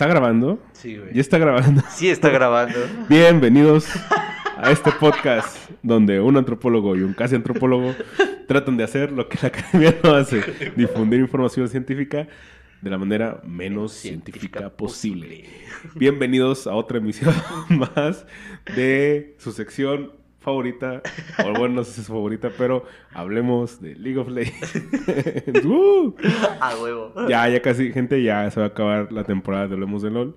¿Está 0.00 0.08
grabando? 0.08 0.58
Sí, 0.72 0.96
güey. 0.96 1.12
¿Ya 1.12 1.20
está 1.20 1.36
grabando? 1.36 1.82
Sí 1.90 2.08
está 2.08 2.30
grabando. 2.32 2.78
Bienvenidos 3.06 3.86
a 4.56 4.70
este 4.70 4.92
podcast 4.92 5.58
donde 5.82 6.20
un 6.20 6.38
antropólogo 6.38 6.96
y 6.96 7.02
un 7.02 7.12
casi 7.12 7.34
antropólogo 7.34 7.94
tratan 8.48 8.78
de 8.78 8.84
hacer 8.84 9.12
lo 9.12 9.28
que 9.28 9.36
la 9.42 9.48
academia 9.48 9.94
no 10.02 10.14
hace, 10.14 10.72
difundir 10.74 11.20
información 11.20 11.68
científica 11.68 12.28
de 12.80 12.88
la 12.88 12.96
manera 12.96 13.42
menos 13.44 13.92
científica 13.92 14.70
posible. 14.70 15.44
Bienvenidos 15.94 16.66
a 16.66 16.72
otra 16.72 16.96
emisión 16.96 17.34
más 17.68 18.24
de 18.74 19.34
su 19.36 19.52
sección 19.52 20.12
favorita, 20.40 21.02
o 21.44 21.52
bueno, 21.52 21.76
no 21.76 21.84
sé 21.84 21.92
si 21.92 22.00
es 22.00 22.06
su 22.06 22.12
favorita, 22.12 22.50
pero 22.56 22.84
hablemos 23.12 23.80
de 23.80 23.94
League 23.94 24.18
of 24.18 24.28
Legends. 24.28 24.74
¡Uh! 25.64 26.14
A 26.60 26.76
huevo. 26.76 27.14
Ya, 27.28 27.48
ya 27.48 27.60
casi, 27.62 27.92
gente, 27.92 28.22
ya 28.22 28.50
se 28.50 28.58
va 28.60 28.66
a 28.66 28.68
acabar 28.70 29.12
la 29.12 29.24
temporada 29.24 29.68
de 29.68 29.74
Hablemos 29.74 30.02
de 30.02 30.10
LOL. 30.10 30.36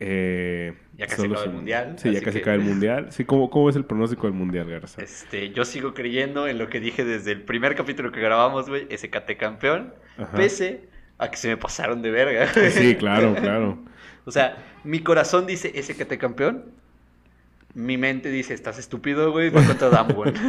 Eh, 0.00 0.74
Ya 0.96 1.06
casi 1.06 1.26
acaba 1.26 1.44
el 1.44 1.50
mundial, 1.52 1.94
Sí, 1.98 2.12
ya 2.12 2.20
casi 2.20 2.38
que- 2.38 2.42
acaba 2.42 2.56
el 2.56 2.62
mundial. 2.62 3.06
Sí, 3.12 3.24
¿cómo, 3.24 3.50
¿cómo 3.50 3.68
es 3.70 3.76
el 3.76 3.84
pronóstico 3.84 4.26
del 4.26 4.34
mundial, 4.34 4.68
Garza? 4.68 5.02
Este, 5.02 5.50
yo 5.50 5.64
sigo 5.64 5.94
creyendo 5.94 6.48
en 6.48 6.58
lo 6.58 6.68
que 6.68 6.80
dije 6.80 7.04
desde 7.04 7.32
el 7.32 7.42
primer 7.42 7.74
capítulo 7.76 8.10
que 8.10 8.20
grabamos, 8.20 8.68
güey. 8.68 8.86
SKT 8.96 9.36
campeón. 9.38 9.94
Ajá. 10.18 10.36
Pese 10.36 10.88
a 11.18 11.30
que 11.30 11.36
se 11.36 11.48
me 11.48 11.56
pasaron 11.56 12.02
de 12.02 12.10
verga. 12.10 12.46
Sí, 12.70 12.94
claro, 12.96 13.34
claro. 13.34 13.78
O 14.24 14.30
sea, 14.30 14.56
mi 14.84 15.00
corazón 15.00 15.46
dice 15.48 15.72
SKT 15.82 16.16
campeón. 16.16 16.66
Mi 17.74 17.96
mente 17.96 18.30
dice, 18.30 18.54
estás 18.54 18.78
estúpido, 18.78 19.30
güey. 19.32 19.50
Va 19.50 19.64
contra 19.66 19.88
Damwon. 19.88 20.32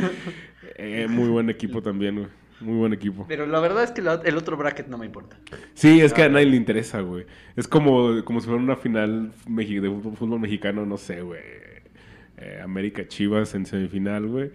Eh, 0.75 1.07
muy 1.07 1.29
buen 1.29 1.49
equipo 1.51 1.83
también, 1.83 2.15
güey. 2.15 2.27
Muy 2.59 2.75
buen 2.77 2.93
equipo. 2.93 3.25
Pero 3.27 3.45
la 3.45 3.59
verdad 3.59 3.83
es 3.83 3.91
que 3.91 4.01
la- 4.01 4.21
el 4.25 4.37
otro 4.37 4.57
bracket 4.57 4.87
no 4.87 4.97
me 4.97 5.05
importa. 5.05 5.37
Sí, 5.75 6.01
es 6.01 6.13
que 6.13 6.23
a 6.23 6.29
nadie 6.29 6.47
le 6.47 6.55
interesa, 6.57 7.01
güey. 7.01 7.25
Es 7.55 7.67
como, 7.67 8.23
como 8.25 8.39
si 8.39 8.47
fuera 8.47 8.61
una 8.61 8.75
final 8.75 9.31
de 9.45 9.89
fútbol, 9.89 10.15
fútbol 10.17 10.39
mexicano, 10.39 10.83
no 10.85 10.97
sé, 10.97 11.21
güey. 11.21 11.41
Eh, 12.37 12.59
América 12.63 13.07
Chivas 13.07 13.53
en 13.53 13.65
semifinal, 13.67 14.25
güey. 14.25 14.51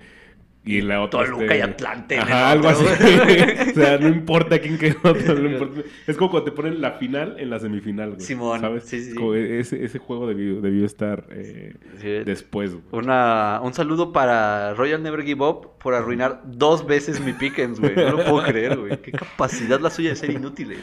Y 0.65 0.83
la 0.83 1.01
otra. 1.01 1.25
Toluca 1.25 1.45
este- 1.45 1.59
y 1.59 1.61
Atlante 1.63 2.19
Ajá, 2.19 2.51
algo 2.51 2.69
así. 2.69 2.85
o 3.71 3.75
sea, 3.75 3.97
no 3.99 4.09
importa 4.09 4.59
quién 4.59 4.77
quedó. 4.77 4.99
no 5.05 5.51
importa. 5.51 5.81
Es 6.07 6.17
como 6.19 6.31
cuando 6.31 6.51
te 6.51 6.55
ponen 6.55 6.81
la 6.83 6.93
final 6.93 7.37
en 7.39 7.49
la 7.49 7.59
semifinal, 7.59 8.11
güey. 8.11 8.21
Simón, 8.21 8.61
¿Sabes? 8.61 8.85
sí, 8.85 9.01
sí, 9.03 9.15
ese, 9.35 9.83
ese 9.83 9.99
juego 9.99 10.27
debió, 10.27 10.61
debió 10.61 10.85
estar 10.85 11.25
eh, 11.31 11.75
Sí. 12.01 12.09
después, 12.25 12.73
güey. 12.73 12.85
Una, 12.93 13.61
un 13.63 13.73
saludo 13.73 14.13
para 14.13 14.75
Royal 14.75 15.03
Never 15.03 15.23
Give 15.23 15.43
Up 15.43 15.79
por 15.79 15.95
arruinar 15.95 16.43
dos 16.45 16.87
veces 16.87 17.19
mi 17.21 17.33
Pickens, 17.33 17.81
güey. 17.81 17.95
No 17.97 18.11
lo 18.19 18.25
puedo 18.25 18.43
creer, 18.45 18.77
güey. 18.77 18.99
Qué 19.01 19.13
capacidad 19.13 19.81
la 19.81 19.89
suya 19.91 20.11
de 20.11 20.17
ser 20.17 20.31
inútil. 20.33 20.73
eh. 20.73 20.79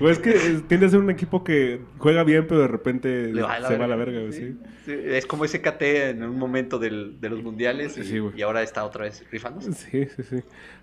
Güey, 0.00 0.12
es 0.12 0.18
que 0.18 0.32
tiende 0.66 0.86
a 0.86 0.88
ser 0.88 0.98
un 1.00 1.10
equipo 1.10 1.44
que 1.44 1.80
juega 1.98 2.24
bien, 2.24 2.46
pero 2.48 2.62
de 2.62 2.68
repente 2.68 3.32
se 3.34 3.40
va 3.40 3.54
a 3.84 3.88
la 3.88 3.96
verga, 3.96 4.20
güey. 4.20 4.32
Sí, 4.32 4.56
Es 4.86 5.26
como 5.26 5.44
ese 5.44 5.60
KT 5.60 6.10
en 6.10 6.22
un 6.24 6.38
momento 6.38 6.78
del- 6.78 7.20
de 7.20 7.30
los 7.30 7.42
mundiales 7.42 7.83
y, 7.86 8.04
Sí, 8.04 8.18
güey. 8.18 8.34
y 8.38 8.42
ahora 8.42 8.62
está 8.62 8.84
otra 8.84 9.04
vez 9.04 9.24
rifándose. 9.30 9.72
Sí, 9.72 10.06
sí, 10.16 10.22
sí. 10.22 10.42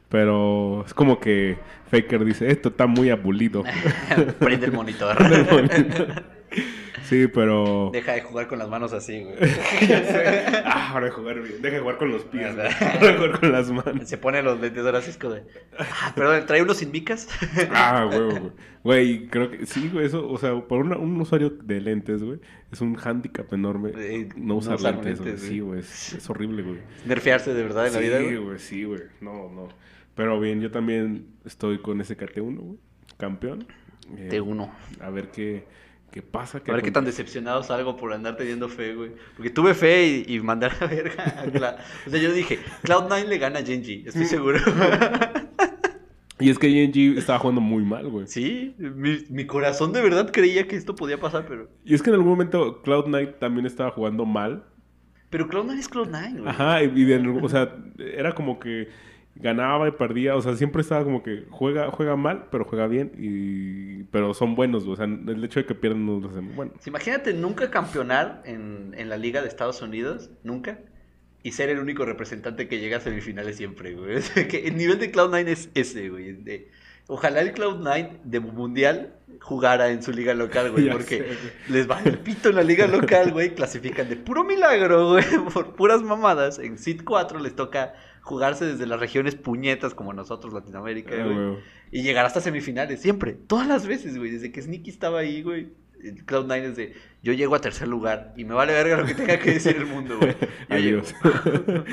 Pero 0.09 0.83
es 0.85 0.93
como 0.93 1.19
que 1.19 1.57
Faker 1.89 2.25
dice, 2.25 2.51
esto 2.51 2.69
está 2.69 2.85
muy 2.87 3.09
abulido. 3.09 3.63
Prende 4.39 4.65
el 4.67 4.73
monitor. 4.73 5.15
sí, 7.03 7.27
pero... 7.27 7.89
Deja 7.93 8.13
de 8.13 8.21
jugar 8.21 8.47
con 8.47 8.59
las 8.59 8.69
manos 8.69 8.93
así, 8.93 9.23
güey. 9.23 9.35
Ah, 10.65 10.91
ahora 10.91 11.05
de 11.05 11.11
jugar 11.11 11.41
bien. 11.41 11.61
Deja 11.61 11.75
de 11.75 11.81
jugar 11.81 11.97
con 11.97 12.11
los 12.11 12.23
pies, 12.25 12.55
güey. 12.55 12.67
Ahora 12.67 13.07
de 13.07 13.13
jugar 13.17 13.39
con 13.39 13.51
las 13.51 13.71
manos. 13.71 14.07
Se 14.09 14.17
pone 14.17 14.41
los 14.41 14.59
lentes 14.59 14.85
ahora 14.85 14.99
así 14.99 15.11
de... 15.11 15.43
Ah, 15.77 16.11
perdón, 16.15 16.45
¿trae 16.45 16.61
unos 16.61 16.77
sin 16.77 16.91
micas? 16.91 17.27
Ah, 17.73 18.07
huevo, 18.11 18.29
güey. 18.31 18.51
Güey, 18.83 19.27
creo 19.27 19.51
que 19.51 19.65
sí, 19.65 19.89
güey, 19.93 20.05
eso, 20.07 20.27
o 20.27 20.37
sea, 20.37 20.59
por 20.61 20.79
una- 20.79 20.97
un 20.97 21.19
usuario 21.21 21.51
de 21.51 21.79
lentes, 21.81 22.23
güey, 22.23 22.39
es 22.71 22.81
un 22.81 22.95
hándicap 22.95 23.51
enorme 23.53 23.91
Eh, 23.95 24.29
no 24.35 24.55
usar 24.55 24.71
no 24.71 24.75
usar 24.77 24.93
lentes, 24.95 25.19
güey. 25.19 25.29
lentes, 25.31 25.47
Sí, 25.47 25.59
güey. 25.59 25.69
güey, 25.69 25.79
es, 25.81 26.13
es 26.13 26.29
horrible, 26.29 26.63
güey. 26.63 26.77
Nerfearse 27.05 27.53
de 27.53 27.61
verdad 27.63 27.85
en 27.87 27.93
la 27.93 27.99
sí, 27.99 28.05
vida, 28.05 28.21
güey. 28.21 28.37
güey, 28.37 28.59
sí, 28.59 28.83
güey. 28.85 29.01
No, 29.21 29.49
no. 29.51 29.67
Pero 30.15 30.39
bien, 30.39 30.61
yo 30.61 30.71
también 30.71 31.27
estoy 31.45 31.77
con 31.79 32.01
ese 32.01 32.17
KT1, 32.17 32.57
güey. 32.57 32.77
Campeón. 33.17 33.67
Eh, 34.17 34.29
T1. 34.31 34.69
A 34.99 35.09
ver 35.11 35.29
qué, 35.29 35.65
qué 36.11 36.21
pasa. 36.21 36.59
A 36.67 36.71
ver 36.71 36.81
qué 36.81 36.91
tan 36.91 37.05
decepcionado 37.05 37.63
salgo 37.63 37.95
por 37.97 38.13
andar 38.13 38.35
teniendo 38.37 38.67
fe, 38.69 38.93
güey. 38.95 39.11
Porque 39.35 39.49
tuve 39.49 39.73
fe 39.73 40.23
y, 40.27 40.35
y 40.35 40.39
mandé 40.41 40.67
a 40.67 40.77
la 40.79 40.87
verga. 40.87 41.23
a 41.23 41.45
Cla- 41.45 41.77
O 42.07 42.09
sea, 42.09 42.19
yo 42.21 42.31
dije, 42.33 42.59
Cloud9 42.83 43.25
le 43.27 43.37
gana 43.37 43.59
a 43.59 43.63
Genji, 43.63 44.03
estoy 44.05 44.25
seguro. 44.25 44.59
Y 46.39 46.49
es 46.49 46.57
que 46.57 46.67
GNG 46.69 47.19
estaba 47.19 47.37
jugando 47.37 47.61
muy 47.61 47.83
mal, 47.83 48.07
güey. 48.09 48.25
sí, 48.27 48.73
mi, 48.79 49.19
mi 49.29 49.45
corazón 49.45 49.93
de 49.93 50.01
verdad 50.01 50.31
creía 50.31 50.67
que 50.67 50.75
esto 50.75 50.95
podía 50.95 51.19
pasar, 51.19 51.45
pero... 51.47 51.69
Y 51.85 51.93
es 51.93 52.01
que 52.01 52.09
en 52.09 52.15
algún 52.15 52.29
momento 52.31 52.81
Cloud 52.81 53.05
Knight 53.05 53.37
también 53.37 53.67
estaba 53.67 53.91
jugando 53.91 54.25
mal. 54.25 54.63
Pero 55.29 55.47
Cloud9 55.47 55.77
es 55.77 55.89
Cloud9, 55.91 56.37
güey. 56.39 56.49
Ajá, 56.49 56.83
y, 56.83 56.87
y 56.87 57.03
de- 57.05 57.39
o 57.41 57.47
sea, 57.47 57.75
era 57.99 58.33
como 58.33 58.59
que 58.59 58.87
ganaba 59.35 59.87
y 59.87 59.91
perdía. 59.91 60.35
O 60.35 60.41
sea, 60.41 60.55
siempre 60.55 60.81
estaba 60.81 61.03
como 61.03 61.23
que 61.23 61.45
juega, 61.49 61.89
juega 61.91 62.15
mal, 62.15 62.45
pero 62.51 62.65
juega 62.65 62.87
bien. 62.87 63.11
Y, 63.17 64.03
pero 64.11 64.33
son 64.33 64.55
buenos. 64.55 64.85
O 64.87 64.95
sea, 64.95 65.05
el 65.05 65.43
hecho 65.43 65.59
de 65.59 65.65
que 65.65 65.75
pierdan 65.75 66.05
no 66.05 66.19
los 66.19 66.33
bueno. 66.55 66.73
Imagínate 66.85 67.33
nunca 67.33 67.71
campeonar 67.71 68.41
en, 68.45 68.93
en 68.97 69.09
la 69.09 69.17
Liga 69.17 69.41
de 69.41 69.47
Estados 69.47 69.81
Unidos, 69.81 70.29
nunca, 70.43 70.79
y 71.43 71.53
ser 71.53 71.69
el 71.69 71.79
único 71.79 72.05
representante 72.05 72.67
que 72.67 72.79
llega 72.79 72.97
a 72.97 73.01
semifinales 73.01 73.57
siempre, 73.57 73.93
güey. 73.95 74.15
O 74.17 74.21
sea, 74.21 74.47
que 74.47 74.67
el 74.67 74.77
nivel 74.77 74.99
de 74.99 75.11
Cloud9 75.11 75.47
es 75.47 75.69
ese, 75.73 76.09
güey. 76.09 76.33
de- 76.33 76.69
ojalá 77.07 77.41
el 77.41 77.53
Cloud9 77.53 78.19
de 78.23 78.39
Mundial 78.39 79.15
jugara 79.41 79.89
en 79.89 80.03
su 80.03 80.11
liga 80.11 80.33
local, 80.33 80.71
güey, 80.71 80.89
porque 80.91 81.17
sé, 81.17 81.23
güey. 81.23 81.37
les 81.69 81.89
va 81.89 81.99
el 82.05 82.19
pito 82.19 82.49
en 82.49 82.55
la 82.55 82.63
liga 82.63 82.85
local, 82.87 83.31
güey. 83.31 83.55
Clasifican 83.55 84.07
de 84.07 84.17
puro 84.17 84.43
milagro, 84.43 85.09
güey, 85.09 85.25
por 85.53 85.75
puras 85.75 86.03
mamadas. 86.03 86.59
En 86.59 86.77
Seed 86.77 87.01
4 87.03 87.39
les 87.39 87.55
toca 87.55 87.93
jugarse 88.21 88.65
desde 88.65 88.85
las 88.85 88.99
regiones 88.99 89.35
puñetas 89.35 89.93
como 89.93 90.13
nosotros, 90.13 90.53
Latinoamérica, 90.53 91.15
Ah, 91.19 91.25
güey. 91.25 91.57
Y 91.91 92.03
llegar 92.03 92.25
hasta 92.25 92.41
semifinales, 92.41 93.01
siempre, 93.01 93.33
todas 93.33 93.67
las 93.67 93.85
veces, 93.85 94.17
güey. 94.17 94.31
Desde 94.31 94.51
que 94.51 94.61
Sneaky 94.61 94.89
estaba 94.89 95.19
ahí, 95.19 95.41
güey. 95.41 95.69
el 96.03 96.25
Cloud9 96.25 96.61
es 96.63 96.75
de, 96.77 96.93
yo 97.21 97.33
llego 97.33 97.53
a 97.55 97.61
tercer 97.61 97.87
lugar 97.87 98.33
y 98.37 98.45
me 98.45 98.53
vale 98.55 98.73
verga 98.73 98.97
lo 98.97 99.05
que 99.05 99.13
tenga 99.13 99.37
que 99.39 99.51
decir 99.51 99.75
el 99.75 99.85
mundo, 99.85 100.17
güey. 100.19 100.35
Llego. 100.81 101.01
Adiós. 101.03 101.15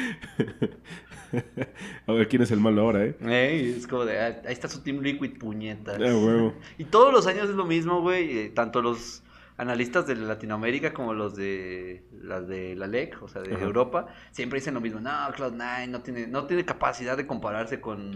a 2.06 2.12
ver 2.12 2.28
quién 2.28 2.42
es 2.42 2.50
el 2.50 2.60
malo 2.60 2.82
ahora, 2.82 3.04
¿eh? 3.04 3.16
Ey, 3.20 3.74
es 3.76 3.86
como 3.86 4.04
de, 4.04 4.18
ah, 4.18 4.42
ahí 4.46 4.52
está 4.52 4.68
su 4.68 4.82
Team 4.82 5.00
Liquid, 5.00 5.38
puñetas. 5.38 5.96
Ah, 5.96 6.16
huevo. 6.16 6.54
Y 6.78 6.84
todos 6.84 7.12
los 7.12 7.26
años 7.26 7.50
es 7.50 7.56
lo 7.56 7.66
mismo, 7.66 8.00
güey. 8.00 8.38
eh, 8.38 8.52
tanto 8.54 8.80
los 8.80 9.22
analistas 9.58 10.06
de 10.06 10.14
Latinoamérica 10.16 10.94
como 10.94 11.12
los 11.12 11.36
de 11.36 12.04
las 12.22 12.46
de 12.48 12.74
la 12.76 12.86
LEC, 12.86 13.22
o 13.22 13.28
sea, 13.28 13.42
de 13.42 13.54
Ajá. 13.56 13.64
Europa, 13.64 14.06
siempre 14.30 14.60
dicen 14.60 14.74
lo 14.74 14.80
mismo. 14.80 15.00
No, 15.00 15.10
Cloud9 15.10 15.88
no 15.88 16.00
tiene, 16.02 16.26
no 16.28 16.46
tiene 16.46 16.64
capacidad 16.64 17.16
de 17.16 17.26
compararse 17.26 17.80
con, 17.80 18.14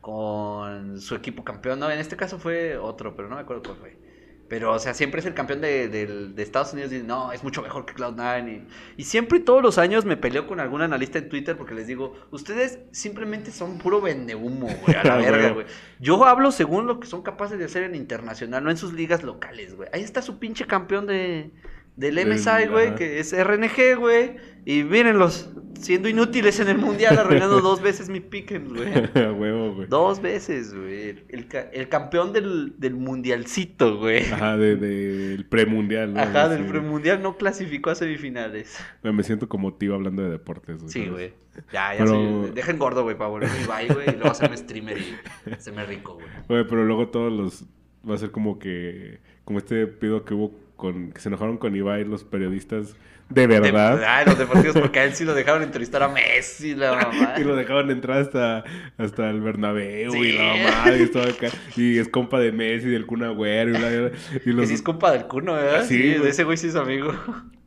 con 0.00 1.00
su 1.00 1.14
equipo 1.16 1.44
campeón. 1.44 1.80
No, 1.80 1.90
en 1.90 1.98
este 1.98 2.16
caso 2.16 2.38
fue 2.38 2.78
otro, 2.78 3.14
pero 3.14 3.28
no 3.28 3.34
me 3.36 3.42
acuerdo 3.42 3.62
cuál 3.64 3.76
fue. 3.78 4.07
Pero, 4.48 4.72
o 4.72 4.78
sea, 4.78 4.94
siempre 4.94 5.20
es 5.20 5.26
el 5.26 5.34
campeón 5.34 5.60
de, 5.60 5.88
de 5.88 6.42
Estados 6.42 6.72
Unidos. 6.72 6.92
Y 6.92 7.02
no, 7.02 7.32
es 7.32 7.44
mucho 7.44 7.62
mejor 7.62 7.84
que 7.84 7.94
Cloud9. 7.94 8.66
Y, 8.96 9.02
y 9.02 9.04
siempre, 9.04 9.40
todos 9.40 9.62
los 9.62 9.78
años, 9.78 10.04
me 10.04 10.16
peleo 10.16 10.46
con 10.46 10.58
algún 10.60 10.80
analista 10.80 11.18
en 11.18 11.28
Twitter 11.28 11.56
porque 11.56 11.74
les 11.74 11.86
digo, 11.86 12.14
ustedes 12.30 12.78
simplemente 12.90 13.50
son 13.50 13.78
puro 13.78 14.00
vendehumo, 14.00 14.68
güey, 14.82 14.96
a 14.96 15.04
la 15.04 15.16
verga, 15.18 15.50
güey. 15.50 15.66
Yo 16.00 16.24
hablo 16.24 16.50
según 16.50 16.86
lo 16.86 16.98
que 17.00 17.06
son 17.06 17.22
capaces 17.22 17.58
de 17.58 17.66
hacer 17.66 17.82
en 17.82 17.94
internacional, 17.94 18.64
no 18.64 18.70
en 18.70 18.76
sus 18.76 18.92
ligas 18.92 19.22
locales, 19.22 19.76
güey. 19.76 19.88
Ahí 19.92 20.02
está 20.02 20.22
su 20.22 20.38
pinche 20.38 20.66
campeón 20.66 21.06
de, 21.06 21.50
del 21.98 22.26
MSI, 22.26 22.66
güey, 22.70 22.94
que 22.94 23.18
es 23.18 23.32
RNG, 23.36 23.96
güey. 23.98 24.36
Y 24.64 24.82
mírenlos, 24.84 25.50
siendo 25.80 26.08
inútiles 26.10 26.60
en 26.60 26.68
el 26.68 26.76
mundial, 26.78 27.16
arruinando 27.18 27.60
dos 27.62 27.80
veces 27.80 28.08
mi 28.10 28.20
pick'em, 28.20 28.68
güey. 28.68 28.92
A 29.24 29.32
huevo, 29.32 29.74
güey. 29.74 29.88
Dos 29.88 30.20
veces, 30.20 30.74
güey. 30.74 31.24
El, 31.28 31.48
ca- 31.48 31.70
el 31.72 31.88
campeón 31.88 32.32
del, 32.32 32.74
del 32.78 32.94
mundialcito, 32.94 33.96
güey. 33.98 34.24
Ajá, 34.30 34.56
de- 34.56 34.76
del 34.76 35.46
premundial. 35.46 36.12
¿no? 36.14 36.20
Ajá, 36.20 36.48
Sí. 36.50 36.54
del 36.56 36.66
premundial 36.66 37.22
no 37.22 37.36
clasificó 37.36 37.90
a 37.90 37.94
semifinales. 37.94 38.78
Güey, 39.02 39.14
Me 39.14 39.22
siento 39.22 39.48
como 39.48 39.74
tío 39.74 39.94
hablando 39.94 40.22
de 40.22 40.30
deportes. 40.30 40.80
Sí, 40.86 41.04
¿sabes? 41.06 41.10
güey. 41.10 41.32
Ya, 41.72 41.94
ya 41.94 41.98
Pero- 42.04 42.10
soy. 42.44 42.50
Dejen 42.52 42.78
gordo, 42.78 43.02
güey, 43.04 43.16
para 43.16 43.30
volverme 43.30 43.62
Ibai, 43.64 43.88
güey. 43.88 44.08
Y 44.10 44.12
luego 44.12 44.30
hacerme 44.30 44.56
streamer 44.56 44.98
y 44.98 45.50
hacerme 45.52 45.84
rico, 45.86 46.14
güey. 46.14 46.26
Güey, 46.46 46.64
pero 46.68 46.84
luego 46.84 47.08
todos 47.08 47.32
los... 47.32 47.64
Va 48.08 48.14
a 48.14 48.18
ser 48.18 48.30
como 48.30 48.58
que... 48.58 49.18
Como 49.44 49.58
este 49.58 49.86
pedo 49.86 50.24
que 50.24 50.34
hubo 50.34 50.52
con, 50.78 51.12
que 51.12 51.20
se 51.20 51.28
enojaron 51.28 51.58
con 51.58 51.76
Ibai 51.76 52.04
los 52.06 52.24
periodistas 52.24 52.96
de 53.28 53.46
verdad. 53.46 53.98
De, 53.98 54.06
ah, 54.06 54.24
los 54.24 54.38
deportivos, 54.38 54.74
porque 54.80 55.00
a 55.00 55.04
él 55.04 55.14
sí 55.14 55.26
lo 55.26 55.34
dejaron 55.34 55.62
entrevistar 55.62 56.02
a 56.02 56.08
Messi, 56.08 56.74
la 56.74 56.94
mamá. 56.94 57.34
y 57.38 57.44
lo 57.44 57.56
dejaban 57.56 57.90
entrar 57.90 58.22
hasta, 58.22 58.64
hasta 58.96 59.28
el 59.28 59.42
Bernabéu 59.42 60.12
Sí. 60.12 60.18
y 60.18 60.32
la 60.32 60.44
mamá 60.54 60.96
y 60.96 61.06
todo 61.08 61.24
acá. 61.24 61.48
Y 61.76 61.98
es 61.98 62.08
compa 62.08 62.40
de 62.40 62.52
Messi, 62.52 62.88
del 62.88 63.04
Kun 63.04 63.22
Agüero 63.24 63.68
y, 63.68 63.72
la- 63.74 64.12
y 64.36 64.40
Que 64.40 64.50
los, 64.54 64.68
sí 64.68 64.72
es 64.74 64.80
compa 64.82 65.12
del 65.12 65.24
cuno, 65.26 65.52
¿verdad? 65.52 65.84
Sí, 65.86 65.98
Sí, 66.00 66.08
de 66.22 66.28
ese 66.30 66.44
güey 66.44 66.56
sí 66.56 66.68
es 66.68 66.74
amigo. 66.76 67.12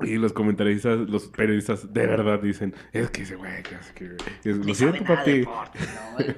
y 0.01 0.15
los 0.17 0.33
comentaristas, 0.33 0.97
los 0.97 1.27
periodistas 1.27 1.93
de 1.93 2.07
verdad 2.07 2.39
dicen, 2.41 2.73
es 2.91 3.11
que 3.11 3.21
ese 3.21 3.35
güey, 3.35 3.51
es 3.59 3.91
que... 3.91 4.15
es, 4.49 4.57
lo 4.65 4.73
siento, 4.73 5.03
papi. 5.03 5.41
deporte, 5.41 5.77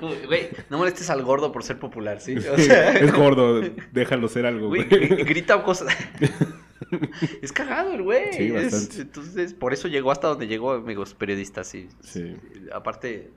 no, 0.01 0.07
Güey, 0.27 0.49
no 0.69 0.79
molestes 0.79 1.09
al 1.09 1.23
gordo 1.23 1.53
por 1.53 1.63
ser 1.63 1.79
popular, 1.79 2.19
¿sí? 2.19 2.35
O 2.35 2.57
sea, 2.57 2.91
es 2.91 3.13
gordo, 3.13 3.61
déjalo 3.93 4.27
ser 4.27 4.45
algo, 4.47 4.67
Güey, 4.67 4.83
güey. 4.83 5.07
gr- 5.11 5.25
grita 5.25 5.63
cosas. 5.63 5.95
es 7.41 7.51
cagado 7.51 7.93
el 7.93 8.01
güey. 8.03 8.33
Sí, 8.33 8.47
Es- 8.53 8.71
bastante. 8.71 9.01
entonces, 9.01 9.53
por 9.53 9.73
eso 9.73 9.87
llegó 9.87 10.11
hasta 10.11 10.27
donde 10.27 10.47
llegó, 10.47 10.73
amigos 10.73 11.13
periodistas. 11.13 11.67
Sí. 11.67 11.87
Sí. 12.01 12.35
Aparte, 12.73 13.31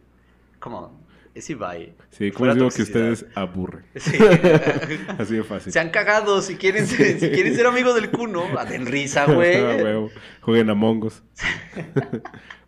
como, 0.58 1.04
es 1.34 1.48
Ibai. 1.50 1.94
Sí, 2.10 2.30
como 2.30 2.38
Fuera 2.50 2.54
les 2.54 2.60
digo 2.62 2.70
que 2.70 2.76
toxicidad. 2.92 3.12
ustedes 3.12 3.36
aburren. 3.36 3.84
Sí. 3.96 4.16
Así 5.18 5.34
de 5.36 5.44
fácil. 5.44 5.72
Se 5.72 5.78
han 5.80 5.90
cagado. 5.90 6.40
Si 6.42 6.56
quieren, 6.56 6.86
ser- 6.86 7.20
si 7.20 7.30
quieren 7.30 7.54
ser 7.54 7.66
amigos 7.66 7.94
del 7.94 8.10
cuno, 8.10 8.44
den 8.68 8.86
risa, 8.86 9.26
güey. 9.26 10.10
Jueguen 10.40 10.70
a 10.70 10.74
Mongos. 10.74 11.22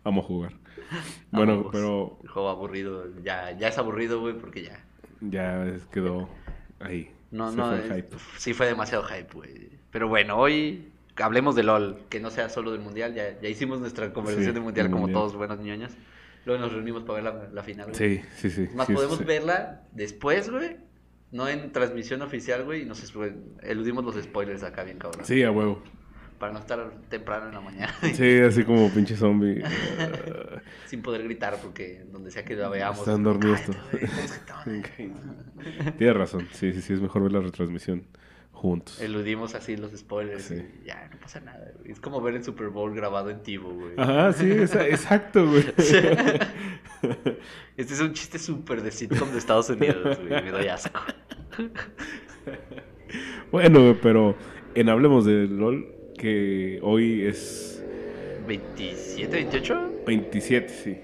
Vamos 0.03 0.23
a 0.25 0.27
jugar. 0.27 0.53
Bueno, 1.31 1.69
pero 1.71 2.17
El 2.23 2.29
juego 2.29 2.49
aburrido. 2.49 3.05
Ya, 3.23 3.51
ya 3.57 3.67
es 3.67 3.77
aburrido, 3.77 4.19
güey, 4.21 4.35
porque 4.37 4.63
ya. 4.63 4.83
ya 5.21 5.71
quedó 5.91 6.29
ahí. 6.79 7.11
No, 7.31 7.51
Se 7.51 7.57
no. 7.57 7.67
fue 7.69 7.79
es- 7.85 7.91
hype. 7.93 8.17
Sí, 8.37 8.53
fue 8.53 8.65
demasiado 8.65 9.03
hype, 9.03 9.31
güey. 9.33 9.78
Pero 9.91 10.07
bueno, 10.07 10.37
hoy 10.37 10.91
hablemos 11.17 11.55
de 11.55 11.63
LOL, 11.63 11.99
que 12.09 12.19
no 12.19 12.29
sea 12.29 12.49
solo 12.49 12.71
del 12.71 12.81
mundial. 12.81 13.13
Ya, 13.13 13.39
ya 13.39 13.49
hicimos 13.49 13.79
nuestra 13.79 14.13
conversación 14.13 14.51
Sí, 14.53 14.55
de 14.55 14.61
mundial 14.61 14.87
como 14.87 15.01
mundial. 15.01 15.19
todos 15.21 15.35
buenos 15.35 15.59
ñoños. 15.59 15.91
Luego 16.45 16.61
nos 16.61 16.71
reunimos 16.73 17.03
para 17.03 17.21
ver 17.21 17.23
la, 17.33 17.49
la 17.51 17.63
final, 17.63 17.91
güey. 17.91 17.95
Sí, 17.97 18.21
sí, 18.37 18.49
sí. 18.49 18.69
Más 18.75 18.87
sí, 18.87 18.93
podemos 18.93 19.17
sí. 19.17 19.23
verla 19.25 19.81
después, 19.91 20.49
güey. 20.49 20.77
No 21.31 21.47
en 21.47 21.71
transmisión 21.71 22.21
oficial, 22.21 22.63
güey. 22.63 22.83
Y 22.83 22.85
nos 22.85 23.13
eludimos 23.61 24.03
los 24.05 24.15
spoilers 24.23 24.63
acá, 24.63 24.83
bien 24.83 24.97
cabrón. 24.97 25.25
Sí, 25.25 25.43
a 25.43 25.51
huevo. 25.51 25.83
Para 26.39 26.53
no 26.53 26.59
estar 26.59 26.89
temprano 27.09 27.47
en 27.49 27.53
la 27.53 27.61
mañana. 27.61 27.93
Sí, 28.13 28.39
así 28.39 28.63
como 28.63 28.89
pinche 28.89 29.15
zombie. 29.15 29.61
Sin 30.87 31.01
poder 31.01 31.23
gritar, 31.23 31.57
porque 31.61 32.05
donde 32.11 32.31
sea 32.31 32.45
que 32.45 32.55
la 32.55 32.69
veamos. 32.69 32.99
Están 32.99 33.23
dormidos 33.23 33.59
"Cállate, 33.59 33.77
todos". 33.77 33.91
güey, 33.91 34.25
estamos 34.25 34.65
gritando". 34.97 35.93
Tienes 35.97 36.15
razón. 36.15 36.47
Sí, 36.53 36.71
sí, 36.73 36.81
sí. 36.81 36.93
Es 36.93 37.01
mejor 37.01 37.23
ver 37.23 37.33
la 37.33 37.41
retransmisión 37.41 38.05
juntos. 38.59 39.01
Eludimos 39.01 39.55
así 39.55 39.77
los 39.77 39.91
spoilers. 39.95 40.43
Sí. 40.43 40.61
y 40.83 40.87
ya, 40.87 41.09
no 41.11 41.17
pasa 41.19 41.39
nada. 41.39 41.71
güey. 41.79 41.91
Es 41.91 41.99
como 42.01 42.19
ver 42.21 42.35
el 42.35 42.43
Super 42.43 42.67
Bowl 42.67 42.93
grabado 42.93 43.29
en 43.29 43.41
Tivo, 43.41 43.71
güey. 43.73 43.93
Ajá, 43.97 44.33
sí, 44.33 44.51
exacto, 44.51 45.47
güey. 45.47 45.65
Este 47.77 47.93
es 47.93 48.01
un 48.01 48.11
chiste 48.11 48.37
súper 48.37 48.81
de 48.81 48.91
sitcom 48.91 49.31
de 49.31 49.37
Estados 49.37 49.69
Unidos, 49.69 50.19
güey. 50.19 50.43
Me 50.43 50.51
doy 50.51 50.67
asco. 50.67 50.99
Bueno, 53.51 53.97
pero 54.03 54.35
en 54.75 54.87
Hablemos 54.89 55.25
de 55.25 55.47
LOL, 55.47 55.87
que 56.15 56.79
hoy 56.83 57.23
es 57.25 57.83
¿27, 58.47 59.29
28? 59.31 59.91
27, 60.05 60.69
sí. 60.69 60.97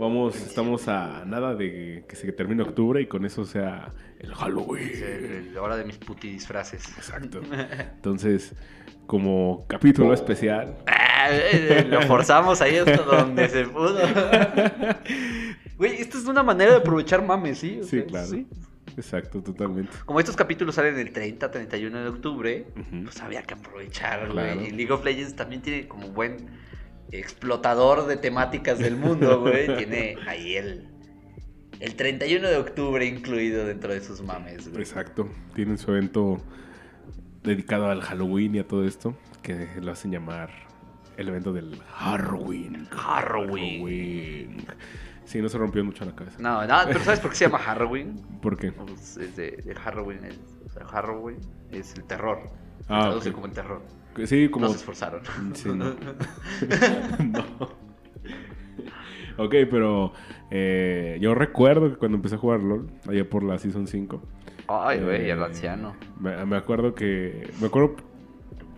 Vamos, 0.00 0.36
estamos 0.36 0.88
a 0.88 1.24
nada 1.26 1.54
de 1.54 2.04
que 2.08 2.16
se 2.16 2.30
termine 2.32 2.62
octubre 2.62 3.00
y 3.00 3.06
con 3.06 3.24
eso 3.24 3.44
sea 3.44 3.92
el 4.18 4.34
Halloween. 4.34 5.54
La 5.54 5.62
hora 5.62 5.76
de 5.76 5.84
mis 5.84 5.98
puti 5.98 6.30
disfraces. 6.30 6.84
Exacto. 6.96 7.40
Entonces, 7.96 8.54
como 9.06 9.64
capítulo 9.68 10.12
especial, 10.14 10.76
Ah, 10.86 11.28
eh, 11.30 11.86
Lo 11.88 12.02
forzamos 12.02 12.60
ahí 12.62 12.76
hasta 12.78 12.96
donde 13.02 13.48
se 13.48 13.64
pudo. 13.66 13.98
Güey, 15.76 16.00
esto 16.00 16.18
es 16.18 16.26
una 16.26 16.42
manera 16.42 16.72
de 16.72 16.76
aprovechar 16.78 17.24
mames, 17.24 17.58
¿sí? 17.58 17.78
O 17.80 17.84
sí, 17.84 17.98
sea, 17.98 18.06
claro. 18.06 18.28
Exacto, 18.96 19.42
totalmente. 19.42 19.90
Como 20.04 20.20
estos 20.20 20.36
capítulos 20.36 20.74
salen 20.76 20.96
el 20.98 21.12
30, 21.12 21.50
31 21.50 22.02
de 22.02 22.08
octubre, 22.08 22.66
Ujú. 22.76 23.04
pues 23.04 23.20
había 23.20 23.42
que 23.42 23.54
aprovechar, 23.54 24.28
Claro. 24.28 24.56
güey. 24.56 24.68
Y 24.68 24.70
League 24.72 24.92
of 24.92 25.04
Legends 25.04 25.34
también 25.34 25.60
tiene 25.62 25.88
como 25.88 26.08
buen 26.08 26.36
explotador 27.10 28.06
de 28.06 28.16
temáticas 28.16 28.78
del 28.78 28.96
mundo, 28.96 29.40
güey. 29.42 29.76
tiene 29.76 30.16
ahí 30.26 30.54
el, 30.56 30.88
el 31.80 31.94
31 31.96 32.48
de 32.48 32.56
octubre 32.56 33.04
incluido 33.06 33.66
dentro 33.66 33.92
de 33.92 34.00
sus 34.00 34.22
mames, 34.22 34.68
güey. 34.68 34.82
Exacto. 34.82 35.28
Tienen 35.54 35.78
su 35.78 35.90
evento 35.90 36.38
dedicado 37.42 37.90
al 37.90 38.00
Halloween 38.02 38.54
y 38.54 38.58
a 38.60 38.68
todo 38.68 38.86
esto, 38.86 39.16
que 39.42 39.68
lo 39.80 39.92
hacen 39.92 40.12
llamar 40.12 40.50
el 41.16 41.28
evento 41.28 41.52
del 41.52 41.76
Halloween. 41.94 42.86
Halloween. 42.90 43.80
Halloween. 43.80 44.66
Sí, 45.24 45.40
no 45.40 45.48
se 45.48 45.58
rompió 45.58 45.84
mucho 45.84 46.04
la 46.04 46.14
cabeza. 46.14 46.36
No, 46.40 46.66
no, 46.66 46.76
pero 46.86 47.00
¿sabes 47.00 47.20
por 47.20 47.30
qué 47.30 47.36
se 47.36 47.44
llama 47.46 47.58
Halloween? 47.58 48.16
¿Por 48.40 48.56
qué? 48.56 48.72
Pues 48.72 49.16
es 49.16 49.36
de, 49.36 49.52
de 49.52 49.74
Halloween, 49.74 50.24
es, 50.24 50.38
o 50.66 50.70
sea, 50.70 50.84
Halloween 50.86 51.38
es 51.70 51.94
el 51.94 52.04
terror. 52.04 52.50
Se 52.86 52.92
Ah, 52.92 53.02
traduce 53.02 53.28
ok. 53.28 53.34
como 53.34 53.46
el 53.46 53.52
terror. 53.52 53.82
Sí, 54.24 54.48
como... 54.48 54.66
No 54.66 54.72
se 54.72 54.78
esforzaron. 54.78 55.20
Sí, 55.54 55.68
no. 55.68 55.84
no. 57.24 57.82
Ok, 59.38 59.54
pero 59.70 60.12
eh, 60.50 61.18
yo 61.20 61.34
recuerdo 61.34 61.90
que 61.90 61.96
cuando 61.96 62.16
empecé 62.16 62.34
a 62.34 62.38
jugar 62.38 62.60
LOL, 62.62 62.88
allá 63.08 63.28
por 63.28 63.42
la 63.42 63.58
Season 63.58 63.86
5, 63.86 64.22
Ay, 64.68 65.00
güey, 65.00 65.30
el 65.30 65.38
Eh, 65.38 65.44
anciano. 65.44 65.94
Me, 66.20 66.44
me 66.46 66.56
acuerdo 66.56 66.94
que. 66.94 67.50
Me 67.60 67.66
acuerdo 67.66 67.96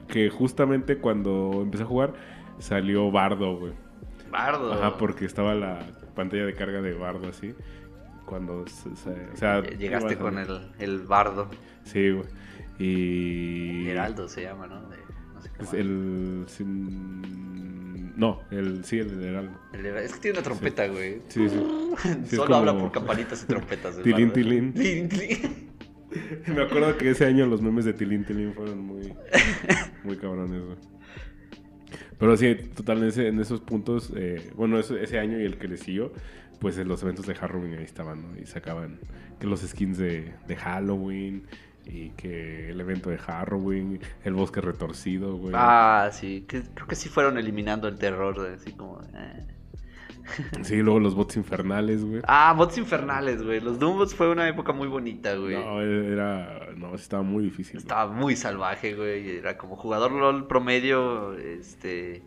que 0.08 0.30
justamente 0.30 0.96
cuando 0.98 1.60
empecé 1.62 1.82
a 1.84 1.86
jugar 1.86 2.14
salió 2.58 3.10
Bardo, 3.10 3.56
güey. 3.58 3.72
Bardo. 4.30 4.72
Ajá, 4.72 4.96
porque 4.96 5.24
estaba 5.24 5.54
la 5.54 5.80
pantalla 6.14 6.46
de 6.46 6.54
carga 6.54 6.80
de 6.80 6.94
Bardo 6.94 7.28
así. 7.28 7.54
Cuando. 8.24 8.66
se- 8.66 8.96
se- 8.96 9.28
o 9.32 9.36
sea, 9.36 9.60
Llegaste 9.62 10.16
con 10.16 10.38
el, 10.38 10.70
el 10.78 11.00
bardo. 11.00 11.48
Sí, 11.84 12.10
güey. 12.12 12.26
Y. 12.78 13.88
Heraldo 13.88 14.28
se 14.28 14.42
llama, 14.42 14.66
¿no? 14.66 14.80
De- 14.88 14.96
el. 15.72 16.44
sin- 16.48 18.14
No, 18.16 18.40
el. 18.50 18.84
Sí, 18.84 18.98
el 18.98 19.18
de 19.20 19.28
Heraldo. 19.28 19.58
El 19.72 19.86
es 19.86 20.12
que 20.14 20.20
tiene 20.20 20.38
una 20.38 20.44
trompeta, 20.44 20.86
güey. 20.88 21.20
Sí, 21.28 21.48
sí. 21.48 21.56
Solo 22.36 22.44
como- 22.46 22.54
habla 22.56 22.78
por 22.78 22.92
campanitas 22.92 23.42
y 23.44 23.46
trompetas. 23.46 24.02
Tilín, 24.02 24.32
tilín. 24.32 24.72
Tilín, 24.74 25.08
tilín. 25.08 25.74
Me 26.54 26.62
acuerdo 26.62 26.96
que 26.96 27.10
ese 27.10 27.24
año 27.26 27.44
los 27.46 27.60
memes 27.60 27.84
de 27.84 27.92
Tilín 27.92 28.24
Tilín 28.24 28.52
fueron 28.54 28.78
muy, 28.80 29.12
muy 30.04 30.16
cabrones, 30.16 30.62
güey. 30.64 30.76
Pero 32.18 32.36
sí, 32.36 32.54
total, 32.76 32.98
en, 33.02 33.08
ese- 33.08 33.26
en 33.28 33.40
esos 33.40 33.60
puntos, 33.60 34.12
eh, 34.14 34.50
bueno, 34.54 34.78
ese, 34.78 35.02
ese 35.02 35.18
año 35.18 35.40
y 35.40 35.44
el 35.44 35.58
que 35.58 35.66
le 35.66 35.76
siguió, 35.76 36.12
pues 36.60 36.78
en 36.78 36.86
los 36.86 37.02
eventos 37.02 37.26
de 37.26 37.34
Halloween 37.34 37.74
ahí 37.74 37.84
estaban, 37.84 38.22
¿no? 38.22 38.40
Y 38.40 38.46
sacaban 38.46 39.00
que 39.40 39.48
los 39.48 39.60
skins 39.62 39.98
de, 39.98 40.32
de 40.46 40.56
Halloween 40.56 41.42
y 41.86 42.10
que 42.10 42.70
el 42.70 42.80
evento 42.80 43.10
de 43.10 43.18
Halloween, 43.18 44.00
el 44.24 44.34
bosque 44.34 44.60
retorcido, 44.60 45.36
güey. 45.36 45.54
Ah, 45.56 46.10
sí. 46.12 46.44
que- 46.48 46.62
creo 46.74 46.86
que 46.86 46.96
sí 46.96 47.08
fueron 47.08 47.38
eliminando 47.38 47.88
el 47.88 47.98
terror. 47.98 48.40
de 48.40 48.54
Así 48.54 48.72
como. 48.72 49.00
eh. 49.14 49.46
Sí, 50.62 50.76
luego 50.76 51.00
los 51.00 51.14
bots 51.14 51.36
infernales, 51.36 52.02
güey. 52.04 52.22
Ah, 52.26 52.54
bots 52.56 52.78
infernales, 52.78 53.42
güey. 53.42 53.60
Los 53.60 53.78
Doombots 53.78 54.14
fue 54.14 54.30
una 54.30 54.48
época 54.48 54.72
muy 54.72 54.88
bonita, 54.88 55.34
güey. 55.36 55.54
No, 55.56 55.82
era, 55.82 56.68
no, 56.76 56.94
estaba 56.94 57.22
muy 57.22 57.44
difícil. 57.44 57.74
güey. 57.74 57.82
Estaba 57.82 58.10
muy 58.10 58.34
salvaje, 58.34 58.94
güey. 58.94 59.36
Era 59.36 59.58
como 59.58 59.76
jugador 59.76 60.12
LOL 60.12 60.46
promedio, 60.46 61.34
este, 61.34 62.22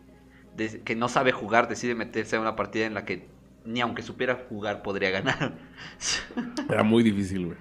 de- 0.56 0.80
que 0.84 0.94
no 0.94 1.08
sabe 1.08 1.32
jugar, 1.32 1.68
decide 1.68 1.96
meterse 1.96 2.36
a 2.36 2.40
una 2.40 2.54
partida 2.54 2.86
en 2.86 2.94
la 2.94 3.04
que 3.04 3.26
ni 3.64 3.80
aunque 3.80 4.02
supiera 4.02 4.38
jugar 4.48 4.82
podría 4.82 5.10
ganar. 5.10 5.58
Era 6.70 6.84
muy 6.84 7.02
difícil, 7.02 7.46
güey. 7.46 7.58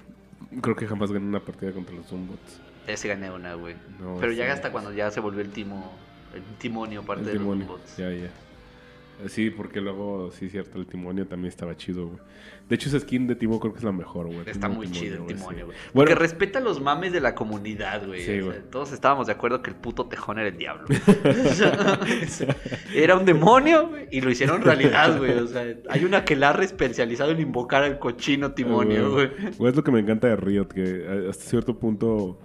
Creo 0.62 0.76
que 0.76 0.88
jamás 0.88 1.12
gané 1.12 1.26
una 1.26 1.40
partida 1.40 1.72
contra 1.72 1.96
los 1.96 2.06
Zombots. 2.08 2.62
Ese 2.88 3.08
gané 3.08 3.30
una, 3.32 3.54
güey. 3.56 3.76
No, 4.00 4.18
Pero 4.20 4.32
ya 4.32 4.52
hasta 4.54 4.72
cuando 4.72 4.94
ya 4.94 5.12
se 5.12 5.20
volvió 5.20 5.42
el 5.42 5.52
timo, 5.52 5.92
el 6.34 6.42
timonio 6.58 7.04
parte 7.04 7.24
El 7.24 7.28
de 7.28 7.34
los 7.36 7.44
Doombots. 7.44 7.98
ya, 7.98 8.12
ya. 8.12 8.30
Sí, 9.28 9.50
porque 9.50 9.82
luego, 9.82 10.32
sí, 10.32 10.50
cierto, 10.50 10.78
el 10.78 10.86
timonio 10.86 11.26
también 11.26 11.50
estaba 11.50 11.76
chido, 11.76 12.08
güey. 12.08 12.20
De 12.70 12.76
hecho, 12.76 12.90
esa 12.90 13.00
skin 13.00 13.28
de 13.28 13.36
Timo 13.36 13.60
creo 13.60 13.72
que 13.72 13.80
es 13.80 13.84
la 13.84 13.94
mejor, 13.94 14.28
güey. 14.28 14.42
Está 14.46 14.68
muy 14.68 14.92
chido 14.92 15.16
el 15.16 15.22
güey, 15.22 15.36
timonio, 15.36 15.60
sí. 15.60 15.66
güey. 15.66 15.78
Bueno, 15.78 15.92
Porque 15.94 16.16
respeta 16.16 16.60
los 16.60 16.82
mames 16.82 17.14
de 17.14 17.22
la 17.22 17.34
comunidad, 17.34 18.06
güey. 18.06 18.22
Sí, 18.22 18.42
O 18.42 18.52
sea, 18.52 18.62
todos 18.70 18.92
estábamos 18.92 19.28
de 19.28 19.34
acuerdo 19.34 19.62
que 19.62 19.70
el 19.70 19.78
puto 19.78 20.06
tejón 20.06 20.38
era 20.38 20.50
el 20.50 20.58
diablo. 20.58 20.86
era 22.94 23.16
un 23.16 23.26
demonio 23.26 23.88
güey, 23.88 24.08
y 24.12 24.22
lo 24.22 24.30
hicieron 24.30 24.62
realidad, 24.62 25.18
güey. 25.18 25.32
O 25.32 25.48
sea, 25.48 25.66
hay 25.90 26.04
una 26.04 26.26
que 26.26 26.36
la 26.36 26.52
ha 26.52 26.62
especializado 26.62 27.32
en 27.32 27.40
invocar 27.40 27.84
al 27.84 28.00
cochino 28.00 28.52
timonio, 28.52 29.14
güey. 29.14 29.30
Güey, 29.58 29.72
es 29.72 29.76
lo 29.76 29.84
que 29.84 29.92
me 29.92 30.00
encanta 30.00 30.28
de 30.28 30.36
Riot, 30.36 30.68
que 30.68 31.28
hasta 31.30 31.44
cierto 31.44 31.80
punto 31.80 32.38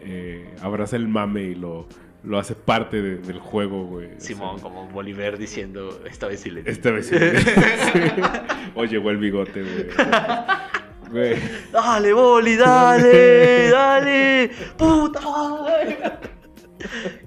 eh, 0.00 0.54
abraza 0.60 0.96
el 0.96 1.08
mame 1.08 1.44
y 1.44 1.54
lo, 1.54 1.86
lo 2.24 2.38
hace 2.38 2.54
parte 2.54 3.02
de- 3.02 3.16
del 3.18 3.38
juego, 3.38 3.84
güey. 3.86 4.06
O 4.16 4.20
Simón, 4.20 4.56
sea, 4.60 4.62
como 4.68 4.88
Bolívar 4.88 5.36
diciendo, 5.38 6.00
esta 6.08 6.28
vez 6.28 6.40
sí 6.40 6.50
le 6.50 6.62
di". 6.62 6.70
Esta 6.70 6.90
vez 6.90 7.06
sí. 7.08 7.16
Sí. 7.92 8.00
O 8.74 8.84
llegó 8.84 9.10
el 9.10 9.18
bigote, 9.18 9.62
güey. 9.62 9.86
Güey. 11.10 11.36
Dale, 11.72 12.12
Boli, 12.12 12.56
dale, 12.56 13.70
dale, 13.70 14.50
puta 14.78 15.20
madre. 15.20 15.98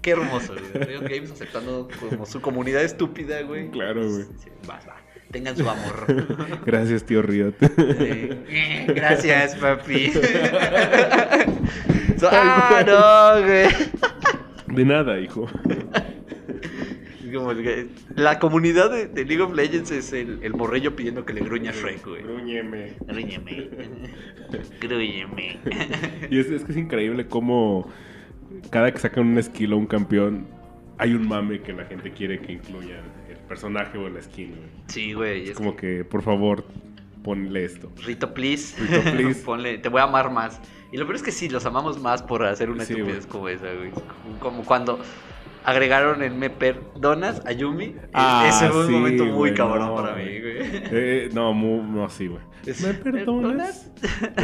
Qué 0.02 0.12
hermoso, 0.12 0.54
güey. 0.74 0.86
Riot 0.86 1.02
Games 1.04 1.32
aceptando 1.32 1.88
como 2.10 2.25
su 2.25 2.42
comunidad 2.42 2.84
estúpida, 2.84 3.42
güey. 3.44 3.70
Claro, 3.72 4.02
güey. 4.10 4.24
Sí, 4.44 4.50
va, 4.70 4.80
va. 4.88 4.96
Tengan 5.32 5.56
su 5.58 5.70
amor. 5.70 6.62
Gracias, 6.66 7.04
tío 7.06 7.22
Riot. 7.22 7.54
Eh, 7.78 8.86
Gracias, 8.88 9.56
papi. 9.56 10.12
So- 12.18 12.30
ah, 12.32 12.82
no, 12.88 13.46
güey. 13.46 13.68
De 14.75 14.86
nada, 14.86 15.20
hijo. 15.20 15.48
Es 17.25 17.34
como 17.34 17.51
el 17.51 17.63
que- 17.63 17.88
La 18.15 18.39
comunidad 18.39 18.91
de, 18.91 19.08
de 19.08 19.25
League 19.25 19.41
of 19.41 19.53
Legends 19.53 19.91
es 19.91 20.13
el, 20.13 20.39
el 20.44 20.53
morrillo 20.53 20.96
pidiendo 20.96 21.25
que 21.25 21.34
le 21.34 21.41
gruña 21.41 21.72
a 21.72 21.74
Shrek, 21.74 22.05
güey. 22.05 22.22
Grúñeme. 22.24 22.94
Grúñeme. 23.08 23.70
Grúñeme. 24.82 25.60
Y 26.29 26.39
es, 26.39 26.48
es 26.48 26.63
que 26.63 26.72
es 26.72 26.77
increíble 26.77 27.27
cómo 27.27 27.89
cada 28.70 28.91
que 28.91 29.00
sacan 29.00 29.27
un 29.27 29.41
skill 29.41 29.74
o 29.74 29.77
un 29.77 29.88
campeón, 29.88 30.48
hay 30.98 31.13
un 31.13 31.27
mame 31.27 31.62
que 31.62 31.74
la 31.74 31.86
gente 31.86 32.12
quiere 32.12 32.39
que 32.39 32.53
incluya 32.53 33.01
el 33.29 33.38
personaje 33.48 33.98
o 33.98 34.08
la 34.10 34.22
skin, 34.22 34.50
güey. 34.51 34.70
Sí, 34.88 35.13
güey. 35.13 35.44
Es 35.44 35.50
Es 35.51 35.58
como 35.58 35.75
que, 35.75 36.05
por 36.05 36.22
favor, 36.22 36.65
ponle 37.25 37.65
esto. 37.65 37.91
Rito, 38.05 38.34
please. 38.34 38.75
Rito, 38.79 39.01
please. 39.12 39.41
Ponle, 39.44 39.77
te 39.79 39.89
voy 39.89 40.00
a 40.00 40.03
amar 40.05 40.32
más. 40.32 40.62
Y 40.91 40.98
lo 40.98 41.05
peor 41.05 41.15
es 41.17 41.24
que 41.24 41.32
sí, 41.32 41.50
los 41.50 41.65
amamos 41.65 42.00
más 42.00 42.22
por 42.24 42.46
hacer 42.46 42.70
una 42.70 42.86
Sí, 42.86 42.94
estupidez 42.94 43.25
güey. 43.25 43.29
como 43.32 43.50
esa, 43.50 43.74
güey. 43.74 43.91
Como, 44.39 44.63
cuando 44.63 45.00
agregaron 45.65 46.22
en 46.24 46.38
Me 46.38 46.50
Perdonas 46.51 47.41
a 47.46 47.51
Yumi. 47.51 47.96
Ah, 48.13 48.46
Ese 48.48 48.70
fue 48.70 48.82
un 48.82 48.88
sí, 48.88 48.94
momento 48.94 49.25
muy 49.25 49.34
güey, 49.34 49.53
cabrón 49.55 49.88
no, 49.88 49.96
para 49.96 50.15
mí, 50.15 50.24
güey. 50.39 50.58
Eh, 50.91 51.29
no, 51.34 51.53
mu- 51.53 51.84
no, 51.84 52.08
sí, 52.10 52.27
güey. 52.27 52.41
¿Me 52.82 52.94
perdonas? 52.94 53.91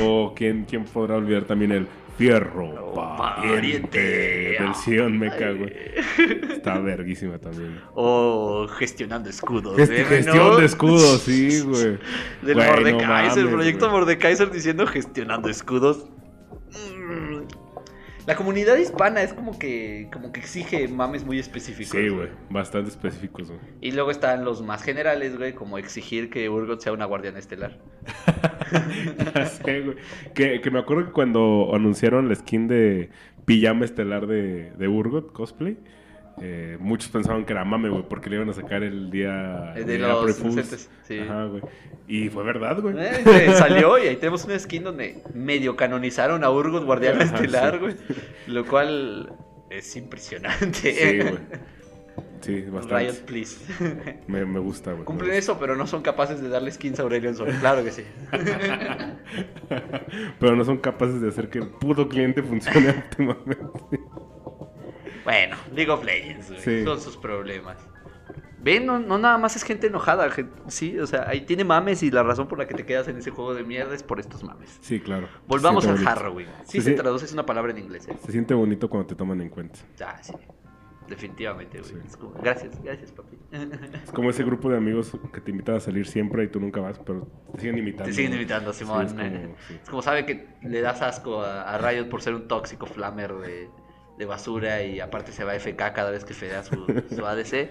o 0.03 0.33
¿quién, 0.35 0.65
quién 0.67 0.83
podrá 0.85 1.15
olvidar 1.15 1.43
también 1.45 1.71
el 1.71 1.87
fierro 2.17 2.91
Oh, 2.93 3.17
pariente 3.17 4.57
Mecha, 5.17 5.47
Ay. 5.47 5.57
güey? 5.57 5.73
Está 6.57 6.77
verguísima 6.79 7.37
también. 7.39 7.79
O 7.95 8.67
gestionando 8.67 9.29
escudos. 9.29 9.77
Gest- 9.77 9.91
¿eh? 9.91 10.05
gestión 10.05 10.37
¿No? 10.49 10.57
de 10.57 10.65
escudos, 10.65 11.21
sí, 11.21 11.61
güey. 11.61 11.97
Del 12.41 12.55
Güey, 12.55 12.67
no 12.67 12.73
Mordekaiser, 12.73 13.43
el 13.45 13.49
proyecto. 13.49 13.89
Mordekaiser 13.89 14.51
diciendo 14.51 14.85
gestionando 14.87 15.49
escudos. 15.49 16.05
La 18.27 18.35
comunidad 18.35 18.77
hispana 18.77 19.23
es 19.23 19.33
como 19.33 19.57
que, 19.57 20.07
como 20.13 20.31
que 20.31 20.39
exige 20.41 20.87
mames 20.87 21.25
muy 21.25 21.39
específicos. 21.39 21.99
Sí, 21.99 22.09
güey. 22.09 22.29
Bastante 22.49 22.89
específicos, 22.89 23.47
güey. 23.47 23.59
Y 23.81 23.91
luego 23.91 24.11
están 24.11 24.45
los 24.45 24.61
más 24.61 24.83
generales, 24.83 25.37
güey, 25.37 25.53
como 25.53 25.77
exigir 25.77 26.29
que 26.29 26.47
Urgot 26.49 26.81
sea 26.81 26.93
una 26.93 27.05
guardiana 27.05 27.39
estelar. 27.39 27.79
Ya 29.35 29.45
sé, 29.47 29.81
güey. 29.81 29.97
Que, 30.33 30.61
que 30.61 30.71
me 30.71 30.79
acuerdo 30.79 31.07
que 31.07 31.11
cuando 31.11 31.71
anunciaron 31.73 32.29
la 32.29 32.35
skin 32.35 32.69
de 32.69 33.09
pijama 33.43 33.83
estelar 33.83 34.27
de, 34.27 34.71
de 34.71 34.87
Urgot 34.87 35.33
cosplay, 35.33 35.77
eh, 36.43 36.75
muchos 36.79 37.09
pensaban 37.09 37.45
que 37.45 37.53
era 37.53 37.63
mame, 37.63 37.89
güey, 37.89 38.03
porque 38.09 38.29
le 38.29 38.37
iban 38.37 38.49
a 38.49 38.53
sacar 38.53 38.81
el 38.81 39.11
día 39.11 39.73
de 39.75 39.99
los 39.99 40.39
inocentes, 40.39 40.89
sí. 41.03 41.19
Ajá, 41.19 41.45
güey. 41.45 41.61
Y 42.07 42.29
fue 42.29 42.43
verdad, 42.43 42.81
güey. 42.81 42.95
Eh, 42.97 43.21
güey, 43.23 43.53
salió 43.53 44.03
y 44.03 44.07
ahí 44.07 44.15
tenemos 44.15 44.43
una 44.45 44.57
skin 44.57 44.83
donde 44.83 45.21
medio 45.35 45.75
canonizaron 45.75 46.43
a 46.43 46.49
Urgot 46.49 46.83
guardiana 46.83 47.25
Ajá, 47.25 47.35
estelar, 47.35 47.73
sí. 47.73 47.79
güey. 47.79 47.95
Lo 48.47 48.65
cual 48.65 49.33
es 49.69 49.95
impresionante. 49.95 50.93
Sí, 50.93 51.19
güey. 51.19 51.37
Sí, 52.41 52.61
bastante. 52.61 53.03
Riot, 53.03 53.25
please. 53.27 53.57
Me, 54.27 54.43
me 54.43 54.59
gusta, 54.59 54.93
güey. 54.93 55.05
Cumplen 55.05 55.33
eso, 55.33 55.59
pero 55.59 55.75
no 55.75 55.85
son 55.85 56.01
capaces 56.01 56.41
de 56.41 56.49
darle 56.49 56.71
skins 56.71 56.99
a 56.99 57.03
Aurelion 57.03 57.35
Sol. 57.35 57.49
Claro 57.59 57.83
que 57.83 57.91
sí. 57.91 58.03
Pero 60.39 60.55
no 60.55 60.65
son 60.65 60.79
capaces 60.79 61.21
de 61.21 61.29
hacer 61.29 61.49
que 61.49 61.59
el 61.59 61.67
puto 61.67 62.09
cliente 62.09 62.41
funcione 62.41 62.89
óptimamente. 62.89 63.59
Bueno, 65.23 65.55
League 65.73 65.91
of 65.91 66.03
Legends, 66.03 66.49
güey. 66.49 66.61
Sí. 66.61 66.83
Son 66.83 66.99
sus 66.99 67.17
problemas. 67.17 67.77
Ven, 68.63 68.85
no, 68.85 68.99
no 68.99 69.17
nada 69.17 69.37
más 69.39 69.55
es 69.55 69.63
gente 69.63 69.87
enojada. 69.87 70.29
sí, 70.67 70.99
o 70.99 71.07
sea, 71.07 71.27
ahí 71.27 71.41
tiene 71.41 71.63
mames 71.63 72.03
y 72.03 72.11
la 72.11 72.21
razón 72.21 72.47
por 72.47 72.59
la 72.59 72.67
que 72.67 72.75
te 72.75 72.85
quedas 72.85 73.07
en 73.07 73.17
ese 73.17 73.31
juego 73.31 73.55
de 73.55 73.63
mierda 73.63 73.95
es 73.95 74.03
por 74.03 74.19
estos 74.19 74.43
mames. 74.43 74.77
Sí, 74.81 74.99
claro. 74.99 75.27
Volvamos 75.47 75.87
al. 75.87 76.07
Harrowing. 76.07 76.47
Sí, 76.65 76.79
se 76.81 76.93
traduce, 76.93 77.25
es 77.25 77.33
una 77.33 77.45
palabra 77.45 77.71
en 77.71 77.79
inglés, 77.79 78.07
¿eh? 78.07 78.15
Se 78.23 78.31
siente 78.31 78.53
bonito 78.53 78.87
cuando 78.89 79.07
te 79.07 79.15
toman 79.15 79.41
en 79.41 79.49
cuenta. 79.49 79.79
Ah, 80.05 80.17
sí. 80.21 80.33
Definitivamente, 81.07 81.79
güey. 81.79 81.91
Sí. 81.91 81.97
Es 82.07 82.15
como, 82.15 82.33
gracias, 82.33 82.81
gracias, 82.81 83.11
papi. 83.11 83.35
Es 84.05 84.11
como 84.11 84.29
ese 84.29 84.43
grupo 84.43 84.69
de 84.69 84.77
amigos 84.77 85.11
que 85.33 85.41
te 85.41 85.51
invitan 85.51 85.75
a 85.75 85.79
salir 85.81 86.07
siempre 86.07 86.43
y 86.45 86.47
tú 86.47 86.59
nunca 86.59 86.79
vas, 86.79 86.99
pero 86.99 87.27
te 87.53 87.61
siguen 87.61 87.79
invitando. 87.79 88.05
Te 88.05 88.13
siguen 88.13 88.31
invitando, 88.33 88.71
Sí, 88.71 88.85
Simón. 88.85 89.05
es 89.07 89.13
como- 89.13 89.55
sí. 89.67 89.79
Es 89.83 89.89
como 89.89 90.01
sabe 90.03 90.25
que 90.25 90.47
le 90.61 90.81
das 90.81 91.01
asco 91.01 91.41
a, 91.41 91.63
a 91.63 91.77
Riot 91.79 92.07
por 92.09 92.21
ser 92.21 92.35
un 92.35 92.47
tóxico 92.47 92.85
flamer 92.85 93.33
de, 93.33 93.69
de 94.17 94.25
basura 94.25 94.83
y 94.83 94.99
aparte 94.99 95.31
se 95.31 95.43
va 95.43 95.53
a 95.53 95.59
FK 95.59 95.93
cada 95.93 96.11
vez 96.11 96.25
que 96.25 96.33
fedea 96.33 96.63
su, 96.63 96.85
su 97.15 97.25
ADC. 97.25 97.69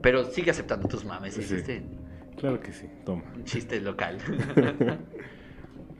Pero 0.00 0.24
sigue 0.24 0.50
aceptando 0.50 0.88
tus 0.88 1.04
mames. 1.04 1.34
Sí. 1.34 1.82
Claro 2.36 2.60
que 2.60 2.72
sí, 2.72 2.88
toma. 3.04 3.22
un 3.36 3.44
chiste 3.44 3.80
local. 3.80 4.18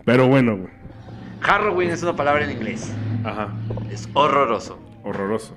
Pero 0.04 0.28
bueno, 0.28 0.56
güey. 0.56 0.72
Harrowing 1.42 1.88
es 1.88 2.02
una 2.02 2.16
palabra 2.16 2.44
en 2.44 2.52
inglés. 2.52 2.92
Ajá. 3.24 3.52
Es 3.90 4.08
horroroso. 4.14 4.78
Horroroso. 5.04 5.56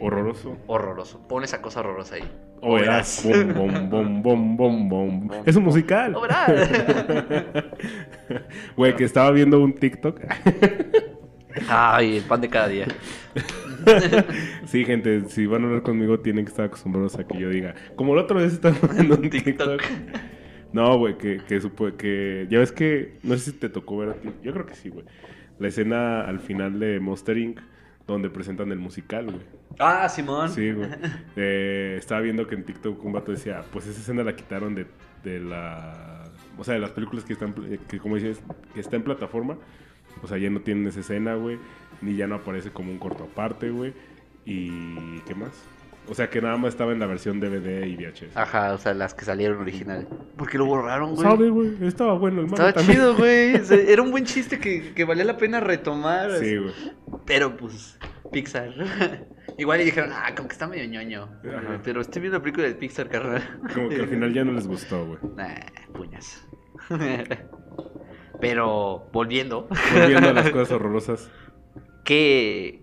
Horroroso. 0.00 0.56
Horroroso. 0.66 1.28
Pon 1.28 1.44
esa 1.44 1.60
cosa 1.60 1.80
horrorosa 1.80 2.16
ahí. 2.16 2.30
O 2.60 2.74
verás. 2.74 3.22
Bom, 3.24 3.90
bom, 3.90 3.90
bom, 3.90 4.22
bom, 4.22 4.56
bom, 4.56 4.88
bom. 4.88 5.30
Es 5.44 5.56
un 5.56 5.64
musical. 5.64 6.14
O 6.14 6.20
verás. 6.20 6.50
Güey, 8.76 8.96
que 8.96 9.04
estaba 9.04 9.30
viendo 9.32 9.60
un 9.60 9.74
TikTok. 9.74 10.20
Ay, 11.68 12.16
el 12.18 12.24
pan 12.24 12.40
de 12.40 12.48
cada 12.48 12.68
día. 12.68 12.86
Sí, 14.66 14.84
gente, 14.84 15.28
si 15.28 15.46
van 15.46 15.62
a 15.64 15.66
hablar 15.66 15.82
conmigo 15.82 16.20
tienen 16.20 16.44
que 16.44 16.50
estar 16.50 16.66
acostumbrados 16.66 17.18
a 17.18 17.26
que 17.26 17.38
yo 17.38 17.48
diga. 17.50 17.74
Como 17.96 18.14
la 18.14 18.22
otra 18.22 18.38
vez 18.38 18.52
estaba 18.52 18.76
viendo 18.92 19.16
un 19.16 19.22
TikTok. 19.30 19.80
TikTok. 19.80 19.82
No, 20.72 20.96
güey, 20.98 21.18
que, 21.18 21.38
que, 21.46 21.60
supo- 21.60 21.96
que 21.96 22.46
ya 22.48 22.58
ves 22.60 22.72
que, 22.72 23.18
no 23.24 23.34
sé 23.36 23.50
si 23.50 23.58
te 23.58 23.68
tocó 23.68 23.98
ver 23.98 24.10
a 24.10 24.14
ti, 24.14 24.30
yo 24.42 24.52
creo 24.52 24.66
que 24.66 24.74
sí, 24.74 24.88
güey. 24.88 25.04
La 25.58 25.68
escena 25.68 26.22
al 26.22 26.38
final 26.40 26.78
de 26.78 26.98
Monster 27.00 27.36
Inc. 27.36 27.58
donde 28.06 28.30
presentan 28.30 28.70
el 28.72 28.78
musical, 28.78 29.24
güey. 29.26 29.40
Ah, 29.78 30.08
Simón. 30.08 30.48
Sí, 30.48 30.70
güey. 30.72 30.88
Eh, 31.36 31.96
estaba 31.98 32.20
viendo 32.20 32.46
que 32.46 32.54
en 32.54 32.64
TikTok 32.64 33.04
un 33.04 33.12
vato 33.12 33.32
decía, 33.32 33.62
pues 33.72 33.86
esa 33.86 34.00
escena 34.00 34.22
la 34.22 34.36
quitaron 34.36 34.74
de, 34.74 34.86
de 35.24 35.40
la... 35.40 36.24
O 36.56 36.64
sea, 36.64 36.74
de 36.74 36.80
las 36.80 36.90
películas 36.90 37.24
que 37.24 37.32
están, 37.32 37.54
que 37.88 37.98
como 37.98 38.14
dices, 38.16 38.40
que 38.74 38.80
está 38.80 38.96
en 38.96 39.02
plataforma. 39.02 39.58
O 40.22 40.28
sea, 40.28 40.38
ya 40.38 40.50
no 40.50 40.60
tienen 40.60 40.86
esa 40.86 41.00
escena, 41.00 41.34
güey. 41.34 41.58
Ni 42.00 42.16
ya 42.16 42.26
no 42.26 42.36
aparece 42.36 42.70
como 42.70 42.90
un 42.90 42.98
corto 42.98 43.24
aparte, 43.24 43.70
güey. 43.70 43.92
Y... 44.44 45.20
¿Qué 45.20 45.34
más? 45.34 45.50
O 46.08 46.14
sea, 46.14 46.28
que 46.28 46.42
nada 46.42 46.56
más 46.56 46.70
estaba 46.70 46.92
en 46.92 46.98
la 46.98 47.06
versión 47.06 47.38
DVD 47.38 47.86
y 47.86 47.96
VHS. 47.96 48.36
Ajá, 48.36 48.72
o 48.72 48.78
sea, 48.78 48.92
las 48.92 49.14
que 49.14 49.24
salieron 49.24 49.60
originales. 49.60 50.06
Porque 50.36 50.58
lo 50.58 50.66
borraron, 50.66 51.14
güey. 51.14 51.22
¿Sabe, 51.22 51.48
güey? 51.48 51.76
Estaba 51.86 52.14
bueno 52.18 52.40
el 52.40 52.46
Estaba 52.46 52.72
también. 52.72 52.98
chido, 52.98 53.16
güey. 53.16 53.54
O 53.60 53.64
sea, 53.64 53.76
Era 53.76 54.02
un 54.02 54.10
buen 54.10 54.24
chiste 54.24 54.58
que, 54.58 54.92
que 54.94 55.04
valía 55.04 55.24
la 55.24 55.36
pena 55.36 55.60
retomar. 55.60 56.32
Sí, 56.38 56.56
güey. 56.56 56.74
Pero 57.24 57.56
pues, 57.56 57.98
Pixar. 58.32 58.74
Igual 59.58 59.82
y 59.82 59.84
dijeron, 59.84 60.10
ah, 60.12 60.34
como 60.34 60.48
que 60.48 60.54
está 60.54 60.66
medio 60.66 60.88
ñoño. 60.88 61.28
Ajá. 61.44 61.80
Pero 61.84 62.00
estoy 62.00 62.22
viendo 62.22 62.38
la 62.38 62.42
película 62.42 62.66
de 62.66 62.74
Pixar, 62.74 63.08
carnal. 63.08 63.60
Como 63.72 63.88
que 63.88 63.96
al 63.96 64.08
final 64.08 64.32
ya 64.32 64.44
no 64.44 64.52
les 64.52 64.66
gustó, 64.66 65.06
güey. 65.06 65.18
Nah, 65.36 65.54
puñas. 65.94 66.44
Pero, 68.42 69.08
volviendo, 69.12 69.68
Volviendo 69.94 70.28
a 70.28 70.32
las 70.34 70.50
cosas 70.50 70.72
horrorosas. 70.72 71.30
¿qué, 72.04 72.82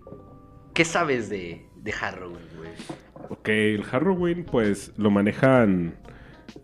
qué 0.74 0.84
sabes 0.86 1.28
de, 1.28 1.66
de 1.76 1.92
Harrowing, 1.92 2.48
güey? 2.56 2.70
Ok, 3.28 3.48
el 3.48 3.84
Halloween, 3.84 4.44
pues 4.44 4.92
lo 4.96 5.10
manejan. 5.10 5.94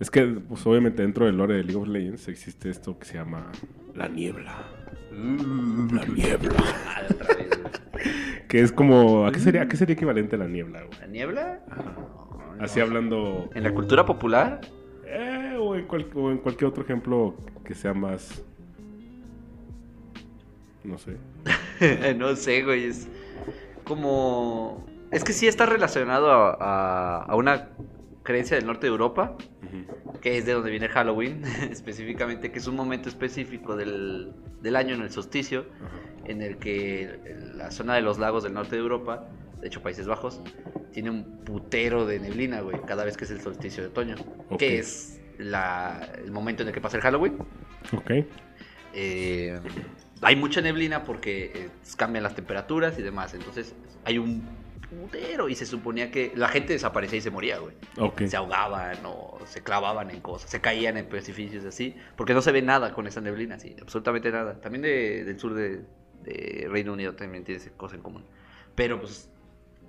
Es 0.01 0.11
que, 0.11 0.23
pues 0.27 0.67
obviamente 0.67 1.03
dentro 1.03 1.27
del 1.27 1.37
lore 1.37 1.55
de 1.57 1.63
League 1.65 1.79
of 1.81 1.87
Legends 1.87 2.27
existe 2.29 2.71
esto 2.71 2.99
que 2.99 3.05
se 3.05 3.15
llama 3.19 3.53
la 3.95 4.09
niebla. 4.09 4.65
La 5.13 6.05
niebla. 6.07 6.55
Que 8.49 8.61
es 8.61 8.71
como. 8.73 9.27
¿A 9.27 9.33
qué 9.33 9.41
sería, 9.41 9.63
a 9.63 9.69
qué 9.69 9.77
sería 9.77 9.95
equivalente 9.95 10.37
la 10.37 10.47
niebla, 10.47 10.85
güey? 10.85 11.01
¿La 11.01 11.07
niebla? 11.09 11.61
No, 11.69 12.55
Así 12.65 12.79
no. 12.79 12.85
hablando. 12.87 13.51
En 13.55 13.65
la 13.65 13.75
cultura 13.75 14.07
popular, 14.07 14.61
eh, 15.05 15.57
o, 15.59 15.75
en 15.75 15.87
cual- 15.87 16.09
o 16.15 16.31
en 16.31 16.39
cualquier 16.39 16.69
otro 16.69 16.85
ejemplo 16.85 17.35
que 17.65 17.75
sea 17.75 17.93
más. 17.93 18.45
No 20.87 20.99
sé. 20.99 21.17
no 22.17 22.37
sé, 22.37 22.63
güey, 22.63 22.85
es 22.85 23.09
como... 23.85 24.87
Es 25.11 25.23
que 25.25 25.33
sí 25.33 25.47
está 25.47 25.67
relacionado 25.67 26.31
a, 26.33 26.57
a- 26.59 27.23
a 27.25 27.37
una 27.37 27.69
creencia 28.23 28.57
del 28.57 28.67
norte 28.67 28.87
de 28.87 28.91
Europa, 28.91 29.37
que 30.21 30.39
es 30.39 30.47
de 30.47 30.53
donde 30.53 30.71
viene 30.71 30.89
Halloween, 30.89 31.43
específicamente, 31.71 32.51
que 32.51 32.59
es 32.59 32.67
un 32.67 32.75
momento 32.75 33.09
específico 33.09 33.77
del, 33.77 34.33
del 34.63 34.77
año 34.77 34.95
en 34.97 35.03
el 35.03 35.11
solsticio, 35.11 35.67
en 36.25 36.43
el 36.43 36.59
que 36.59 37.21
la 37.55 37.71
zona 37.71 37.95
de 37.95 38.03
los 38.03 38.19
lagos 38.19 38.43
del 38.43 38.53
norte 38.55 38.75
de 38.77 38.83
Europa, 38.83 39.29
de 39.61 39.69
hecho 39.69 39.81
Países 39.81 40.07
Bajos, 40.09 40.41
tiene 40.93 41.11
un 41.11 41.39
putero 41.45 42.05
de 42.05 42.19
neblina, 42.19 42.61
güey, 42.63 42.79
cada 42.85 43.05
vez 43.05 43.17
que 43.17 43.25
es 43.27 43.31
el 43.31 43.41
solsticio 43.41 43.83
de 43.85 43.91
otoño, 43.91 44.17
que 44.59 44.79
es 44.79 45.21
la- 45.39 46.09
el 46.19 46.33
momento 46.33 46.63
en 46.63 46.69
el 46.69 46.75
que 46.75 46.81
pasa 46.81 46.97
el 46.97 47.03
Halloween. 47.05 47.39
Ok. 47.93 48.11
Eh, 48.93 49.61
hay 50.23 50.37
mucha 50.37 50.61
neblina 50.61 51.05
porque 51.05 51.53
eh, 51.55 51.69
cambian 51.97 52.23
las 52.25 52.35
temperaturas 52.35 52.99
y 52.99 53.03
demás. 53.03 53.35
Entonces 53.35 53.75
hay 54.05 54.19
un 54.19 54.43
putero. 54.89 55.49
Y 55.49 55.55
se 55.55 55.67
suponía 55.67 56.11
que 56.11 56.33
la 56.37 56.49
gente 56.49 56.73
desaparecía 56.73 57.19
y 57.19 57.23
se 57.23 57.31
moría, 57.31 57.59
güey. 57.59 57.75
Ok. 57.99 58.23
Se 58.27 58.37
ahogaban 58.37 58.99
o 59.05 59.39
se 59.47 59.63
clavaban 59.63 60.11
en 60.11 60.21
cosas, 60.21 60.51
se 60.51 60.61
caían 60.61 60.97
en 60.97 61.07
precipicios 61.07 61.65
así. 61.65 61.97
Porque 62.17 62.35
no 62.35 62.41
se 62.43 62.53
ve 62.53 62.63
nada 62.63 62.93
con 62.93 63.07
esa 63.07 63.21
neblina, 63.21 63.57
así, 63.57 63.75
absolutamente 63.81 64.31
nada. 64.31 64.61
También 64.61 64.83
de- 64.83 65.25
del 65.25 65.39
sur 65.39 65.55
de, 65.55 65.83
de 66.23 66.67
Reino 66.71 66.93
Unido 66.93 67.15
también 67.15 67.45
tiene 67.45 67.61
esa 67.61 67.71
cosa 67.71 67.97
en 67.97 68.03
común. 68.03 68.25
Pero 68.75 69.01
pues 69.01 69.29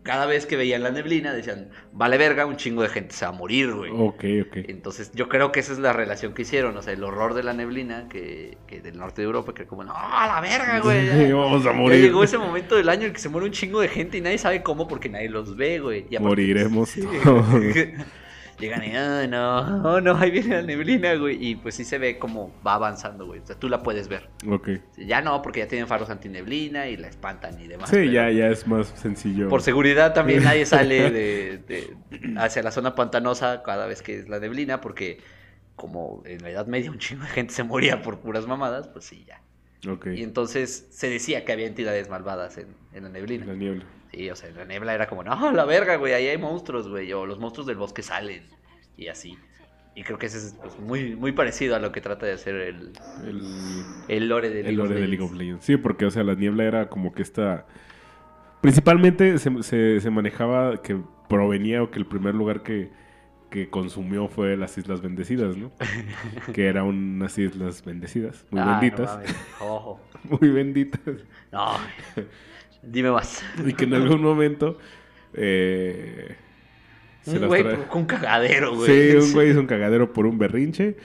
cada 0.03 0.25
vez 0.25 0.45
que 0.45 0.55
veían 0.55 0.83
la 0.83 0.91
neblina 0.91 1.33
decían, 1.33 1.69
vale 1.91 2.17
verga, 2.17 2.45
un 2.45 2.55
chingo 2.55 2.81
de 2.81 2.89
gente 2.89 3.13
se 3.13 3.25
va 3.25 3.29
a 3.29 3.33
morir, 3.33 3.73
güey. 3.73 3.91
Ok, 3.93 4.23
ok. 4.47 4.57
Entonces 4.69 5.11
yo 5.13 5.27
creo 5.27 5.51
que 5.51 5.59
esa 5.59 5.73
es 5.73 5.79
la 5.79 5.91
relación 5.93 6.33
que 6.33 6.43
hicieron, 6.43 6.77
o 6.77 6.81
sea, 6.81 6.93
el 6.93 7.03
horror 7.03 7.33
de 7.33 7.43
la 7.43 7.53
neblina 7.53 8.07
que, 8.09 8.57
que 8.67 8.79
del 8.81 8.97
norte 8.97 9.21
de 9.21 9.25
Europa, 9.25 9.53
que 9.53 9.65
como, 9.65 9.83
no, 9.83 9.93
a 9.95 10.27
la 10.27 10.39
verga, 10.41 10.79
güey. 10.79 11.05
ya". 11.29 11.35
Vamos 11.35 11.65
a 11.65 11.71
Ya 11.71 11.73
morir. 11.77 12.01
llegó 12.01 12.23
ese 12.23 12.37
momento 12.37 12.75
del 12.75 12.87
año 12.89 13.01
en 13.01 13.07
el 13.07 13.13
que 13.13 13.19
se 13.19 13.29
muere 13.29 13.47
un 13.47 13.53
chingo 13.53 13.81
de 13.81 13.89
gente 13.89 14.17
y 14.17 14.21
nadie 14.21 14.37
sabe 14.37 14.63
cómo 14.63 14.87
porque 14.87 15.09
nadie 15.09 15.29
los 15.29 15.55
ve, 15.57 15.79
güey. 15.79 16.05
Y 16.09 16.15
aparte, 16.15 16.19
Moriremos 16.19 16.89
sí, 16.89 17.01
todos. 17.23 17.45
Llegan 18.59 18.83
y, 18.83 18.95
"Ah, 18.95 19.27
no, 19.29 19.83
oh, 19.87 20.01
no, 20.01 20.17
ahí 20.17 20.31
viene 20.31 20.55
la 20.55 20.61
neblina, 20.63 21.13
güey. 21.13 21.37
Y 21.45 21.55
pues 21.57 21.75
sí 21.75 21.85
se 21.85 21.97
ve 21.99 22.17
como 22.17 22.51
va 22.65 22.73
avanzando, 22.73 23.27
güey. 23.27 23.39
O 23.39 23.45
sea, 23.45 23.55
tú 23.55 23.69
la 23.69 23.83
puedes 23.83 24.07
ver. 24.07 24.29
Ok. 24.49 24.69
Ya 24.97 25.21
no, 25.21 25.41
porque 25.43 25.59
ya 25.59 25.67
tienen 25.67 25.87
faros 25.87 26.09
antineblina 26.09 26.87
y 26.87 26.97
la 26.97 27.07
espantan 27.07 27.59
y 27.61 27.67
demás. 27.67 27.89
Sí, 27.89 27.97
pero 27.97 28.11
ya, 28.11 28.31
ya 28.31 28.47
es 28.49 28.65
más 28.65 28.87
sencillo. 28.87 29.47
Por 29.47 29.61
seguridad 29.61 30.13
también 30.13 30.43
nadie 30.43 30.65
sale 30.65 31.11
de, 31.11 31.57
de- 31.67 32.37
hacia 32.37 32.63
la 32.63 32.71
zona 32.71 32.95
pantanosa 32.95 33.61
cada 33.61 33.85
vez 33.85 34.01
que 34.01 34.17
es 34.19 34.27
la 34.29 34.39
neblina 34.39 34.81
porque 34.81 35.19
como 35.75 36.23
en 36.25 36.41
la 36.41 36.49
Edad 36.49 36.65
Media 36.65 36.89
un 36.89 36.97
chingo 36.97 37.21
de 37.23 37.29
gente 37.29 37.53
se 37.53 37.63
moría 37.63 38.01
por 38.01 38.19
puras 38.21 38.47
mamadas, 38.47 38.87
pues 38.87 39.05
sí, 39.05 39.23
ya. 39.27 39.41
Ok. 39.87 40.07
Y 40.07 40.23
entonces 40.23 40.87
se 40.89 41.07
decía 41.07 41.45
que 41.45 41.51
había 41.51 41.67
entidades 41.67 42.09
malvadas 42.09 42.57
en, 42.57 42.69
en 42.93 43.03
la 43.03 43.09
neblina. 43.09 43.45
La 43.45 43.53
niebla. 43.53 43.85
Sí, 44.11 44.29
o 44.29 44.35
sea, 44.35 44.49
la 44.51 44.65
niebla 44.65 44.93
era 44.93 45.07
como, 45.07 45.23
no, 45.23 45.51
la 45.51 45.65
verga, 45.65 45.95
güey, 45.97 46.13
ahí 46.13 46.27
hay 46.27 46.37
monstruos, 46.37 46.87
güey, 46.87 47.11
o 47.13 47.25
los 47.25 47.39
monstruos 47.39 47.67
del 47.67 47.75
bosque 47.77 48.01
salen, 48.01 48.43
y 48.97 49.07
así. 49.07 49.37
Y 49.95 50.03
creo 50.03 50.17
que 50.17 50.27
ese 50.27 50.37
es 50.37 50.55
pues, 50.61 50.77
muy, 50.79 51.15
muy 51.15 51.31
parecido 51.31 51.75
a 51.75 51.79
lo 51.79 51.91
que 51.91 52.01
trata 52.01 52.25
de 52.25 52.33
hacer 52.33 52.55
el, 52.55 52.91
El, 53.25 53.83
el 54.07 54.27
lore 54.29 54.49
de 54.49 54.59
el 54.61 54.65
League 54.67 54.79
of 54.81 54.87
lore 54.89 55.01
de 55.01 55.07
League 55.07 55.23
of 55.23 55.33
Legends. 55.33 55.65
Sí, 55.65 55.75
porque, 55.77 56.05
o 56.05 56.11
sea, 56.11 56.23
la 56.23 56.35
niebla 56.35 56.63
era 56.65 56.89
como 56.89 57.11
que 57.13 57.21
esta. 57.23 57.65
Principalmente 58.61 59.37
se, 59.39 59.63
se- 59.63 59.99
se 59.99 60.09
manejaba 60.09 60.81
que 60.81 60.97
provenía 61.29 61.83
o 61.83 61.91
que 61.91 61.99
el 61.99 62.05
primer 62.05 62.33
lugar 62.35 62.63
que, 62.63 62.89
que 63.49 63.69
consumió 63.69 64.27
fue 64.27 64.57
las 64.57 64.77
Islas 64.77 65.01
Bendecidas, 65.01 65.57
¿no? 65.57 65.71
que 66.53 66.67
eran 66.67 66.85
unas 66.85 67.37
islas 67.37 67.83
bendecidas, 67.83 68.45
muy 68.51 68.61
Ah, 68.61 68.79
benditas. 68.79 69.19
ojo. 69.59 69.99
muy 70.23 70.49
benditas. 70.49 71.01
No, 71.51 71.71
dime 72.91 73.11
más. 73.11 73.43
Y 73.65 73.73
que 73.73 73.85
en 73.85 73.93
algún 73.93 74.21
momento. 74.21 74.77
eh, 75.33 76.35
se 77.21 77.39
Un 77.39 77.47
güey 77.47 77.63
provocó 77.63 77.99
un 77.99 78.05
cagadero, 78.05 78.75
güey. 78.75 79.11
Sí, 79.11 79.17
un 79.17 79.33
güey 79.33 79.49
hizo 79.51 79.59
un 79.59 79.67
cagadero 79.67 80.13
por 80.13 80.25
un 80.25 80.37
berrinche. 80.37 80.95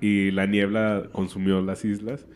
Y 0.00 0.30
la 0.30 0.46
niebla 0.46 1.08
consumió 1.12 1.60
las 1.60 1.84
islas. 1.84 2.26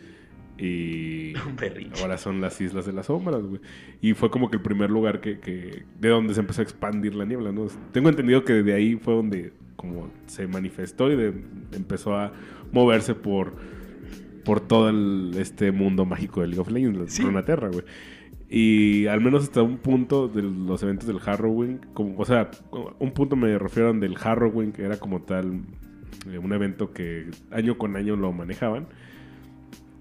Y 0.58 1.32
Un 1.46 1.56
berrinche. 1.56 2.02
ahora 2.02 2.18
son 2.18 2.40
las 2.40 2.60
islas 2.60 2.84
de 2.86 2.92
las 2.92 3.06
sombras, 3.06 3.42
güey. 3.42 3.60
Y 4.00 4.14
fue 4.14 4.30
como 4.30 4.50
que 4.50 4.56
el 4.56 4.62
primer 4.62 4.90
lugar 4.90 5.20
que, 5.20 5.38
que- 5.38 5.84
de 6.00 6.08
donde 6.08 6.34
se 6.34 6.40
empezó 6.40 6.60
a 6.60 6.64
expandir 6.64 7.14
la 7.14 7.24
niebla, 7.24 7.52
¿no? 7.52 7.66
Tengo 7.92 8.08
entendido 8.08 8.44
que 8.44 8.54
de 8.54 8.74
ahí 8.74 8.96
fue 8.96 9.14
donde 9.14 9.52
como 9.76 10.12
se 10.26 10.46
manifestó 10.46 11.10
y 11.10 11.16
de- 11.16 11.32
empezó 11.72 12.16
a 12.16 12.32
moverse 12.72 13.14
por, 13.14 13.54
por 14.44 14.60
todo 14.60 14.88
el- 14.90 15.32
este 15.38 15.70
mundo 15.72 16.04
mágico 16.04 16.40
de 16.42 16.48
League 16.48 16.60
of 16.60 16.70
Legends, 16.70 16.98
la 16.98 17.08
Sí. 17.08 17.22
Runeterra, 17.22 17.68
güey. 17.68 17.84
Y 18.54 19.06
al 19.06 19.22
menos 19.22 19.44
hasta 19.44 19.62
un 19.62 19.78
punto 19.78 20.28
de 20.28 20.42
los 20.42 20.82
eventos 20.82 21.08
del 21.08 21.18
Harrowing, 21.24 21.78
como, 21.94 22.18
o 22.18 22.24
sea, 22.26 22.50
un 22.98 23.12
punto 23.12 23.34
me 23.34 23.58
refiero 23.58 23.94
del 23.94 24.14
Harrowing, 24.22 24.72
que 24.72 24.82
era 24.82 24.98
como 24.98 25.22
tal 25.22 25.62
eh, 26.30 26.36
un 26.36 26.52
evento 26.52 26.92
que 26.92 27.30
año 27.50 27.78
con 27.78 27.96
año 27.96 28.14
lo 28.14 28.30
manejaban. 28.30 28.88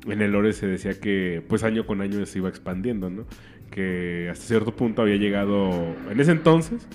En 0.05 0.21
el 0.21 0.33
lore 0.33 0.51
se 0.51 0.67
decía 0.67 0.99
que 0.99 1.41
pues 1.47 1.63
año 1.63 1.85
con 1.85 2.01
año 2.01 2.25
se 2.25 2.39
iba 2.39 2.49
expandiendo, 2.49 3.09
¿no? 3.09 3.25
Que 3.69 4.27
hasta 4.29 4.43
cierto 4.43 4.75
punto 4.75 5.01
había 5.01 5.15
llegado, 5.15 5.71
en 6.09 6.19
ese 6.19 6.33
entonces, 6.33 6.85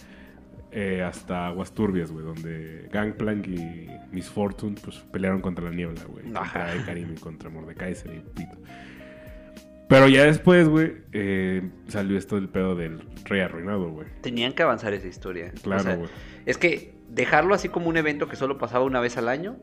eh, 0.73 1.03
hasta 1.03 1.47
Aguas 1.47 1.73
Turbias, 1.73 2.13
güey, 2.13 2.23
donde 2.23 2.87
Gangplank 2.93 3.49
y 3.49 3.89
Miss 4.13 4.29
Fortune 4.29 4.77
pues 4.85 4.99
pelearon 5.11 5.41
contra 5.41 5.65
la 5.65 5.71
niebla, 5.71 6.03
güey. 6.05 6.25
Contra 6.25 6.85
Karim 6.85 7.15
y 7.17 7.19
contra 7.19 7.49
Mordekaiser 7.49 8.15
y 8.15 8.21
Pito. 8.35 8.59
Pero 9.89 10.09
ya 10.09 10.25
después, 10.25 10.69
güey, 10.69 10.95
eh, 11.13 11.63
salió 11.87 12.19
esto 12.19 12.35
del 12.37 12.49
pedo 12.49 12.75
del 12.75 13.01
rey 13.25 13.41
arruinado, 13.41 13.89
güey. 13.91 14.09
Tenían 14.21 14.53
que 14.53 14.63
avanzar 14.63 14.93
esa 14.95 15.07
historia. 15.07 15.53
O 15.57 15.63
Claro, 15.63 15.83
sea, 15.83 15.97
güey. 15.97 16.09
Es 16.45 16.59
que 16.59 16.95
dejarlo 17.09 17.55
así 17.55 17.69
como 17.69 17.89
un 17.89 17.97
evento 17.97 18.29
que 18.29 18.37
solo 18.37 18.59
pasaba 18.59 18.85
una 18.85 19.01
vez 19.01 19.17
al 19.17 19.29
año, 19.29 19.57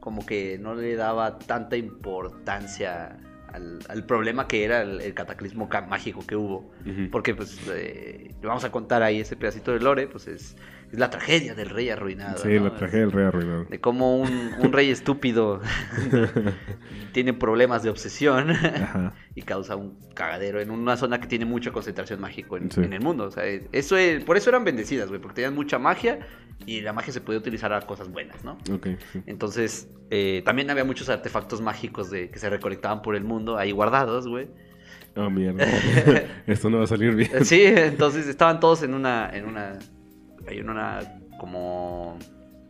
como 0.00 0.26
que 0.26 0.58
no 0.58 0.74
le 0.74 0.96
daba 0.96 1.38
tanta 1.38 1.76
importancia 1.76 3.18
al, 3.52 3.78
al 3.88 4.04
problema 4.06 4.46
que 4.48 4.64
era 4.64 4.82
el, 4.82 5.00
el 5.00 5.14
cataclismo 5.14 5.68
ca- 5.68 5.82
mágico 5.82 6.24
que 6.26 6.36
hubo. 6.36 6.70
Porque 7.12 7.34
pues 7.34 7.60
eh, 7.68 8.32
le 8.40 8.46
vamos 8.46 8.64
a 8.64 8.70
contar 8.72 9.02
ahí 9.02 9.20
ese 9.20 9.36
pedacito 9.36 9.72
de 9.72 9.80
lore, 9.80 10.06
pues 10.08 10.26
es, 10.28 10.56
es 10.92 10.98
la 10.98 11.08
tragedia 11.10 11.54
del 11.54 11.70
rey 11.70 11.88
arruinado. 11.90 12.38
Sí, 12.38 12.48
¿no? 12.48 12.64
la 12.64 12.74
tragedia 12.74 13.00
del 13.06 13.12
rey 13.12 13.24
arruinado. 13.26 13.64
De 13.64 13.80
cómo 13.80 14.16
un, 14.18 14.50
un 14.58 14.72
rey 14.72 14.90
estúpido 14.90 15.60
tiene 17.12 17.32
problemas 17.32 17.82
de 17.82 17.90
obsesión 17.90 18.50
Ajá. 18.50 19.12
y 19.34 19.42
causa 19.42 19.76
un 19.76 19.98
cagadero 20.14 20.60
en 20.60 20.70
una 20.70 20.96
zona 20.96 21.20
que 21.20 21.26
tiene 21.26 21.44
mucha 21.44 21.70
concentración 21.72 22.20
mágico 22.20 22.56
en, 22.56 22.70
Sí. 22.70 22.80
en 22.82 22.92
el 22.92 23.00
mundo. 23.00 23.24
O 23.24 23.30
sea, 23.30 23.44
eso 23.46 23.96
es- 23.96 24.24
por 24.24 24.36
eso 24.36 24.50
eran 24.50 24.64
bendecidas, 24.64 25.08
güey, 25.08 25.20
porque 25.20 25.36
tenían 25.36 25.54
mucha 25.54 25.78
magia 25.78 26.20
y 26.66 26.80
la 26.80 26.92
magia 26.92 27.12
se 27.12 27.20
podía 27.20 27.38
utilizar 27.38 27.72
a 27.72 27.80
cosas 27.82 28.08
buenas, 28.10 28.44
¿no? 28.44 28.58
Ok, 28.72 28.88
sí. 29.12 29.22
Entonces, 29.26 29.88
eh, 30.10 30.42
también 30.44 30.70
había 30.70 30.84
muchos 30.84 31.08
artefactos 31.08 31.60
mágicos 31.60 32.10
de, 32.10 32.30
que 32.30 32.38
se 32.38 32.50
recolectaban 32.50 33.00
por 33.02 33.16
el 33.16 33.24
mundo 33.24 33.56
ahí 33.56 33.72
guardados, 33.72 34.28
güey. 34.28 34.48
Oh, 35.16 35.28
mierda. 35.30 35.64
Esto 36.46 36.70
no 36.70 36.78
va 36.78 36.84
a 36.84 36.86
salir 36.86 37.14
bien. 37.14 37.44
Sí, 37.44 37.62
entonces 37.64 38.26
estaban 38.28 38.60
todos 38.60 38.82
en 38.82 38.94
una, 38.94 39.28
en 39.32 39.46
una, 39.46 39.78
en 40.58 40.68
una, 40.70 41.00
como, 41.38 42.18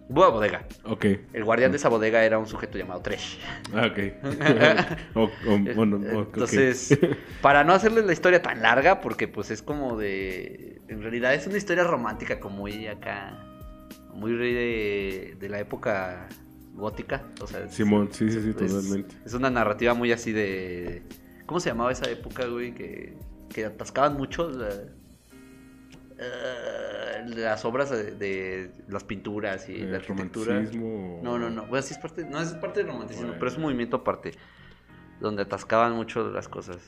buena 0.09 0.31
bodega. 0.33 0.67
Ok. 0.85 1.05
El 1.33 1.45
guardián 1.45 1.71
de 1.71 1.77
esa 1.79 1.89
bodega 1.89 2.25
era 2.25 2.39
un 2.39 2.47
sujeto 2.47 2.77
llamado 2.79 3.01
Tresh. 3.01 3.39
Ah, 3.75 3.87
ok. 3.91 3.99
O- 5.17 5.25
o-. 5.25 5.55
Entonces, 5.55 6.99
para 7.43 7.65
no 7.65 7.73
hacerles 7.73 8.05
la 8.07 8.13
historia 8.13 8.43
tan 8.43 8.61
larga, 8.63 9.01
porque 9.01 9.29
pues 9.29 9.51
es 9.51 9.63
como 9.63 9.97
de. 9.97 10.81
En 10.89 11.01
realidad 11.03 11.35
es 11.35 11.47
una 11.47 11.57
historia 11.57 11.85
romántica, 11.85 12.41
como 12.41 12.57
muy 12.59 12.87
acá. 12.87 13.45
Muy 14.15 14.33
de, 14.35 15.37
de 15.39 15.49
la 15.49 15.61
época 15.61 16.29
gótica. 16.75 17.23
O 17.41 17.47
sea, 17.47 17.61
es- 17.65 17.75
Simón, 17.75 18.09
sí, 18.13 18.29
sí, 18.31 18.41
sí, 18.43 18.51
es- 18.51 18.57
totalmente. 18.57 19.15
Es 19.25 19.35
una 19.35 19.49
narrativa 19.51 19.95
muy 19.95 20.11
así 20.13 20.33
de. 20.33 21.03
¿Cómo 21.47 21.61
se 21.61 21.69
llamaba 21.71 21.93
esa 21.93 22.11
época, 22.11 22.47
güey? 22.47 22.75
Que, 22.75 23.15
que 23.49 23.65
atascaban 23.65 24.17
mucho. 24.17 24.51
la- 24.51 24.85
las 27.27 27.65
obras 27.65 27.91
de, 27.91 28.13
de 28.15 28.71
las 28.89 29.05
pinturas 29.05 29.69
y 29.69 29.83
Eh, 29.83 29.87
la 29.87 29.99
arquitectura. 29.99 30.61
No, 30.61 31.39
no, 31.39 31.51
no. 31.51 31.67
Bueno, 31.67 31.83
sí 31.83 31.95
es 31.95 31.99
parte, 31.99 32.25
no 32.25 32.41
es 32.41 32.49
parte 32.55 32.81
del 32.81 32.89
romanticismo, 32.93 33.29
Bueno. 33.29 33.39
pero 33.39 33.51
es 33.51 33.57
un 33.57 33.63
movimiento 33.63 33.97
aparte. 33.99 34.33
Donde 35.21 35.43
atascaban 35.43 35.93
mucho 35.93 36.31
las 36.31 36.49
cosas. 36.49 36.79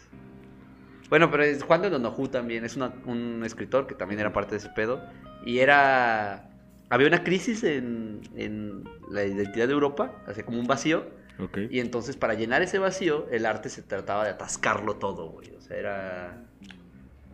Bueno, 1.10 1.30
pero 1.30 1.42
es- 1.44 1.62
Juan 1.62 1.82
de 1.82 1.90
Donojú 1.90 2.28
también 2.28 2.64
es 2.64 2.76
una- 2.76 2.94
un 3.04 3.42
escritor 3.44 3.86
que 3.86 3.94
también 3.94 4.20
era 4.20 4.32
parte 4.32 4.52
de 4.52 4.56
ese 4.58 4.70
pedo. 4.70 5.02
Y 5.44 5.58
era. 5.58 6.48
Había 6.88 7.06
una 7.08 7.24
crisis 7.24 7.64
en, 7.64 8.20
en 8.36 8.84
la 9.10 9.24
identidad 9.24 9.66
de 9.66 9.72
Europa, 9.74 10.12
así 10.26 10.42
como 10.42 10.58
un 10.60 10.66
vacío. 10.66 11.04
Ok. 11.38 11.58
Y 11.70 11.80
entonces, 11.80 12.16
para 12.16 12.34
llenar 12.34 12.62
ese 12.62 12.78
vacío, 12.78 13.26
el 13.30 13.46
arte 13.46 13.68
se 13.70 13.82
trataba 13.82 14.24
de 14.24 14.30
atascarlo 14.30 14.96
todo, 14.96 15.30
güey. 15.30 15.50
O 15.56 15.60
sea, 15.60 15.76
era 15.76 16.44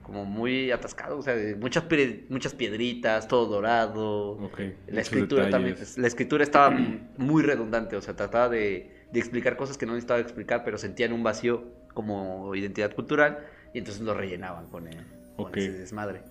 como 0.09 0.25
muy 0.25 0.71
atascado, 0.71 1.19
o 1.19 1.23
sea, 1.23 1.37
muchas, 1.61 1.85
muchas 2.31 2.55
piedritas, 2.55 3.29
todo 3.29 3.45
dorado. 3.47 4.31
Ok. 4.39 4.61
La 4.87 5.03
escritura 5.03 5.51
también, 5.51 5.75
detalles. 5.75 5.99
la 5.99 6.07
escritura 6.07 6.43
estaba 6.43 6.71
muy 7.19 7.43
redundante, 7.43 7.95
o 7.95 8.01
sea, 8.01 8.17
trataba 8.17 8.49
de, 8.49 8.91
de 9.13 9.19
explicar 9.21 9.57
cosas 9.59 9.77
que 9.77 9.85
no 9.85 9.93
necesitaba 9.93 10.19
explicar, 10.21 10.65
pero 10.65 10.79
sentían 10.79 11.13
un 11.13 11.23
vacío 11.23 11.63
como 11.93 12.55
identidad 12.55 12.95
cultural 12.95 13.39
y 13.75 13.79
entonces 13.81 14.03
lo 14.03 14.15
rellenaban 14.15 14.67
con, 14.69 14.87
el- 14.89 15.05
con 15.37 15.53
ese 15.59 15.73
desmadre. 15.73 16.23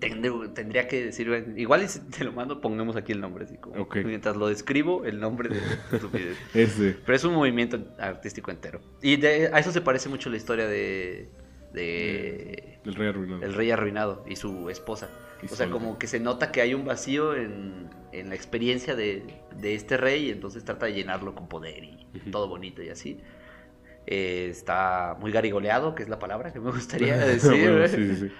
Tendré- 0.00 0.54
tendría 0.54 0.86
que 0.88 1.04
decir, 1.06 1.28
igual 1.56 1.82
y 1.82 1.88
si 1.88 1.98
te 2.00 2.24
lo 2.24 2.32
mando, 2.32 2.60
pongamos 2.62 2.94
aquí 2.96 3.12
el 3.12 3.20
nombre, 3.20 3.44
así 3.44 3.56
como, 3.58 3.86
mientras 4.04 4.34
lo 4.36 4.48
describo, 4.48 5.04
el 5.04 5.20
nombre 5.20 5.48
de 5.50 5.58
estupidez. 5.92 6.38
Ese. 6.54 6.96
Pero 7.04 7.16
es 7.16 7.24
un 7.24 7.34
movimiento 7.34 7.80
artístico 7.98 8.50
entero. 8.50 8.80
Y 9.02 9.16
de- 9.16 9.50
a 9.52 9.58
eso 9.58 9.72
se 9.72 9.80
parece 9.82 10.08
mucho 10.08 10.30
la 10.30 10.36
historia 10.38 10.66
de, 10.68 11.28
de 11.72 12.78
El 12.84 12.94
rey 12.94 13.08
arruinado. 13.08 13.42
el 13.42 13.54
rey 13.54 13.70
arruinado 13.70 14.24
y 14.28 14.36
su 14.36 14.70
esposa. 14.70 15.08
Y 15.42 15.46
O 15.52 15.56
sea, 15.56 15.70
como 15.70 15.98
que 15.98 16.06
se 16.06 16.18
nota 16.20 16.50
que 16.50 16.60
hay 16.60 16.74
un 16.74 16.84
vacío 16.84 17.34
en, 17.36 17.88
en 18.12 18.28
la 18.28 18.34
experiencia 18.34 18.96
de, 18.96 19.22
de 19.56 19.74
este 19.74 19.96
rey 19.96 20.26
y 20.26 20.30
entonces 20.30 20.64
trata 20.64 20.86
de 20.86 20.94
llenarlo 20.94 21.34
con 21.34 21.48
poder 21.48 21.84
y 21.84 22.06
todo 22.30 22.48
bonito 22.48 22.82
y 22.82 22.88
así. 22.88 23.20
Eh, 24.06 24.48
está 24.50 25.16
muy 25.20 25.30
garigoleado, 25.30 25.94
que 25.94 26.02
es 26.02 26.08
la 26.08 26.18
palabra 26.18 26.52
que 26.52 26.60
me 26.60 26.70
gustaría 26.72 27.16
decir. 27.26 27.70
Bueno, 27.70 27.84
¿eh? 27.84 27.88
sí, 27.88 28.08
sí, 28.08 28.16
sí. 28.16 28.32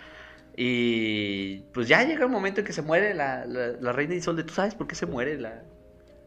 Y 0.57 1.61
pues 1.73 1.87
ya 1.87 2.03
llega 2.05 2.27
un 2.27 2.33
momento 2.33 2.61
en 2.61 2.67
que 2.67 2.73
se 2.73 2.83
muere 2.83 3.14
la, 3.14 3.47
la, 3.47 3.69
la 3.81 3.93
reina 3.93 4.14
Isolde. 4.14 4.43
¿Tú 4.43 4.55
sabes 4.55 4.75
por 4.75 4.88
qué 4.88 4.97
se 4.97 5.07
muere 5.07 5.38
la, 5.38 5.62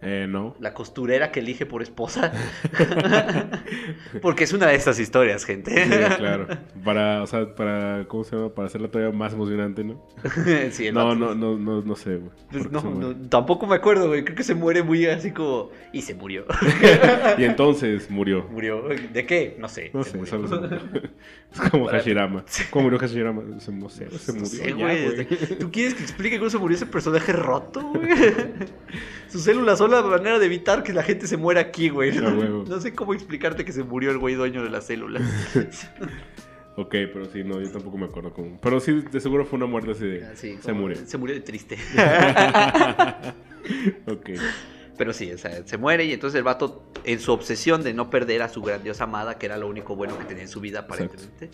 Eh, 0.04 0.26
no. 0.28 0.56
la 0.60 0.74
costurera 0.74 1.32
que 1.32 1.42
elige 1.42 1.66
por 1.66 1.82
esposa? 1.84 2.32
Porque 4.22 4.44
es 4.46 4.54
una 4.54 4.68
de 4.68 4.76
estas 4.76 5.00
historias, 5.00 5.46
gente. 5.46 5.84
Sí, 5.84 5.90
claro. 6.18 6.48
Para, 6.84 7.22
o 7.24 7.28
sea, 7.28 7.54
para, 7.56 8.06
¿cómo 8.08 8.24
se 8.24 8.36
llama? 8.36 8.50
Para 8.50 8.68
hacerla 8.68 8.90
todavía 8.90 9.16
más 9.16 9.34
emocionante, 9.34 9.84
¿no? 9.84 10.04
Sí, 10.72 10.92
No, 10.92 11.16
no, 11.16 11.36
no, 11.36 11.58
no, 11.58 11.82
no 11.82 11.96
sé, 11.96 12.16
güey. 12.18 12.32
Pues 12.52 12.68
¿Por 12.68 12.82
qué 12.82 12.88
no, 12.90 12.96
no, 13.14 13.16
tampoco 13.30 13.68
me 13.68 13.76
acuerdo, 13.76 14.08
güey. 14.08 14.24
Creo 14.24 14.36
que 14.36 14.44
se 14.44 14.56
muere 14.56 14.84
muy 14.84 15.06
así 15.06 15.32
como. 15.32 15.70
Y 15.94 16.02
se 16.02 16.14
murió. 16.16 16.46
Y 17.38 17.44
entonces 17.44 18.10
murió. 18.10 18.46
murió. 18.52 18.84
¿De 19.14 19.26
qué? 19.26 19.56
No 19.60 19.68
sé. 19.70 19.92
No 19.94 20.04
se 20.04 20.12
sé, 20.12 20.18
murió. 20.18 20.32
solo 20.32 20.48
se 20.48 20.56
murió. 20.56 21.10
Es 21.54 21.60
como 21.70 21.88
Hashirama. 21.88 22.44
¿Cómo 22.70 22.84
murió 22.84 23.00
Hashirama? 23.00 23.60
Se, 23.60 23.72
no 23.72 23.90
sé, 23.90 24.10
se 24.18 24.34
No 24.34 24.40
murió. 24.40 24.46
sé, 24.48 24.68
ya, 24.70 24.74
güey. 24.76 25.58
¿Tú 25.60 25.72
quieres 25.72 25.94
que 25.94 26.04
explique 26.04 26.38
cómo 26.40 26.50
se 26.50 26.58
murió 26.58 26.76
ese 26.76 26.86
personaje 26.86 27.34
roto, 27.34 27.82
güey? 27.84 28.08
Sus 29.30 29.44
células 29.44 29.78
son 29.78 29.91
la 29.92 30.02
manera 30.02 30.40
de 30.40 30.46
evitar 30.46 30.84
que 30.84 30.94
la 30.94 31.04
gente 31.04 31.28
se 31.28 31.38
muera 31.38 31.62
aquí, 31.62 31.90
güey. 31.90 32.12
No 32.22 32.80
sé 32.80 32.94
cómo 32.94 33.14
explicarte 33.14 33.66
que 33.66 33.72
se 33.72 33.84
murió 33.84 34.12
el 34.12 34.18
güey 34.18 34.36
dueño 34.36 34.64
de 34.64 34.70
las 34.70 34.86
células. 34.86 35.24
Ok, 36.78 36.96
pero 37.14 37.26
sí, 37.26 37.44
no, 37.44 37.60
yo 37.60 37.70
tampoco 37.70 37.98
me 37.98 38.06
acuerdo 38.06 38.34
cómo. 38.34 38.58
Pero 38.62 38.80
sí, 38.80 39.04
de 39.12 39.20
seguro 39.20 39.46
fue 39.46 39.58
una 39.58 39.66
muerte 39.66 39.92
así 39.92 40.06
de. 40.06 40.26
Así, 40.26 40.58
se 40.62 40.72
murió. 40.72 40.98
Se 41.06 41.18
murió 41.18 41.36
de 41.36 41.42
triste. 41.42 41.76
ok. 44.08 44.30
Pero 44.98 45.14
sí, 45.14 45.32
o 45.34 45.38
sea, 45.38 45.68
se 45.68 45.78
muere 45.78 46.06
y 46.06 46.14
entonces 46.14 46.38
el 46.38 46.44
vato, 46.44 46.90
en 47.04 47.20
su 47.20 47.34
obsesión 47.34 47.84
de 47.84 47.94
no 47.94 48.10
perder 48.10 48.42
a 48.42 48.50
su 48.50 48.62
grandiosa 48.62 49.04
amada, 49.04 49.38
que 49.38 49.48
era 49.48 49.58
lo 49.58 49.68
único 49.68 49.96
bueno 49.96 50.18
que 50.18 50.24
tenía 50.24 50.44
en 50.44 50.50
su 50.50 50.62
vida 50.62 50.80
aparentemente, 50.80 51.50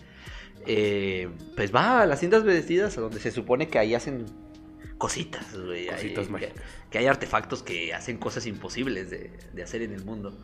eh, 0.66 1.30
pues 1.56 1.74
va 1.74 2.02
a 2.02 2.06
las 2.06 2.20
cintas 2.20 2.44
vestidas, 2.44 2.98
a 2.98 3.02
donde 3.02 3.20
se 3.20 3.32
supone 3.32 3.70
que 3.70 3.80
ahí 3.80 3.96
hacen 3.96 4.26
cositas, 4.98 5.56
güey. 5.58 5.88
Cositas 5.88 6.30
mágicas. 6.30 6.54
Que, 6.56 6.62
que 6.92 6.98
hay 7.00 7.06
artefactos 7.08 7.64
que 7.64 7.94
hacen 7.94 8.18
cosas 8.18 8.46
imposibles 8.48 9.10
de, 9.10 9.32
de 9.54 9.64
hacer 9.64 9.82
en 9.82 9.94
el 9.94 10.04
mundo. 10.06 10.38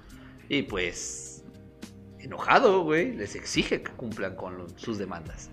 Y 0.50 0.63
pues, 0.63 1.44
enojado, 2.20 2.84
güey, 2.84 3.13
les 3.16 3.36
exige 3.36 3.82
que 3.82 3.92
cumplan 3.92 4.36
con 4.36 4.58
lo- 4.58 4.70
sus 4.78 4.98
demandas. 4.98 5.50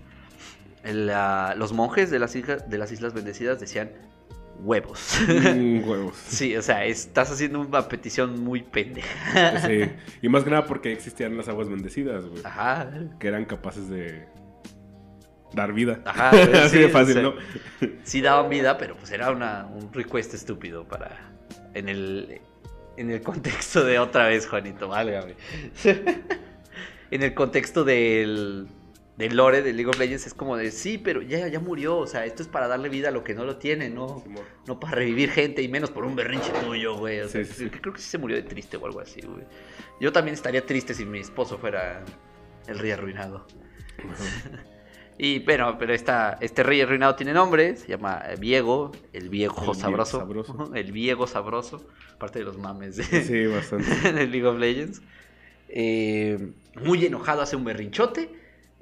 El, 0.83 1.11
los 1.57 1.73
monjes 1.73 2.09
de 2.09 2.19
las, 2.19 2.35
islas, 2.35 2.69
de 2.69 2.77
las 2.77 2.91
Islas 2.91 3.13
Bendecidas 3.13 3.59
decían 3.59 3.91
huevos. 4.63 5.19
Mm, 5.27 5.83
huevos. 5.87 6.15
Sí, 6.27 6.55
o 6.55 6.61
sea, 6.61 6.85
estás 6.85 7.31
haciendo 7.31 7.59
una 7.61 7.87
petición 7.87 8.39
muy 8.43 8.61
pendeja. 8.63 9.59
Sí. 9.67 9.91
Y 10.21 10.29
más 10.29 10.43
que 10.43 10.49
nada 10.49 10.65
porque 10.65 10.91
existían 10.91 11.37
las 11.37 11.47
aguas 11.47 11.69
bendecidas, 11.69 12.25
güey. 12.25 12.41
Ajá. 12.43 12.89
Que 13.19 13.27
eran 13.27 13.45
capaces 13.45 13.89
de 13.89 14.25
dar 15.53 15.73
vida. 15.73 15.99
Ajá, 16.05 16.31
güey, 16.31 16.53
Así 16.53 16.69
sí, 16.69 16.79
de 16.79 16.85
o 16.85 16.89
fácil, 16.89 17.13
sea, 17.13 17.23
¿no? 17.23 17.33
Sí 18.03 18.21
daban 18.21 18.49
vida, 18.49 18.77
pero 18.77 18.95
pues 18.95 19.11
era 19.11 19.31
una, 19.31 19.65
un 19.65 19.91
request 19.93 20.33
estúpido 20.33 20.87
para... 20.87 21.31
En 21.73 21.87
el, 21.87 22.41
en 22.97 23.11
el 23.11 23.21
contexto 23.21 23.83
de 23.85 23.99
otra 23.99 24.27
vez, 24.27 24.47
Juanito, 24.47 24.87
válgame. 24.87 25.35
en 27.11 27.23
el 27.23 27.33
contexto 27.33 27.83
del, 27.83 28.67
del 29.17 29.35
lore 29.35 29.61
de 29.61 29.71
League 29.73 29.89
of 29.89 29.97
Legends 29.97 30.27
es 30.27 30.33
como 30.33 30.57
de, 30.57 30.71
sí, 30.71 30.97
pero 30.97 31.21
ya, 31.21 31.47
ya 31.47 31.59
murió, 31.59 31.97
o 31.97 32.07
sea, 32.07 32.25
esto 32.25 32.43
es 32.43 32.49
para 32.49 32.67
darle 32.67 32.89
vida 32.89 33.09
a 33.09 33.11
lo 33.11 33.23
que 33.23 33.33
no 33.33 33.45
lo 33.45 33.57
tiene, 33.57 33.89
¿no? 33.89 34.23
No 34.67 34.79
para 34.79 34.95
revivir 34.95 35.31
gente 35.31 35.61
y 35.61 35.67
menos 35.67 35.91
por 35.91 36.03
un 36.03 36.15
berrinche 36.15 36.51
tuyo, 36.65 36.97
güey. 36.97 37.21
O 37.21 37.29
sea, 37.29 37.43
Sí, 37.45 37.53
sí, 37.53 37.63
sí. 37.65 37.69
Creo 37.69 37.93
que 37.93 38.01
sí 38.01 38.09
se 38.09 38.17
murió 38.17 38.35
de 38.35 38.43
triste 38.43 38.77
o 38.77 38.85
algo 38.85 38.99
así, 38.99 39.21
güey. 39.21 39.45
Yo 39.99 40.11
también 40.11 40.33
estaría 40.33 40.65
triste 40.65 40.93
si 40.93 41.05
mi 41.05 41.19
esposo 41.19 41.57
fuera 41.57 42.03
el 42.67 42.79
rey 42.79 42.91
arruinado. 42.91 43.45
Y 45.17 45.39
bueno, 45.39 45.77
pero 45.77 45.93
esta, 45.93 46.37
este 46.41 46.63
rey 46.63 46.81
arruinado 46.81 47.15
tiene 47.15 47.33
nombre, 47.33 47.75
se 47.75 47.87
llama 47.87 48.21
eh, 48.27 48.35
Viego, 48.39 48.91
el 49.13 49.29
viejo 49.29 49.71
El 49.71 49.77
sabroso. 49.77 50.19
sabroso. 50.19 50.71
El 50.75 50.91
viejo 50.91 51.27
sabroso, 51.27 51.85
parte 52.17 52.39
de 52.39 52.45
los 52.45 52.57
mames 52.57 52.95
de, 52.97 53.03
Sí, 53.03 53.45
bastante. 53.45 54.11
de 54.13 54.27
League 54.27 54.45
of 54.45 54.57
Legends. 54.57 55.01
Eh, 55.69 56.53
muy 56.83 57.05
enojado, 57.05 57.41
hace 57.41 57.55
un 57.55 57.63
berrinchote, 57.63 58.29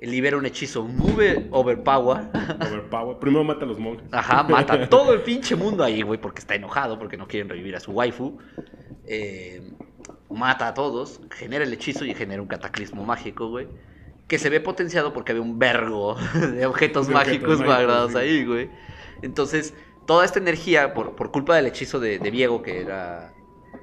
libera 0.02 0.38
un 0.38 0.46
hechizo 0.46 0.84
muy 0.84 1.48
overpower. 1.52 2.30
Overpower. 2.62 3.18
Primero 3.20 3.44
mata 3.44 3.66
a 3.66 3.68
los 3.68 3.80
monjes. 3.80 4.08
Ajá, 4.12 4.44
mata 4.44 4.74
a 4.74 4.90
todo 4.90 5.14
el 5.14 5.22
pinche 5.22 5.56
mundo 5.56 5.84
ahí, 5.84 6.02
güey, 6.02 6.20
porque 6.22 6.40
está 6.40 6.56
enojado, 6.56 6.98
porque 6.98 7.18
no 7.18 7.28
quieren 7.28 7.50
revivir 7.50 7.76
a 7.76 7.80
su 7.80 7.92
waifu. 7.92 8.38
Eh, 9.06 9.74
mata 10.30 10.70
a 10.70 10.74
todos, 10.74 11.20
genera 11.32 11.64
el 11.64 11.74
hechizo 11.74 12.06
y 12.06 12.14
genera 12.14 12.42
un 12.42 12.48
cataclismo 12.48 13.04
mágico, 13.04 13.50
güey. 13.50 13.68
Que 14.30 14.40
se 14.40 14.50
ve 14.50 14.62
potenciado 14.62 15.12
porque 15.12 15.34
había 15.34 15.44
un 15.44 15.60
vergo 15.60 16.16
de 16.34 16.40
objetos 16.40 16.56
De 16.56 16.66
objetos 16.66 17.10
mágicos 17.10 17.62
guardados 17.62 18.14
sí. 18.14 18.18
ahí, 18.18 18.46
güey. 18.46 18.70
Entonces, 19.22 19.74
toda 20.06 20.24
esta 20.24 20.40
energía, 20.40 20.94
por, 20.94 21.16
por 21.16 21.32
culpa 21.32 21.58
del 21.58 21.66
hechizo 21.68 22.00
de, 22.00 22.20
de 22.20 22.32
Viego, 22.32 22.62
que 22.62 22.80
era, 22.80 23.34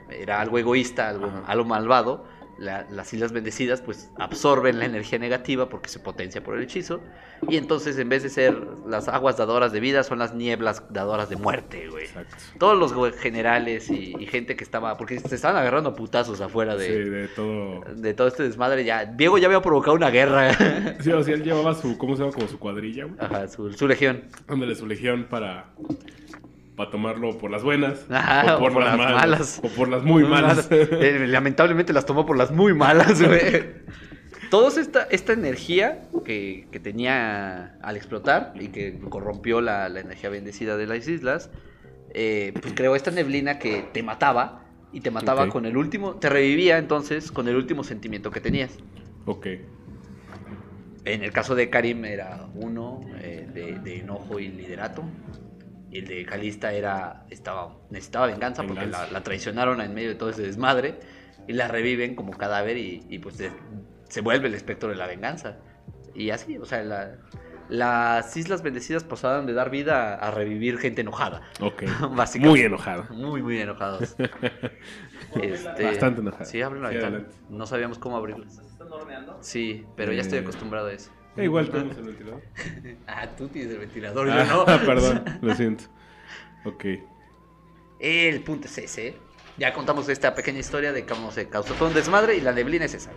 era 0.09 0.41
algo 0.41 0.59
egoísta, 0.59 1.11
algo, 1.11 1.31
algo 1.47 1.65
malvado, 1.67 2.25
la- 2.59 2.87
las 2.91 3.13
Islas 3.13 3.33
Bendecidas, 3.33 3.81
pues 3.83 4.11
absorben 4.19 4.79
la 4.79 4.87
energía 4.87 5.19
negativa 5.19 5.69
porque 5.69 5.89
se 5.89 5.99
potencia 6.01 6.43
por 6.43 6.57
el 6.57 6.63
hechizo. 6.65 7.01
Y 7.49 7.57
entonces, 7.59 7.99
en 7.99 8.09
vez 8.09 8.23
de 8.23 8.31
ser 8.31 8.57
las 8.87 9.09
aguas 9.09 9.37
dadoras 9.37 9.71
de 9.73 9.81
vida, 9.81 10.03
son 10.03 10.19
las 10.19 10.35
nieblas 10.35 10.83
dadoras 10.91 11.29
de 11.29 11.37
muerte, 11.37 11.89
güey. 11.89 12.05
Exacto. 12.07 12.35
Todos 12.59 12.79
los 12.79 13.15
generales 13.17 13.91
y, 13.91 14.15
y 14.19 14.27
gente 14.27 14.57
que 14.57 14.65
estaba. 14.65 14.97
Porque 14.97 15.19
se 15.21 15.35
estaban 15.35 15.57
agarrando 15.59 15.95
putazos 15.95 16.41
afuera 16.41 16.79
Sí, 16.79 16.89
de, 16.91 17.11
de 17.11 17.29
todo. 17.29 17.83
de 17.95 18.15
todo 18.15 18.27
este 18.29 18.43
desmadre. 18.45 18.85
Ya, 18.85 19.05
Diego 19.05 19.37
ya 19.39 19.47
había 19.49 19.61
provocado 19.61 19.95
una 19.97 20.11
guerra. 20.11 20.53
Sí, 21.01 21.11
o 21.13 21.23
sea, 21.23 21.35
él 21.35 21.43
llevaba 21.45 21.75
su, 21.75 21.99
¿cómo 21.99 22.17
se 22.17 22.23
llama? 22.23 22.33
Como 22.35 22.49
su 22.49 22.59
cuadrilla, 22.59 23.05
güey. 23.05 23.17
Ajá, 23.21 23.49
su, 23.49 23.71
su 23.73 23.87
legión. 23.87 24.25
Ándale, 24.49 24.75
su 24.75 24.87
legión 24.87 25.27
para, 25.29 25.67
para 26.77 26.91
tomarlo 26.91 27.39
por 27.39 27.51
las 27.51 27.63
buenas. 27.63 28.07
Ajá, 28.11 28.57
o 28.57 28.61
por, 28.61 28.85
las, 28.85 28.99
malas, 28.99 29.61
O 29.65 29.69
por 29.69 29.89
las 29.89 30.03
muy 30.03 30.25
malas. 30.25 30.69
Eh, 30.71 31.27
lamentablemente 31.27 31.93
las 31.93 32.05
tomó 32.05 32.27
por 32.27 32.37
las 32.37 32.51
muy 32.51 32.75
malas, 32.75 33.21
güey. 33.21 33.65
Toda 34.51 34.81
esta, 34.81 35.05
esta 35.05 35.33
energía 35.33 36.03
que, 36.25 36.69
que 36.71 36.79
tenía 36.79 37.77
al 37.83 37.97
explotar 37.97 38.53
y 38.61 38.69
que 38.69 38.99
corrompió 39.09 39.61
la, 39.61 39.89
la 39.89 40.01
energía 40.01 40.31
bendecida 40.31 40.77
de 40.77 40.87
las 40.87 41.09
islas, 41.09 41.51
eh, 42.15 42.53
pues 42.61 42.75
creó 42.75 42.95
esta 42.95 43.11
neblina 43.11 43.59
que 43.59 43.89
te 43.93 44.03
mataba 44.03 44.65
y 44.93 45.01
te 45.01 45.11
mataba 45.11 45.49
con 45.49 45.67
el 45.67 45.77
último, 45.77 46.15
te 46.15 46.29
revivía 46.29 46.79
entonces 46.79 47.33
con 47.33 47.49
el 47.49 47.57
último 47.57 47.83
sentimiento 47.85 48.31
que 48.31 48.41
tenías. 48.41 48.79
ok. 49.25 49.47
En 51.05 51.23
el 51.23 51.31
caso 51.31 51.55
de 51.55 51.71
Karim 51.71 52.05
era 52.05 52.49
uno 52.55 53.01
eh, 53.21 53.49
de, 53.53 53.79
de 53.79 54.01
enojo 54.01 54.41
y 54.41 54.49
liderato. 54.49 55.05
Y 55.91 55.99
el 56.01 56.07
de 56.09 56.25
Calista 56.27 56.73
era, 56.73 57.25
estaba, 57.31 57.77
necesitaba 57.91 58.27
venganza, 58.27 58.63
porque 58.65 58.81
Venganza. 58.81 59.07
la, 59.07 59.13
la 59.13 59.23
traicionaron 59.23 59.81
en 59.81 59.95
medio 59.95 60.09
de 60.09 60.15
todo 60.17 60.31
ese 60.31 60.43
desmadre. 60.43 60.99
Y 61.49 61.53
la 61.53 61.69
reviven 61.69 62.17
como 62.17 62.33
cadáver 62.33 62.77
y, 62.77 63.05
y, 63.09 63.19
pues 63.21 63.37
se, 63.37 63.53
se 64.09 64.21
vuelve 64.21 64.49
el 64.49 64.55
espectro 64.55 64.89
de 64.89 64.97
la 64.97 65.07
venganza. 65.07 65.59
Y 66.15 66.31
así, 66.31 66.59
o 66.59 66.65
sea, 66.65 66.83
la- 66.83 67.17
las 67.69 68.37
Islas 68.37 68.63
Bendecidas 68.63 69.03
pasaron 69.05 69.45
de 69.47 69.53
dar 69.53 69.71
vida 69.71 70.15
a, 70.15 70.31
revivir 70.31 70.79
gente 70.79 71.01
enojada. 71.03 71.43
Ok. 71.61 71.83
Básicamente. 72.17 72.49
Muy 72.49 72.61
enojado. 72.67 73.05
Muy, 73.11 73.43
muy 73.43 73.61
enojados. 73.61 74.17
Este, 75.43 75.85
Bastante 75.85 76.21
enojado. 76.21 76.45
Sí, 76.45 76.63
abren 76.63 76.83
la 76.83 76.89
Sí, 76.89 76.95
ventana. 76.95 77.17
adelante. 77.19 77.37
No 77.51 77.67
sabíamos 77.67 77.99
cómo 77.99 78.17
abrirla. 78.17 78.49
¿Se 78.49 78.63
están 78.65 78.91
horneando? 78.93 79.37
Sí, 79.41 79.85
pero 79.97 80.13
ya 80.13 80.23
estoy 80.23 80.39
Eh, 80.39 80.43
acostumbrado 80.43 80.87
a 80.89 80.93
eso. 80.93 81.11
Eh, 81.37 81.45
igual 81.45 81.71
tenemos 81.71 81.97
el 81.97 82.05
ventilador. 82.05 82.43
Ah, 83.07 83.27
tú 83.37 83.49
tienes 83.49 83.73
el 83.73 83.79
ventilador, 83.81 84.27
yo 84.29 84.33
Ah, 84.35 84.45
no. 84.45 84.65
perdón, 84.87 85.25
lo 85.43 85.55
siento. 85.57 85.85
Ok. 86.65 86.85
El 87.99 88.41
punto 88.43 88.67
es 88.67 88.79
ese. 88.79 89.17
Ya 89.59 89.73
contamos 89.73 90.09
esta 90.09 90.35
pequeña 90.35 90.59
historia 90.59 90.93
de 90.93 91.07
cómo 91.07 91.31
se 91.31 91.49
causó 91.49 91.75
todo 91.75 91.89
un 91.89 91.95
desmadre 91.95 92.37
y 92.37 92.41
la 92.41 92.53
neblina 92.53 92.85
es 92.85 92.95
esa. 92.95 93.11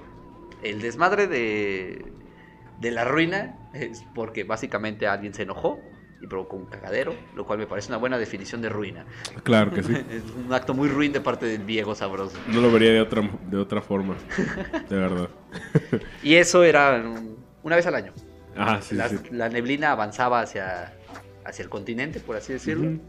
El 0.63 0.82
desmadre 0.82 1.27
de, 1.27 2.05
de 2.79 2.91
la 2.91 3.03
ruina 3.03 3.58
es 3.73 4.03
porque 4.15 4.43
básicamente 4.45 5.05
alguien 5.08 5.34
se 5.34 5.43
enojó 5.43 5.79
y 6.21 6.27
provocó 6.27 6.55
un 6.58 6.65
cagadero, 6.65 7.13
lo 7.36 7.45
cual 7.45 7.60
me 7.60 7.67
parece 7.67 7.89
una 7.89 7.97
buena 7.97 8.17
definición 8.17 8.62
de 8.62 8.69
ruina. 8.69 9.05
Claro 9.43 9.71
que 9.71 9.84
sí. 9.84 9.93
Es 10.10 10.23
un 10.36 10.51
acto 10.53 10.73
muy 10.73 10.88
ruin 10.89 11.12
de 11.13 11.19
parte 11.21 11.45
del 11.45 11.63
viejo 11.63 11.93
sabroso. 11.95 12.38
No 12.47 12.62
lo 12.62 12.71
vería 12.71 12.91
de 12.91 13.01
otra, 13.01 13.21
de 13.49 13.58
otra 13.58 13.82
forma. 13.82 14.15
De 14.89 14.95
verdad. 14.97 15.29
Y 16.23 16.36
eso 16.36 16.63
era 16.63 17.01
un- 17.03 17.28
una 17.69 17.75
vez 17.75 17.86
al 17.86 17.95
año. 17.95 18.13
Ajá, 18.58 18.82
sí, 18.82 18.95
la, 18.95 19.08
sí. 19.08 19.17
la 19.32 19.47
neblina 19.47 19.91
avanzaba 19.91 20.41
hacia, 20.41 20.93
hacia 21.45 21.63
el 21.63 21.69
continente, 21.69 22.19
por 22.19 22.36
así 22.36 22.53
decirlo. 22.53 22.89
Ujú. 22.89 22.99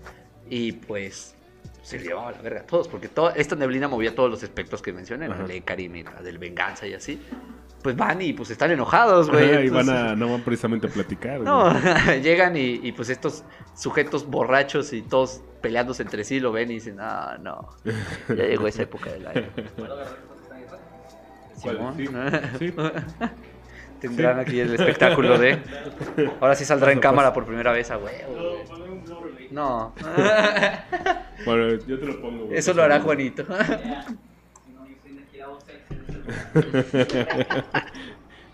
Y 0.49 0.73
pues 0.73 1.35
se 1.83 1.99
llevaba 1.99 2.29
a 2.29 2.33
la 2.33 2.43
verga 2.43 2.61
a 2.61 2.67
todos, 2.67 2.89
porque 2.89 3.09
toda 3.09 3.33
esta 3.33 3.57
neblina 3.57 3.89
movía 3.89 4.15
todos 4.15 4.31
los 4.31 4.43
aspectos 4.43 4.83
que 4.83 4.93
mencioné, 4.93 5.29
la 5.29 5.35
Ajá. 5.35 5.45
de 5.45 5.63
Karim 5.63 5.97
y 5.97 6.03
la 6.03 6.23
del 6.23 6.39
venganza 6.39 6.87
y 6.87 6.95
así. 6.95 7.21
Pues 7.83 7.97
van 7.97 8.21
y 8.21 8.35
pues 8.35 8.51
están 8.51 8.71
enojados, 8.71 9.31
güey. 9.31 9.67
Y 9.67 9.71
van 9.71 9.89
a, 9.89 10.15
no 10.15 10.31
van 10.31 10.43
precisamente 10.43 10.87
a 10.87 10.91
platicar. 10.91 11.41
No, 11.45 11.71
güey. 11.73 12.21
llegan 12.23 12.57
y, 12.57 12.81
y, 12.83 12.93
pues 12.93 13.09
estos 13.09 13.45
sujetos 13.75 14.27
borrachos 14.27 14.93
y 14.93 15.01
todos 15.01 15.43
peleándose 15.63 16.03
entre 16.03 16.25
sí 16.25 16.41
lo 16.41 16.53
ven 16.53 16.71
y 16.71 16.75
dicen, 16.75 16.99
ah, 17.01 17.39
no, 17.41 17.71
ya 18.29 18.45
llegó 18.45 18.67
esa 18.67 18.83
época 18.83 19.11
del 19.11 19.27
año. 19.27 19.49
¿Puedo 19.77 19.95
agarrar 19.95 20.19
cosas 20.27 20.47
que 21.65 22.65
están 22.65 23.35
Tendrán 24.01 24.39
aquí 24.39 24.61
el 24.61 24.75
espectáculo 24.75 25.39
de. 25.39 25.59
Ahora 26.41 26.55
sí 26.55 26.65
saldrá 26.65 26.93
en 26.93 27.01
cámara 27.01 27.33
por 27.33 27.45
primera 27.45 27.73
vez 27.73 27.91
a 27.91 27.99
huevo. 27.99 28.33
güey. 28.33 29.49
No. 29.51 29.95
Bueno, 31.47 31.71
yo 31.87 31.99
te 31.99 32.05
lo 32.05 32.21
pongo, 32.21 32.45
güey. 32.45 32.59
Eso 32.59 32.75
lo 32.75 32.83
hará 32.83 33.01
Juanito. 33.01 33.47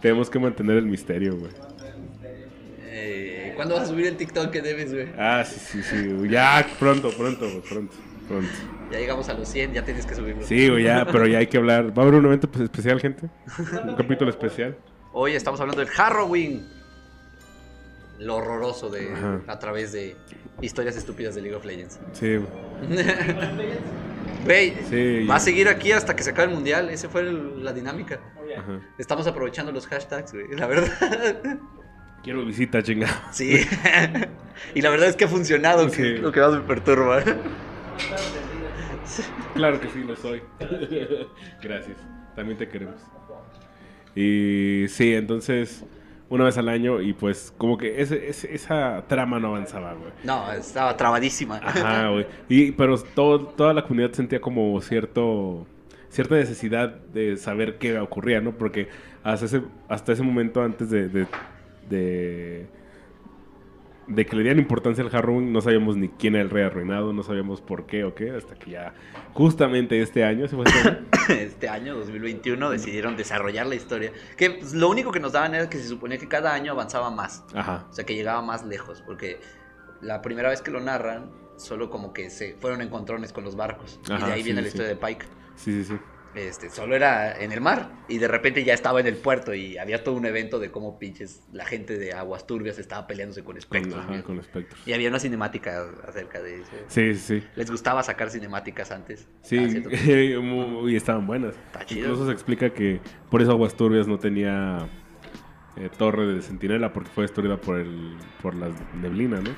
Tenemos 0.01 0.31
que 0.31 0.39
mantener 0.39 0.77
el 0.77 0.87
misterio, 0.87 1.37
güey. 1.37 1.51
Eh, 2.83 3.53
¿Cuándo 3.57 3.75
vas 3.75 3.85
a 3.85 3.87
subir 3.89 4.07
el 4.07 4.17
TikTok 4.17 4.51
que 4.51 4.63
debes, 4.63 4.95
güey? 4.95 5.09
Ah, 5.19 5.45
sí, 5.45 5.59
sí, 5.59 5.83
sí. 5.83 6.07
güey. 6.13 6.31
Ya, 6.31 6.65
pronto, 6.79 7.11
pronto, 7.11 7.41
güey, 7.41 7.61
pronto, 7.63 7.97
pronto. 8.29 8.49
Ya 8.93 8.99
llegamos 9.01 9.29
a 9.29 9.35
los 9.35 9.49
100, 9.49 9.73
ya 9.73 9.85
tienes 9.85 10.07
que 10.07 10.15
subirlo. 10.15 10.45
Sí, 10.45 10.69
güey, 10.69 10.85
ya, 10.85 11.05
pero 11.11 11.27
ya 11.27 11.39
hay 11.39 11.49
que 11.49 11.57
hablar. 11.57 11.87
¿Va 11.97 12.03
a 12.03 12.07
haber 12.07 12.21
un 12.21 12.27
evento 12.27 12.49
pues, 12.49 12.63
especial, 12.63 13.01
gente? 13.01 13.29
Un 13.85 13.97
capítulo 13.97 14.31
especial. 14.31 14.77
Hoy 15.19 15.33
estamos 15.33 15.59
hablando 15.61 15.81
del 15.81 15.89
Halloween. 15.91 16.67
Lo 18.19 18.37
horroroso 18.37 18.91
de 18.91 19.15
Ajá. 19.15 19.41
a 19.47 19.59
través 19.59 19.93
de 19.93 20.15
historias 20.61 20.95
estúpidas 20.95 21.35
de 21.35 21.41
League 21.41 21.57
of 21.57 21.65
Legends. 21.65 21.99
Sí, 22.13 22.37
güey. 24.45 24.75
Sí, 24.91 25.25
va 25.27 25.37
a 25.37 25.41
seguir 25.41 25.71
aquí 25.71 25.91
hasta 25.93 26.15
que 26.15 26.23
se 26.23 26.33
acabe 26.33 26.49
el 26.49 26.55
mundial. 26.55 26.91
Esa 26.91 27.09
fue 27.09 27.23
el- 27.23 27.65
la 27.65 27.73
dinámica. 27.73 28.21
Ajá. 28.59 28.79
Estamos 28.99 29.27
aprovechando 29.27 29.73
los 29.73 29.87
hashtags, 29.87 30.35
güey. 30.35 30.49
La 30.55 30.67
verdad. 30.67 31.31
Quiero 32.23 32.45
visita, 32.45 32.83
chingada. 32.83 33.33
Sí. 33.33 33.67
y 34.75 34.83
la 34.83 34.91
verdad 34.91 35.09
es 35.09 35.17
que 35.17 35.25
ha 35.25 35.29
funcionado, 35.29 35.87
que 35.87 35.93
Sí. 35.95 36.07
es 36.17 36.21
lo 36.21 36.31
que 36.31 36.41
más 36.41 36.53
me 36.53 36.61
perturba. 36.61 37.23
Claro 39.55 39.81
que 39.81 39.89
sí, 39.89 40.05
lo 40.05 40.15
soy. 40.17 40.43
Gracias. 41.63 41.97
También 42.35 42.59
te 42.59 42.69
queremos. 42.69 42.97
Y 44.17 44.87
sí, 44.89 45.15
entonces, 45.15 45.85
una 46.31 46.45
vez 46.45 46.57
al 46.59 46.69
año 46.69 47.01
y 47.03 47.13
pues 47.13 47.53
como 47.59 47.77
que 47.79 48.01
ese, 48.01 48.29
ese- 48.31 48.53
esa 48.55 49.05
trama 49.07 49.39
no 49.39 49.49
avanzaba, 49.49 49.93
güey. 49.95 50.11
No, 50.25 50.51
estaba 50.53 50.97
trabadísima. 50.97 51.59
Ajá, 51.63 52.09
güey. 52.13 52.27
Y, 52.49 52.73
pero 52.73 52.99
todo, 52.99 53.41
toda 53.47 53.75
la 53.75 53.83
comunidad 53.83 54.13
sentía 54.13 54.41
como 54.41 54.81
cierto 54.81 55.67
cierta 56.09 56.37
necesidad 56.37 56.89
de 57.13 57.37
saber 57.37 57.77
qué 57.79 57.99
ocurría, 57.99 58.41
¿no? 58.41 58.53
Porque 58.53 58.89
hasta 59.23 59.45
ese, 59.47 59.63
hasta 59.89 60.13
ese 60.13 60.23
momento, 60.23 60.63
antes 60.63 60.89
de, 60.89 61.09
de, 61.09 61.27
de, 61.91 62.67
de 64.07 64.25
que 64.27 64.37
le 64.37 64.43
dieran 64.43 64.59
importancia 64.59 65.03
al 65.03 65.11
Halloween, 65.11 65.53
no 65.53 65.61
sabíamos 65.61 65.97
ni 65.97 66.09
quién 66.09 66.35
era 66.35 66.45
el 66.45 66.51
rey 66.51 66.65
arruinado, 66.65 67.13
no 67.13 67.23
sabíamos 67.23 67.61
por 67.61 67.87
qué 67.87 68.05
o 68.05 68.15
qué, 68.15 68.31
hasta 68.31 68.55
que 68.55 68.73
ya 68.73 68.95
justamente 69.33 70.01
este 70.01 70.25
año, 70.25 70.47
¿se 70.49 70.57
fue 70.57 70.65
este 70.67 70.89
año? 70.89 70.99
este 71.41 71.69
año, 71.69 71.97
2021, 71.97 72.71
decidieron 72.71 73.17
desarrollar 73.17 73.67
la 73.67 73.75
historia. 73.75 74.13
Que 74.37 74.51
pues, 74.51 74.75
lo 74.75 74.89
único 74.89 75.11
que 75.11 75.21
nos 75.21 75.33
daban 75.33 75.55
era 75.55 75.69
que 75.69 75.79
se 75.79 75.89
suponía 75.89 76.19
que 76.19 76.29
cada 76.29 76.55
año 76.55 76.73
avanzaba 76.73 77.11
más. 77.11 77.45
Ajá. 77.55 77.87
O 77.91 77.93
sea, 77.93 78.07
que 78.07 78.15
llegaba 78.15 78.43
más 78.43 78.65
lejos. 78.65 79.03
Porque 79.05 79.41
la 80.01 80.23
primera 80.23 80.51
vez 80.51 80.63
que 80.63 80.71
lo 80.71 80.81
narran, 80.81 81.31
solo 81.57 81.91
como 81.91 82.13
que 82.13 82.31
se 82.31 82.55
fueron 82.55 82.83
encontrones 82.83 83.33
con 83.33 83.45
los 83.45 83.57
barcos. 83.57 84.01
y 84.09 84.13
Ajá, 84.13 84.27
de 84.27 84.33
ahí 84.33 84.41
sí, 84.41 84.45
viene 84.45 84.63
la 84.63 84.69
historia 84.69 84.89
de 84.89 84.97
Pike. 84.97 85.27
Sí, 85.57 85.83
sí, 85.83 85.85
sí. 85.85 85.99
Este, 86.37 86.69
solo 86.71 86.95
era 86.95 87.41
en 87.41 87.51
el 87.51 87.61
mar. 87.61 87.89
Y 88.09 88.19
de 88.19 88.29
repente 88.29 88.63
ya 88.63 88.75
estaba 88.75 89.01
en 89.01 89.07
el 89.07 89.17
puerto. 89.17 89.55
Y 89.55 89.79
había 89.79 90.05
todo 90.05 90.15
un 90.15 90.27
evento 90.27 90.59
de 90.59 90.71
cómo 90.71 90.99
pinches 90.99 91.43
la 91.53 91.65
gente 91.65 91.99
de 91.99 92.13
Aguas 92.13 92.47
Turbias 92.47 92.79
estaba 92.79 93.07
peleándose 93.07 93.43
con 93.43 93.57
espectros. 93.57 93.97
ajá, 93.97 94.09
güey. 94.09 94.23
con 94.23 94.39
espectros. 94.39 94.81
Y 94.87 94.93
había 94.93 95.09
una 95.09 95.19
cinemática 95.19 95.83
acerca 96.07 96.43
de 96.43 96.57
eso. 96.61 96.71
Sí, 96.89 97.15
sí, 97.15 97.41
sí. 97.41 97.47
¿Les 97.57 97.71
gustaba 97.71 98.03
sacar 98.03 98.31
cinemáticas 98.31 98.91
antes? 98.91 99.27
Ah, 99.31 99.39
Sí, 99.43 99.57
muy- 100.43 100.93
y 100.93 100.97
estaban 100.97 101.27
buenas. 101.27 101.55
Está 101.67 101.85
chido. 101.87 102.03
Incluso 102.11 102.27
se 102.27 102.33
explica 102.33 102.71
que 102.71 103.01
por 103.31 103.41
eso 103.41 103.51
Aguas 103.53 103.75
Turbias 103.75 104.07
no 104.07 104.19
tenía 104.19 104.89
eh, 105.77 105.89
torre 105.97 106.27
de 106.27 106.43
centinela 106.43 106.93
porque 106.93 107.11
fue 107.11 107.25
destruida 107.25 107.57
por 107.57 107.79
el 107.79 108.15
por 108.43 108.55
la 108.55 108.69
neblina, 109.01 109.41
¿no? 109.41 109.51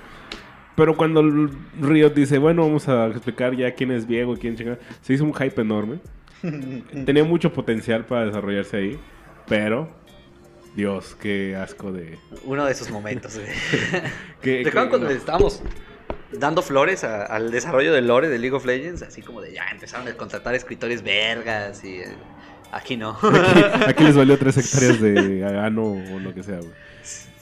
Pero 0.77 0.97
cuando 0.97 1.21
el 1.21 1.51
Riot 1.81 2.11
dice, 2.15 2.39
bueno, 2.39 2.63
vamos 2.63 2.89
a 2.89 3.09
explicar 3.09 3.57
ya 3.57 3.75
quién 3.75 3.91
es 3.91 4.07
Diego 4.07 4.35
y 4.35 4.37
quién 4.39 4.55
chinga, 4.57 4.79
se 5.01 5.13
hizo 5.15 5.25
un 5.25 5.35
hype 5.35 5.61
enorme. 5.61 5.99
Tenía 7.07 7.25
mucho 7.25 7.53
potencial 7.53 8.05
para 8.05 8.27
desarrollarse 8.27 8.77
ahí, 8.77 8.99
pero 9.47 9.89
Dios, 10.77 11.17
qué 11.21 11.57
asco 11.57 11.93
de 11.93 12.19
Uno 12.45 12.65
de 12.65 12.73
esos 12.73 12.91
momentos. 12.91 13.39
¿Te 14.43 14.61
acuerdas 14.61 14.89
cuando 14.89 15.07
no. 15.09 15.11
estábamos 15.13 15.63
dando 16.33 16.63
flores 16.63 17.05
a- 17.05 17.25
al 17.25 17.51
desarrollo 17.51 17.93
del 17.93 18.07
lore 18.07 18.29
de 18.29 18.39
League 18.39 18.55
of 18.57 18.65
Legends? 18.65 19.03
Así 19.03 19.23
como 19.23 19.41
de 19.41 19.53
ya 19.55 19.67
empezaron 19.73 20.07
a 20.09 20.13
contratar 20.15 20.55
escritores 20.55 21.03
vergas 21.03 21.83
y 21.85 21.97
eh, 21.99 22.15
aquí 22.73 22.97
no. 22.97 23.19
Aquí, 23.23 23.63
aquí 23.89 24.05
les 24.05 24.17
valió 24.17 24.39
tres 24.39 24.57
hectáreas 24.59 25.01
de 25.01 25.45
ano 25.45 25.83
o 26.15 26.19
lo 26.21 26.33
que 26.35 26.43
sea, 26.43 26.59
güey. 26.59 26.71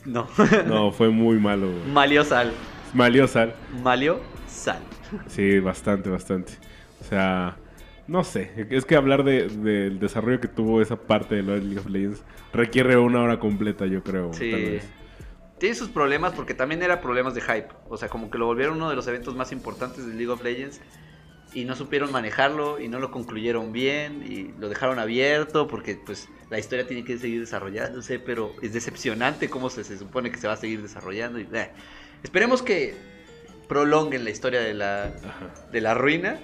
no. 0.07 0.29
No, 0.67 0.93
fue 0.93 1.11
muy 1.11 1.39
malo, 1.39 1.71
güey. 1.71 1.85
Malio 1.93 2.25
Sal. 2.25 2.53
Malio 2.95 3.27
sal. 3.29 3.55
Malio 3.83 4.21
Sal. 4.49 4.79
Sí, 5.27 5.59
bastante, 5.59 6.09
bastante. 6.09 6.55
O 7.01 7.05
sea, 7.05 7.57
no 8.09 8.25
sé. 8.25 8.67
Es 8.71 8.85
que 8.85 8.97
hablar 8.97 9.25
de- 9.25 9.49
del 9.49 9.99
desarrollo 9.99 10.41
que 10.41 10.49
tuvo 10.49 10.81
esa 10.81 10.97
parte 10.97 11.37
de 11.37 11.43
League 11.43 11.79
of 11.79 11.87
Legends 11.87 12.23
requiere 12.53 12.97
una 12.97 13.23
hora 13.23 13.39
completa, 13.39 13.87
yo 13.87 14.03
creo. 14.03 14.33
Sí. 14.33 14.51
tal 14.51 14.63
vez. 14.63 14.89
Tiene 15.59 15.75
sus 15.75 15.89
problemas 15.89 16.35
porque 16.35 16.53
también 16.55 16.83
era 16.83 17.01
problemas 17.01 17.35
de 17.35 17.41
hype. 17.41 17.69
O 17.89 17.97
sea, 17.97 18.09
como 18.09 18.31
que 18.31 18.37
lo 18.39 18.47
volvieron 18.47 18.77
uno 18.77 18.91
de 18.91 18.97
los 18.97 19.07
eventos 19.09 19.35
más 19.35 19.53
importantes 19.53 20.07
de 20.07 20.13
League 20.15 20.29
of 20.31 20.43
Legends. 20.45 20.81
Y 21.55 21.65
no 21.65 21.75
supieron 21.75 22.13
manejarlo 22.13 22.79
y 22.81 22.89
no 22.89 22.99
lo 22.99 23.11
concluyeron 23.11 23.73
bien 23.73 24.23
y 24.29 24.53
lo 24.61 24.69
dejaron 24.69 24.99
abierto 24.99 25.67
porque 25.69 25.97
pues 26.05 26.29
la 26.51 26.59
historia 26.59 26.87
tiene 26.87 27.05
que 27.05 27.17
seguir 27.17 27.41
desarrollándose, 27.41 28.19
pero 28.19 28.53
es 28.61 28.75
decepcionante 28.75 29.49
cómo 29.49 29.71
se, 29.71 29.83
se 29.85 29.97
supone 29.97 30.31
que 30.31 30.37
se 30.39 30.49
va 30.49 30.53
a 30.55 30.57
seguir 30.57 30.83
desarrollando. 30.83 31.39
Y, 31.39 31.49
eh. 31.55 31.71
Esperemos 32.23 32.63
que 32.63 32.95
prolonguen 33.69 34.25
la 34.25 34.31
historia 34.31 34.61
de 34.61 34.75
la, 34.75 35.11
de 35.73 35.81
la 35.81 35.95
ruina 35.95 36.39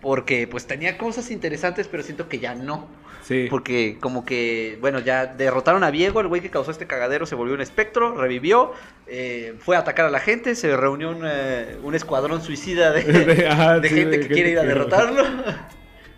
porque 0.00 0.46
pues 0.46 0.66
tenía 0.66 0.98
cosas 0.98 1.30
interesantes, 1.30 1.88
pero 1.88 2.02
siento 2.02 2.28
que 2.28 2.38
ya 2.38 2.54
no. 2.54 2.88
Sí. 3.22 3.48
Porque 3.50 3.98
como 4.00 4.24
que, 4.24 4.78
bueno, 4.80 5.00
ya 5.00 5.26
derrotaron 5.26 5.82
a 5.82 5.90
Viego, 5.90 6.20
el 6.20 6.28
güey 6.28 6.40
que 6.40 6.50
causó 6.50 6.70
este 6.70 6.86
cagadero 6.86 7.26
se 7.26 7.34
volvió 7.34 7.54
un 7.54 7.60
espectro, 7.60 8.14
revivió, 8.16 8.72
eh, 9.08 9.56
fue 9.58 9.74
a 9.74 9.80
atacar 9.80 10.06
a 10.06 10.10
la 10.10 10.20
gente, 10.20 10.54
se 10.54 10.76
reunió 10.76 11.10
un, 11.10 11.22
eh, 11.26 11.76
un 11.82 11.96
escuadrón 11.96 12.40
suicida 12.40 12.92
de, 12.92 13.02
De- 13.34 13.48
ajá, 13.48 13.80
de 13.80 13.88
sí, 13.88 13.94
gente 13.96 14.18
de 14.18 14.28
que 14.28 14.32
quiere 14.32 14.50
ir 14.50 14.58
a 14.60 14.62
derrotarlo. 14.62 15.24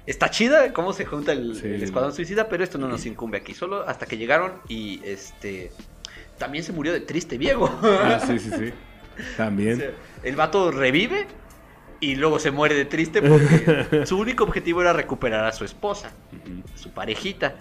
Está 0.06 0.30
chida 0.30 0.72
cómo 0.72 0.92
se 0.92 1.04
junta 1.06 1.32
el, 1.32 1.54
Sí. 1.54 1.66
el 1.66 1.82
escuadrón 1.82 2.12
suicida, 2.14 2.48
pero 2.48 2.62
esto 2.64 2.76
no 2.78 2.88
nos 2.88 3.04
incumbe 3.06 3.38
aquí, 3.38 3.54
solo 3.54 3.86
hasta 3.88 4.04
que 4.06 4.16
llegaron 4.18 4.52
y 4.68 5.00
este 5.04 5.70
también 6.38 6.62
se 6.64 6.72
murió 6.72 6.92
de 6.92 7.00
triste 7.00 7.36
Viego. 7.38 7.68
Ah, 7.82 8.20
sí, 8.26 8.38
sí, 8.38 8.50
sí. 8.50 8.72
O 9.18 9.36
También. 9.36 9.76
sea, 9.78 9.90
el 10.22 10.36
vato 10.36 10.70
revive 10.70 11.26
y 12.00 12.14
luego 12.16 12.38
se 12.38 12.50
muere 12.50 12.74
de 12.74 12.84
triste 12.84 13.22
porque 13.22 14.00
su 14.06 14.18
único 14.18 14.44
objetivo 14.44 14.80
era 14.80 14.92
recuperar 14.92 15.44
a 15.44 15.52
su 15.52 15.64
esposa 15.64 16.12
su 16.74 16.90
parejita. 16.90 17.56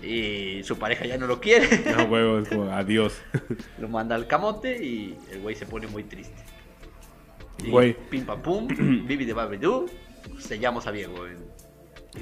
Y 0.00 0.62
su 0.62 0.78
pareja 0.78 1.06
ya 1.06 1.18
no 1.18 1.26
lo 1.26 1.40
quiere. 1.40 1.66
No, 1.96 2.04
huevo, 2.10 2.38
es 2.38 2.48
como 2.48 2.70
adiós. 2.70 3.20
lo 3.80 3.88
manda 3.88 4.14
al 4.14 4.28
camote 4.28 4.82
y 4.84 5.16
el 5.32 5.40
güey 5.40 5.56
se 5.56 5.66
pone 5.66 5.88
muy 5.88 6.04
triste. 6.04 6.40
Y 7.64 7.70
Güey. 7.70 7.96
Pim 8.08 8.24
pam 8.24 8.40
pum, 8.40 8.68
Bibi 9.06 9.24
de 9.24 9.32
Babidoo, 9.32 9.86
sellamos 10.38 10.86
a 10.86 10.92
Diego. 10.92 11.16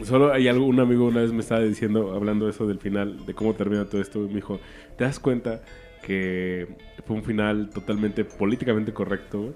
Solo 0.05 0.33
hay 0.33 0.49
algo, 0.49 0.65
un 0.65 0.81
amigo 0.81 1.07
una 1.07 1.21
vez 1.21 1.33
me 1.33 1.41
estaba 1.41 1.61
diciendo, 1.61 2.15
hablando 2.15 2.49
eso 2.49 2.67
del 2.67 2.79
final, 2.79 3.27
de 3.27 3.35
cómo 3.35 3.55
termina 3.55 3.85
todo 3.85 4.01
esto, 4.01 4.25
y 4.25 4.29
me 4.29 4.37
dijo, 4.37 4.59
¿te 4.97 5.05
das 5.05 5.21
cuenta 5.21 5.61
que 6.03 6.69
fue 7.07 7.17
un 7.17 7.25
final 7.25 7.69
totalmente 7.69 8.25
políticamente 8.25 8.95
correcto? 8.95 9.39
güey?" 9.41 9.53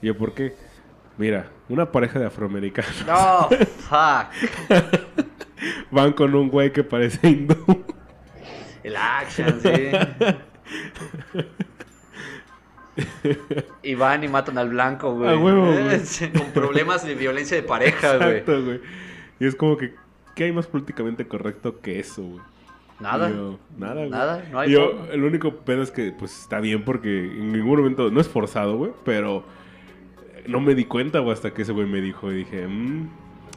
Y 0.00 0.06
yo, 0.06 0.16
¿por 0.16 0.32
qué? 0.34 0.54
Mira, 1.16 1.50
una 1.68 1.90
pareja 1.90 2.18
de 2.18 2.26
afroamericanos 2.26 3.04
No, 3.06 3.48
fuck. 3.48 4.26
van 5.90 6.12
con 6.12 6.34
un 6.34 6.48
güey 6.48 6.72
que 6.72 6.82
parece 6.82 7.28
hindú. 7.28 7.84
El 8.82 8.96
action, 8.96 9.60
sí. 9.60 9.90
Y 13.82 13.94
van 13.94 14.24
y 14.24 14.28
matan 14.28 14.58
al 14.58 14.68
blanco, 14.70 15.14
güey. 15.14 15.30
A 15.30 15.36
huevo, 15.36 15.72
güey. 15.72 16.32
Con 16.32 16.52
problemas 16.52 17.04
de 17.04 17.14
violencia 17.14 17.56
de 17.56 17.62
pareja, 17.62 18.16
güey. 18.16 18.30
Exacto, 18.30 18.64
güey. 18.64 18.80
Y 19.40 19.46
es 19.46 19.56
como 19.56 19.76
que, 19.76 19.94
¿qué 20.34 20.44
hay 20.44 20.52
más 20.52 20.66
políticamente 20.66 21.26
correcto 21.26 21.80
que 21.80 21.98
eso, 21.98 22.22
güey? 22.22 22.42
Nada. 23.00 23.30
Yo, 23.30 23.58
nada, 23.76 23.94
güey. 23.94 24.10
Nada, 24.10 24.44
no 24.50 24.60
hay 24.60 24.70
yo, 24.70 25.06
el 25.10 25.24
único 25.24 25.56
pedo 25.56 25.82
es 25.82 25.90
que, 25.90 26.12
pues, 26.12 26.42
está 26.42 26.60
bien 26.60 26.84
porque 26.84 27.24
en 27.24 27.52
ningún 27.52 27.78
momento, 27.78 28.10
no 28.10 28.20
es 28.20 28.28
forzado, 28.28 28.76
güey, 28.76 28.92
pero 29.04 29.44
no 30.46 30.60
me 30.60 30.74
di 30.74 30.84
cuenta, 30.84 31.18
güey, 31.20 31.32
hasta 31.32 31.52
que 31.54 31.62
ese 31.62 31.72
güey 31.72 31.86
me 31.86 32.00
dijo 32.00 32.30
y 32.32 32.36
dije, 32.36 32.66
mmm, 32.66 33.08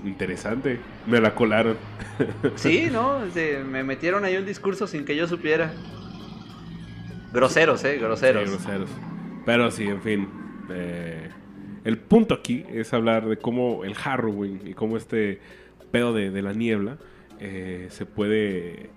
interesante. 0.05 0.79
Me 1.05 1.19
la 1.21 1.33
colaron. 1.35 1.77
Sí, 2.55 2.89
¿no? 2.91 3.19
Me 3.69 3.83
metieron 3.83 4.23
ahí 4.25 4.37
un 4.37 4.45
discurso 4.45 4.87
sin 4.87 5.05
que 5.05 5.15
yo 5.15 5.27
supiera. 5.27 5.73
Groseros, 7.33 7.83
¿eh? 7.83 7.97
Groseros. 7.97 8.43
Sí, 8.43 8.49
groseros. 8.55 8.89
Pero 9.45 9.71
sí, 9.71 9.83
en 9.85 10.01
fin. 10.01 10.27
eh, 10.69 11.29
el 11.83 11.97
punto 11.97 12.33
aquí 12.33 12.65
es 12.69 12.93
hablar 12.93 13.25
de 13.27 13.37
cómo 13.37 13.83
el 13.85 13.93
Halloween 13.95 14.61
y 14.65 14.73
cómo 14.73 14.97
este 14.97 15.39
pedo 15.91 16.13
de, 16.13 16.31
de 16.31 16.41
la 16.41 16.53
niebla 16.53 16.97
eh, 17.39 17.87
se 17.89 18.05
puede 18.05 18.89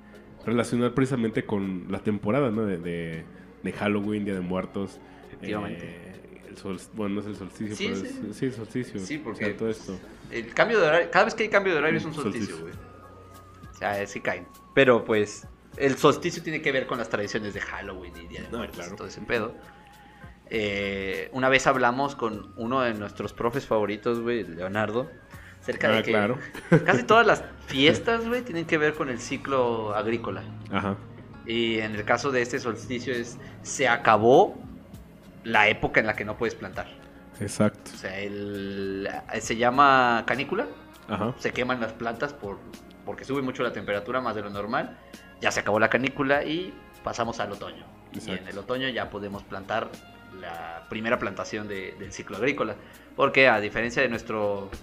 relacionar 0.45 0.95
precisamente 0.95 1.45
con 1.45 1.87
la 1.91 1.99
temporada, 2.01 2.51
¿no? 2.51 2.65
De, 2.65 2.79
de, 2.79 3.25
de 3.63 3.73
Halloween, 3.73 4.25
Día 4.25 4.35
de 4.35 4.41
Muertos. 4.41 5.01
Efectivamente. 5.29 5.85
eh, 5.87 6.30
el 6.51 6.57
sol, 6.59 6.81
bueno, 6.95 7.17
no 7.17 7.21
es 7.23 7.27
el 7.27 7.37
solsticio, 7.37 7.77
Sí, 7.77 7.87
pero 7.89 8.01
sí. 8.01 8.07
es, 8.31 8.37
sí, 8.37 8.47
el 8.47 8.53
solsticio. 8.53 9.01
Sí, 9.01 9.19
porque, 9.19 9.45
O 9.45 9.49
sea, 9.49 9.57
todo 9.57 9.71
esto. 9.71 9.99
El 10.31 10.53
cambio 10.55 10.81
de 10.81 10.87
horario, 10.87 11.11
cada 11.11 11.25
vez 11.27 11.35
que 11.35 11.45
hay 11.45 11.49
cambio 11.49 11.73
de 11.73 11.79
horario 11.79 11.99
es 11.99 12.05
un 12.05 12.15
Solsticio. 12.15 12.59
güey. 12.61 12.73
O 12.73 13.79
sea, 13.79 14.07
sí 14.07 14.21
caen. 14.21 14.47
Pero 14.75 15.05
pues, 15.05 15.47
el 15.77 15.97
solsticio 15.97 16.43
tiene 16.43 16.61
que 16.61 16.71
ver 16.73 16.87
con 16.87 16.99
las 16.99 17.09
tradiciones 17.09 17.55
de 17.55 17.61
Halloween 17.61 18.13
y 18.17 18.27
Día 18.27 18.43
de 18.43 18.49
No, 18.51 18.59
Muertos, 18.59 18.77
claro. 18.81 18.97
todo 18.97 19.09
ese 19.09 19.21
pedo. 19.23 19.55
Eh, 20.51 21.31
una 21.33 21.49
vez 21.49 21.67
hablamos 21.67 22.17
con 22.17 22.53
uno 22.57 22.81
de 22.83 22.95
nuestros 22.95 23.33
profes 23.33 23.67
favoritos, 23.67 24.21
güey, 24.21 24.43
Leonardo, 24.45 25.09
acerca 25.61 25.89
de 25.89 25.99
Ah, 25.99 26.03
que 26.03 26.11
claro. 26.11 26.39
casi 26.85 27.05
todas 27.05 27.27
las 27.27 27.45
fiestas, 27.67 28.27
güey, 28.27 28.43
tienen 28.43 28.67
que 28.67 28.77
ver 28.79 28.95
con 28.95 29.09
el 29.09 29.21
ciclo 29.21 29.95
agrícola. 29.95 30.43
Ajá. 30.73 30.97
Y 31.47 31.79
en 31.79 31.95
el 31.95 32.05
caso 32.05 32.31
de 32.31 32.43
este 32.43 32.59
solsticio 32.59 33.15
es, 33.15 33.39
se 33.63 33.89
acabó 33.89 34.59
la 35.45 35.69
época 35.69 36.01
en 36.01 36.07
la 36.07 36.15
que 36.15 36.25
no 36.25 36.37
puedes 36.37 36.55
plantar. 36.55 36.87
Exacto. 37.41 37.91
O 37.95 37.97
sea, 37.97 38.19
el, 38.19 39.09
se 39.41 39.57
llama 39.57 40.25
canícula, 40.27 40.67
Ajá. 41.09 41.35
se 41.39 41.53
queman 41.53 41.81
las 41.81 41.93
plantas 41.93 42.33
por, 42.35 42.59
porque 43.07 43.25
sube 43.25 43.41
mucho 43.43 43.63
la 43.63 43.73
temperatura 43.73 44.21
más 44.21 44.35
de 44.35 44.43
lo 44.43 44.51
normal. 44.51 44.99
Ya 45.41 45.51
se 45.51 45.61
acabó 45.61 45.79
la 45.81 45.89
canícula 45.89 46.45
y 46.45 46.75
pasamos 47.03 47.41
al 47.41 47.53
otoño. 47.53 47.85
Y 48.13 48.31
en 48.31 48.47
el 48.49 48.59
otoño 48.59 48.89
ya 48.89 49.09
podemos 49.09 49.43
plantar 49.45 49.89
la 50.39 50.87
primera 50.91 51.19
plantación 51.19 51.67
de- 51.69 51.95
del 51.99 52.13
ciclo 52.13 52.37
agrícola. 52.37 52.77
Porque 53.17 53.49
a 53.49 53.61
diferencia 53.61 54.03
de 54.03 54.09
nuestra 54.09 54.37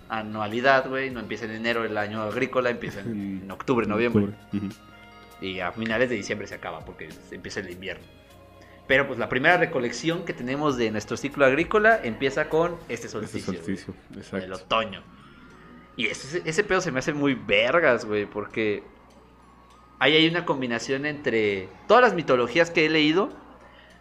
anualidad, 0.09 0.87
güey, 0.89 1.09
no 1.11 1.19
empieza 1.19 1.45
en 1.45 1.51
enero 1.51 1.85
el 1.85 1.97
año 1.97 2.21
agrícola, 2.23 2.69
empieza 2.69 3.01
en, 3.01 3.41
en 3.43 3.51
octubre, 3.51 3.85
noviembre. 3.87 4.25
Octubre. 4.51 4.75
Y 5.41 5.59
a 5.59 5.71
finales 5.71 6.09
de 6.09 6.15
diciembre 6.15 6.47
se 6.47 6.55
acaba 6.55 6.79
porque 6.79 7.09
empieza 7.31 7.59
el 7.59 7.69
invierno. 7.69 8.03
Pero 8.87 9.05
pues 9.05 9.19
la 9.19 9.27
primera 9.29 9.57
recolección 9.57 10.23
que 10.23 10.33
tenemos 10.33 10.77
de 10.77 10.91
nuestro 10.91 11.17
ciclo 11.17 11.45
agrícola 11.45 11.99
empieza 12.03 12.47
con 12.49 12.73
este 12.87 12.93
Este 12.93 13.07
solsticio. 13.09 13.53
güey 13.53 13.57
solsticio. 13.57 13.93
el 14.11 14.17
Exacto. 14.19 14.55
otoño. 14.55 15.03
Y 15.97 16.05
ese, 16.07 16.41
ese 16.45 16.63
pedo 16.63 16.79
se 16.79 16.91
me 16.91 16.99
hace 16.99 17.11
muy 17.13 17.33
vergas, 17.33 18.05
güey, 18.05 18.25
porque 18.25 18.83
ahí 19.99 20.15
hay 20.15 20.27
una 20.27 20.45
combinación 20.45 21.05
entre 21.05 21.69
todas 21.87 22.03
las 22.03 22.13
mitologías 22.13 22.69
que 22.69 22.85
he 22.85 22.89
leído, 22.89 23.29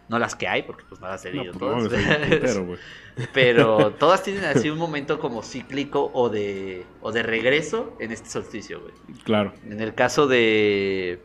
no 0.07 0.19
las 0.19 0.35
que 0.35 0.47
hay, 0.47 0.63
porque 0.63 0.85
pues 0.87 1.01
no 1.01 1.07
las 1.07 1.25
he 1.25 1.33
leído 1.33 1.53
pues, 1.53 1.83
no, 1.83 1.89
todas, 1.89 2.59
pero 3.33 3.91
todas 3.99 4.23
tienen 4.23 4.45
así 4.45 4.69
un 4.69 4.77
momento 4.77 5.19
como 5.19 5.41
cíclico 5.43 6.11
o 6.13 6.29
de, 6.29 6.85
o 7.01 7.11
de 7.11 7.23
regreso 7.23 7.93
en 7.99 8.11
este 8.11 8.29
solsticio, 8.29 8.79
güey. 8.79 8.93
Claro. 9.23 9.53
En 9.65 9.81
el 9.81 9.95
caso 9.95 10.27
de 10.27 11.19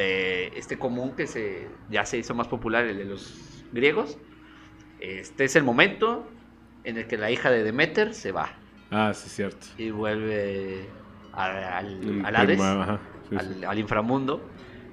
eh, 0.00 0.52
este 0.56 0.78
común 0.78 1.12
que 1.16 1.26
se, 1.26 1.68
ya 1.90 2.06
se 2.06 2.16
hizo 2.18 2.34
más 2.34 2.46
popular, 2.48 2.84
el 2.86 2.96
de 2.98 3.04
los 3.04 3.64
griegos, 3.72 4.16
este 5.00 5.44
es 5.44 5.56
el 5.56 5.64
momento 5.64 6.26
en 6.84 6.96
el 6.98 7.06
que 7.06 7.16
la 7.18 7.30
hija 7.30 7.50
de 7.50 7.62
Demeter 7.64 8.14
se 8.14 8.32
va 8.32 8.50
Ah, 8.90 9.12
sí, 9.12 9.28
cierto. 9.28 9.66
y 9.76 9.90
vuelve 9.90 10.86
a- 11.32 11.78
al, 11.78 12.22
al 12.24 12.36
Hades, 12.36 12.56
prima- 12.56 12.82
ajá, 12.82 13.00
sí, 13.28 13.36
al, 13.36 13.54
sí. 13.54 13.64
al 13.64 13.78
inframundo. 13.78 14.48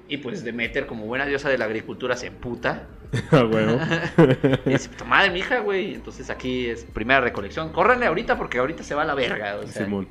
Y 0.08 0.18
pues 0.18 0.44
Demeter, 0.44 0.86
como 0.86 1.06
buena 1.06 1.24
diosa 1.26 1.48
de 1.48 1.58
la 1.58 1.64
agricultura, 1.64 2.14
se 2.16 2.26
emputa. 2.28 2.86
A 3.32 3.44
huevo. 3.44 3.78
Y 4.66 4.70
dice, 4.70 4.88
"Puta 4.90 5.04
madre, 5.04 5.30
mi 5.30 5.38
hija, 5.40 5.58
güey. 5.60 5.94
Entonces 5.94 6.30
aquí 6.30 6.66
es 6.66 6.84
primera 6.84 7.20
recolección. 7.20 7.72
Córranle 7.72 8.06
ahorita 8.06 8.36
porque 8.36 8.58
ahorita 8.58 8.82
se 8.84 8.94
va 8.94 9.02
a 9.02 9.04
la 9.04 9.14
verga. 9.14 9.56
O 9.56 9.66
sea, 9.66 9.84
Simón. 9.84 10.06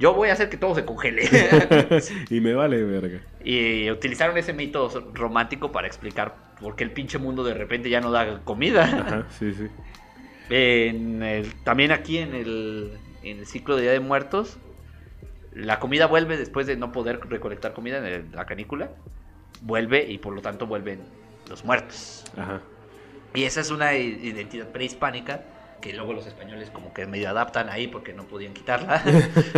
Yo 0.00 0.14
voy 0.14 0.30
a 0.30 0.32
hacer 0.32 0.48
que 0.48 0.56
todo 0.56 0.74
se 0.74 0.84
congele. 0.84 1.28
y 2.30 2.40
me 2.40 2.54
vale, 2.54 2.82
verga. 2.82 3.20
Y 3.44 3.90
utilizaron 3.90 4.36
ese 4.38 4.52
mito 4.52 4.88
romántico 5.14 5.70
para 5.70 5.86
explicar 5.86 6.34
por 6.58 6.74
qué 6.74 6.84
el 6.84 6.90
pinche 6.90 7.18
mundo 7.18 7.44
de 7.44 7.54
repente 7.54 7.88
ya 7.90 8.00
no 8.00 8.10
da 8.10 8.40
comida. 8.42 8.82
Ajá, 8.84 9.26
sí, 9.38 9.52
sí. 9.52 9.68
En 10.48 11.22
el- 11.22 11.52
también 11.62 11.92
aquí 11.92 12.18
en 12.18 12.34
el, 12.34 12.98
en 13.22 13.38
el 13.40 13.46
ciclo 13.46 13.76
de 13.76 13.82
Día 13.82 13.92
de 13.92 14.00
Muertos, 14.00 14.58
la 15.54 15.78
comida 15.78 16.06
vuelve 16.06 16.36
después 16.36 16.66
de 16.66 16.76
no 16.76 16.92
poder 16.92 17.20
recolectar 17.28 17.72
comida 17.74 17.98
en 17.98 18.04
el- 18.06 18.32
la 18.32 18.46
canícula. 18.46 18.90
Vuelve 19.62 20.10
y 20.10 20.18
por 20.18 20.34
lo 20.34 20.40
tanto 20.40 20.66
vuelven 20.66 21.00
los 21.48 21.64
muertos. 21.64 22.24
Ajá. 22.36 22.62
Y 23.34 23.44
esa 23.44 23.60
es 23.60 23.70
una 23.70 23.94
identidad 23.94 24.68
prehispánica 24.68 25.42
que 25.80 25.92
luego 25.92 26.12
los 26.12 26.26
españoles 26.26 26.70
como 26.70 26.92
que 26.92 27.06
medio 27.06 27.28
adaptan 27.30 27.68
ahí 27.68 27.86
porque 27.88 28.12
no 28.12 28.24
podían 28.24 28.52
quitarla. 28.52 28.96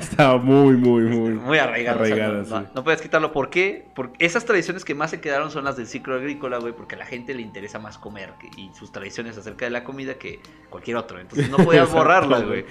Estaba 0.00 0.38
muy, 0.38 0.76
muy, 0.76 1.02
muy. 1.02 1.30
Muy 1.32 1.58
arraigada. 1.58 2.00
o 2.00 2.04
sea, 2.04 2.14
arraigada, 2.14 2.42
no, 2.42 2.48
no- 2.48 2.60
sí. 2.62 2.66
no 2.74 2.84
puedes 2.84 3.00
quitarlo. 3.02 3.32
¿Por 3.32 3.50
qué? 3.50 3.86
Porque 3.94 4.24
esas 4.24 4.44
tradiciones 4.44 4.84
que 4.84 4.94
más 4.94 5.10
se 5.10 5.20
quedaron 5.20 5.50
son 5.50 5.64
las 5.64 5.76
del 5.76 5.86
ciclo 5.86 6.14
agrícola, 6.14 6.58
güey, 6.58 6.72
porque 6.72 6.94
a 6.94 6.98
la 6.98 7.06
gente 7.06 7.34
le 7.34 7.42
interesa 7.42 7.78
más 7.78 7.98
comer 7.98 8.32
y 8.56 8.70
sus 8.74 8.92
tradiciones 8.92 9.36
acerca 9.38 9.64
de 9.64 9.70
la 9.70 9.84
comida 9.84 10.14
que 10.14 10.40
cualquier 10.70 10.96
otro. 10.96 11.18
Entonces 11.20 11.50
no 11.50 11.56
podías 11.58 11.90
borrarlas, 11.92 12.44
güey. 12.44 12.64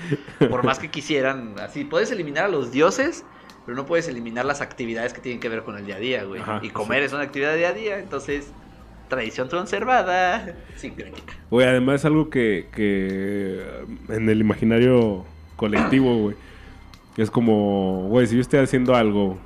Por 0.49 0.63
más 0.63 0.79
que 0.79 0.89
quisieran. 0.89 1.55
Así, 1.59 1.83
puedes 1.83 2.11
eliminar 2.11 2.45
a 2.45 2.49
los 2.49 2.71
dioses, 2.71 3.25
pero 3.65 3.75
no 3.75 3.85
puedes 3.85 4.07
eliminar 4.07 4.45
las 4.45 4.61
actividades 4.61 5.13
que 5.13 5.21
tienen 5.21 5.39
que 5.39 5.49
ver 5.49 5.63
con 5.63 5.77
el 5.77 5.85
día 5.85 5.95
a 5.97 5.99
día, 5.99 6.23
güey. 6.23 6.41
Ajá, 6.41 6.59
y 6.63 6.69
comer 6.69 7.03
es 7.03 7.13
una 7.13 7.23
actividad 7.23 7.51
de 7.51 7.57
día 7.57 7.69
a 7.69 7.73
día, 7.73 7.99
entonces... 7.99 8.51
Tradición 9.07 9.47
conservada. 9.49 10.55
Güey, 11.49 11.67
además 11.67 12.01
es 12.01 12.05
algo 12.05 12.29
que, 12.29 12.67
que 12.75 13.61
en 14.09 14.29
el 14.29 14.41
imaginario 14.41 15.25
colectivo, 15.55 16.15
güey, 16.17 16.35
es 17.17 17.31
como, 17.31 18.07
güey, 18.09 18.27
si 18.27 18.35
yo 18.35 18.41
estoy 18.41 18.59
haciendo 18.59 18.95
algo 18.95 19.37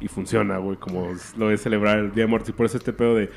y 0.00 0.08
funciona, 0.08 0.58
güey, 0.58 0.76
como 0.76 1.08
lo 1.36 1.48
de 1.48 1.58
celebrar 1.58 1.98
el 1.98 2.14
Día 2.14 2.24
de 2.24 2.30
Muertos, 2.30 2.50
y 2.50 2.52
por 2.52 2.66
eso 2.66 2.78
este 2.78 2.92
pedo 2.92 3.14
de 3.14 3.30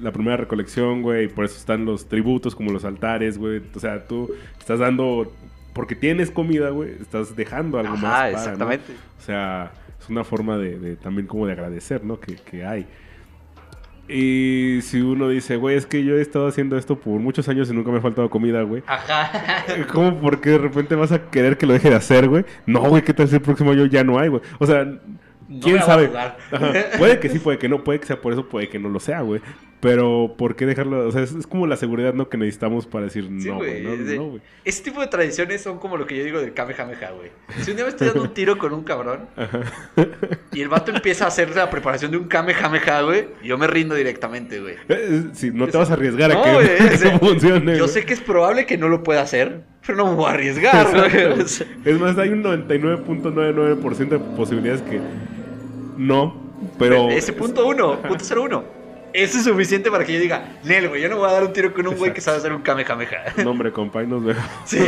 la, 0.00 0.12
primera 0.12 0.36
recolección, 0.36 1.02
güey, 1.02 1.24
y 1.24 1.28
por 1.28 1.44
eso 1.44 1.56
están 1.56 1.84
los 1.84 2.08
tributos 2.08 2.54
como 2.54 2.72
los 2.72 2.84
altares, 2.84 3.38
güey, 3.38 3.62
o 3.74 3.80
sea, 3.80 4.06
tú 4.06 4.30
estás 4.58 4.80
dando, 4.80 5.32
porque 5.72 5.94
tienes 5.94 6.30
comida, 6.30 6.70
güey, 6.70 6.90
estás 7.00 7.36
dejando 7.36 7.78
algo 7.78 7.94
Ajá, 7.94 8.02
más. 8.02 8.12
para, 8.12 8.30
¿no? 8.32 8.38
exactamente. 8.38 8.92
O 9.18 9.22
sea, 9.22 9.72
es 10.00 10.08
una 10.08 10.24
forma 10.24 10.58
de, 10.58 10.78
de 10.78 10.96
también 10.96 11.26
como 11.26 11.46
de 11.46 11.52
agradecer, 11.52 12.04
¿no? 12.04 12.18
Que, 12.18 12.34
que 12.34 12.64
hay. 12.64 12.86
Y 14.08 14.80
si 14.82 15.00
uno 15.00 15.28
dice, 15.28 15.56
güey, 15.56 15.76
es 15.76 15.86
que 15.86 16.04
yo 16.04 16.16
he 16.16 16.20
estado 16.20 16.46
haciendo 16.48 16.76
esto 16.76 16.98
por 16.98 17.20
muchos 17.20 17.48
años 17.48 17.70
y 17.70 17.72
nunca 17.72 17.90
me 17.90 17.98
ha 17.98 18.00
faltado 18.00 18.28
comida, 18.28 18.62
güey. 18.62 18.82
Ajá. 18.86 19.64
¿Cómo? 19.92 20.20
¿Por 20.20 20.40
qué 20.40 20.50
de 20.50 20.58
repente 20.58 20.94
vas 20.94 21.12
a 21.12 21.30
querer 21.30 21.56
que 21.56 21.66
lo 21.66 21.72
deje 21.72 21.88
de 21.88 21.96
hacer, 21.96 22.28
güey? 22.28 22.44
No, 22.66 22.80
güey, 22.82 23.02
¿qué 23.02 23.14
tal 23.14 23.28
si 23.28 23.36
el 23.36 23.42
próximo 23.42 23.70
año 23.70 23.86
ya 23.86 24.04
no 24.04 24.18
hay, 24.18 24.28
güey? 24.28 24.42
O 24.58 24.66
sea, 24.66 24.84
No 24.84 25.00
¿quién 25.60 25.78
sabe? 25.80 26.10
Puede 26.98 27.20
que 27.20 27.28
sí, 27.28 27.38
puede 27.38 27.58
que 27.58 27.68
no, 27.68 27.84
puede 27.84 28.00
que 28.00 28.06
sea 28.06 28.20
por 28.20 28.32
eso, 28.32 28.48
puede 28.48 28.68
que 28.68 28.78
no 28.78 28.88
lo 28.88 29.00
sea, 29.00 29.20
güey. 29.20 29.40
Pero, 29.82 30.36
¿por 30.38 30.54
qué 30.54 30.64
dejarlo? 30.64 31.08
O 31.08 31.10
sea, 31.10 31.22
es, 31.24 31.32
es 31.32 31.44
como 31.44 31.66
la 31.66 31.74
seguridad, 31.76 32.14
¿no? 32.14 32.28
Que 32.28 32.36
necesitamos 32.36 32.86
para 32.86 33.06
decir, 33.06 33.24
Sí, 33.40 33.48
no, 33.48 33.56
güey, 33.56 33.82
no, 33.82 33.96
de- 33.96 34.16
no, 34.16 34.38
tipo 34.84 35.00
de 35.00 35.08
tradiciones 35.08 35.60
son 35.60 35.80
como 35.80 35.96
lo 35.96 36.06
que 36.06 36.16
yo 36.16 36.22
digo 36.22 36.40
del 36.40 36.54
Kamehameha, 36.54 37.10
güey. 37.10 37.30
Si 37.62 37.70
un 37.72 37.76
día 37.76 37.84
me 37.86 37.90
estoy 37.90 38.06
dando 38.06 38.22
un 38.22 38.28
tiro 38.32 38.56
con 38.58 38.72
un 38.74 38.84
cabrón 38.84 39.26
y 40.52 40.60
el 40.60 40.68
vato 40.68 40.92
empieza 40.92 41.24
a 41.24 41.28
hacer 41.28 41.50
la 41.56 41.68
preparación 41.68 42.12
de 42.12 42.16
un 42.18 42.28
Kamehameha, 42.28 43.02
güey, 43.02 43.26
yo 43.42 43.58
me 43.58 43.66
rindo 43.66 43.96
directamente, 43.96 44.60
güey. 44.60 44.76
Eh, 44.88 45.24
Sí, 45.32 45.50
no 45.52 45.66
te 45.66 45.76
vas 45.76 45.90
a 45.90 45.94
arriesgar 45.94 46.30
a 46.30 46.34
No, 46.34 46.42
que, 46.44 46.50
de- 46.98 47.12
no 47.14 47.18
funcione. 47.18 47.76
Yo 47.76 47.88
sé 47.88 48.04
que 48.04 48.14
es 48.14 48.20
probable 48.20 48.66
que 48.66 48.78
no 48.78 48.88
lo 48.88 49.02
pueda 49.02 49.22
hacer, 49.22 49.62
pero 49.84 49.98
no 49.98 50.06
me 50.10 50.14
voy 50.14 50.26
a 50.26 50.34
arriesgar, 50.34 50.86
güey. 50.94 51.40
Es 51.84 51.98
más, 51.98 52.16
hay 52.18 52.28
un 52.28 52.44
99.99% 52.44 54.08
de 54.10 54.18
posibilidades 54.36 54.82
que 54.82 55.00
no, 55.96 56.40
pero... 56.78 57.10
Ese 57.10 57.32
punto 57.32 57.66
uno, 57.66 58.00
punto 58.00 58.24
cero 58.24 58.44
uno. 58.44 58.81
Eso 59.12 59.38
es 59.38 59.44
suficiente 59.44 59.90
para 59.90 60.04
que 60.04 60.14
yo 60.14 60.20
diga, 60.20 60.60
Nel, 60.64 60.88
güey, 60.88 61.02
yo 61.02 61.08
no 61.08 61.16
voy 61.18 61.28
a 61.28 61.32
dar 61.32 61.44
un 61.44 61.52
tiro 61.52 61.72
con 61.72 61.86
un 61.86 61.96
güey 61.96 62.12
que 62.12 62.20
sabe 62.20 62.38
hacer 62.38 62.52
un 62.52 62.62
Kamehameha. 62.62 63.34
No, 63.44 63.50
hombre, 63.50 63.72
compa, 63.72 64.00
ahí 64.00 64.06
nos 64.06 64.24
vemos. 64.24 64.42
Sí. 64.64 64.78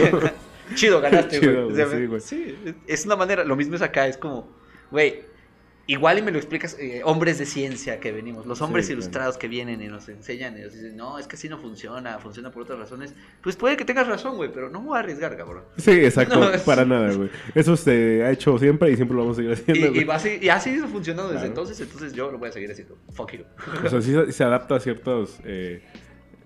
Chido, 0.74 1.00
ganaste, 1.00 1.38
güey, 1.46 1.86
sí, 1.86 2.06
güey. 2.06 2.20
sí, 2.20 2.56
es 2.86 3.04
una 3.04 3.16
manera, 3.16 3.44
lo 3.44 3.54
mismo 3.54 3.76
es 3.76 3.82
acá, 3.82 4.06
es 4.06 4.16
como, 4.16 4.48
güey, 4.90 5.22
igual 5.86 6.18
y 6.18 6.22
me 6.22 6.30
lo 6.30 6.38
explicas, 6.38 6.76
eh, 6.80 7.02
hombres 7.04 7.38
de 7.38 7.46
ciencia 7.46 8.00
que 8.00 8.10
venimos, 8.12 8.46
los 8.46 8.62
hombres 8.62 8.86
Sí, 8.86 8.92
claro. 8.92 9.02
ilustrados 9.02 9.36
que 9.38 9.48
vienen 9.48 9.82
y 9.82 9.88
nos 9.88 10.08
enseñan 10.08 10.56
y 10.58 10.62
nos 10.62 10.72
dicen, 10.72 10.96
no, 10.96 11.18
es 11.18 11.26
que 11.26 11.36
así 11.36 11.48
no 11.48 11.58
funciona, 11.58 12.18
funciona 12.18 12.50
por 12.50 12.62
otras 12.62 12.78
razones. 12.78 13.14
Pues 13.42 13.56
puede 13.56 13.76
que 13.76 13.84
tengas 13.84 14.06
razón, 14.06 14.36
güey, 14.36 14.50
pero 14.52 14.70
no 14.70 14.80
me 14.80 14.86
voy 14.88 14.96
a 14.96 15.00
arriesgar, 15.00 15.36
cabrón. 15.36 15.64
Sí, 15.76 15.90
exacto, 15.90 16.36
No, 16.40 16.50
es- 16.50 16.62
para 16.62 16.84
nada, 16.84 17.12
güey. 17.12 17.28
Eso 17.54 17.76
se 17.76 18.22
ha 18.24 18.30
hecho 18.30 18.58
siempre 18.58 18.90
y 18.90 18.96
siempre 18.96 19.14
lo 19.16 19.22
vamos 19.22 19.36
a 19.38 19.42
seguir 19.42 19.52
haciendo. 19.52 19.86
Y, 19.94 20.00
y, 20.00 20.04
va 20.04 20.14
a 20.16 20.18
seguir- 20.18 20.42
y 20.42 20.48
ha 20.48 20.58
seguido 20.60 20.88
funcionando 20.88 21.32
desde 21.32 21.46
entonces, 21.46 21.78
entonces 21.80 22.12
yo 22.14 22.30
lo 22.32 22.38
voy 22.38 22.48
a 22.48 22.52
seguir 22.52 22.70
haciendo. 22.70 22.96
Fuck 23.12 23.32
you. 23.32 23.44
O 23.84 23.88
sea, 23.90 24.00
sí 24.00 24.14
se- 24.32 24.44
adapta 24.44 24.76
a 24.76 24.80
ciertos 24.80 25.38
eh, 25.44 25.82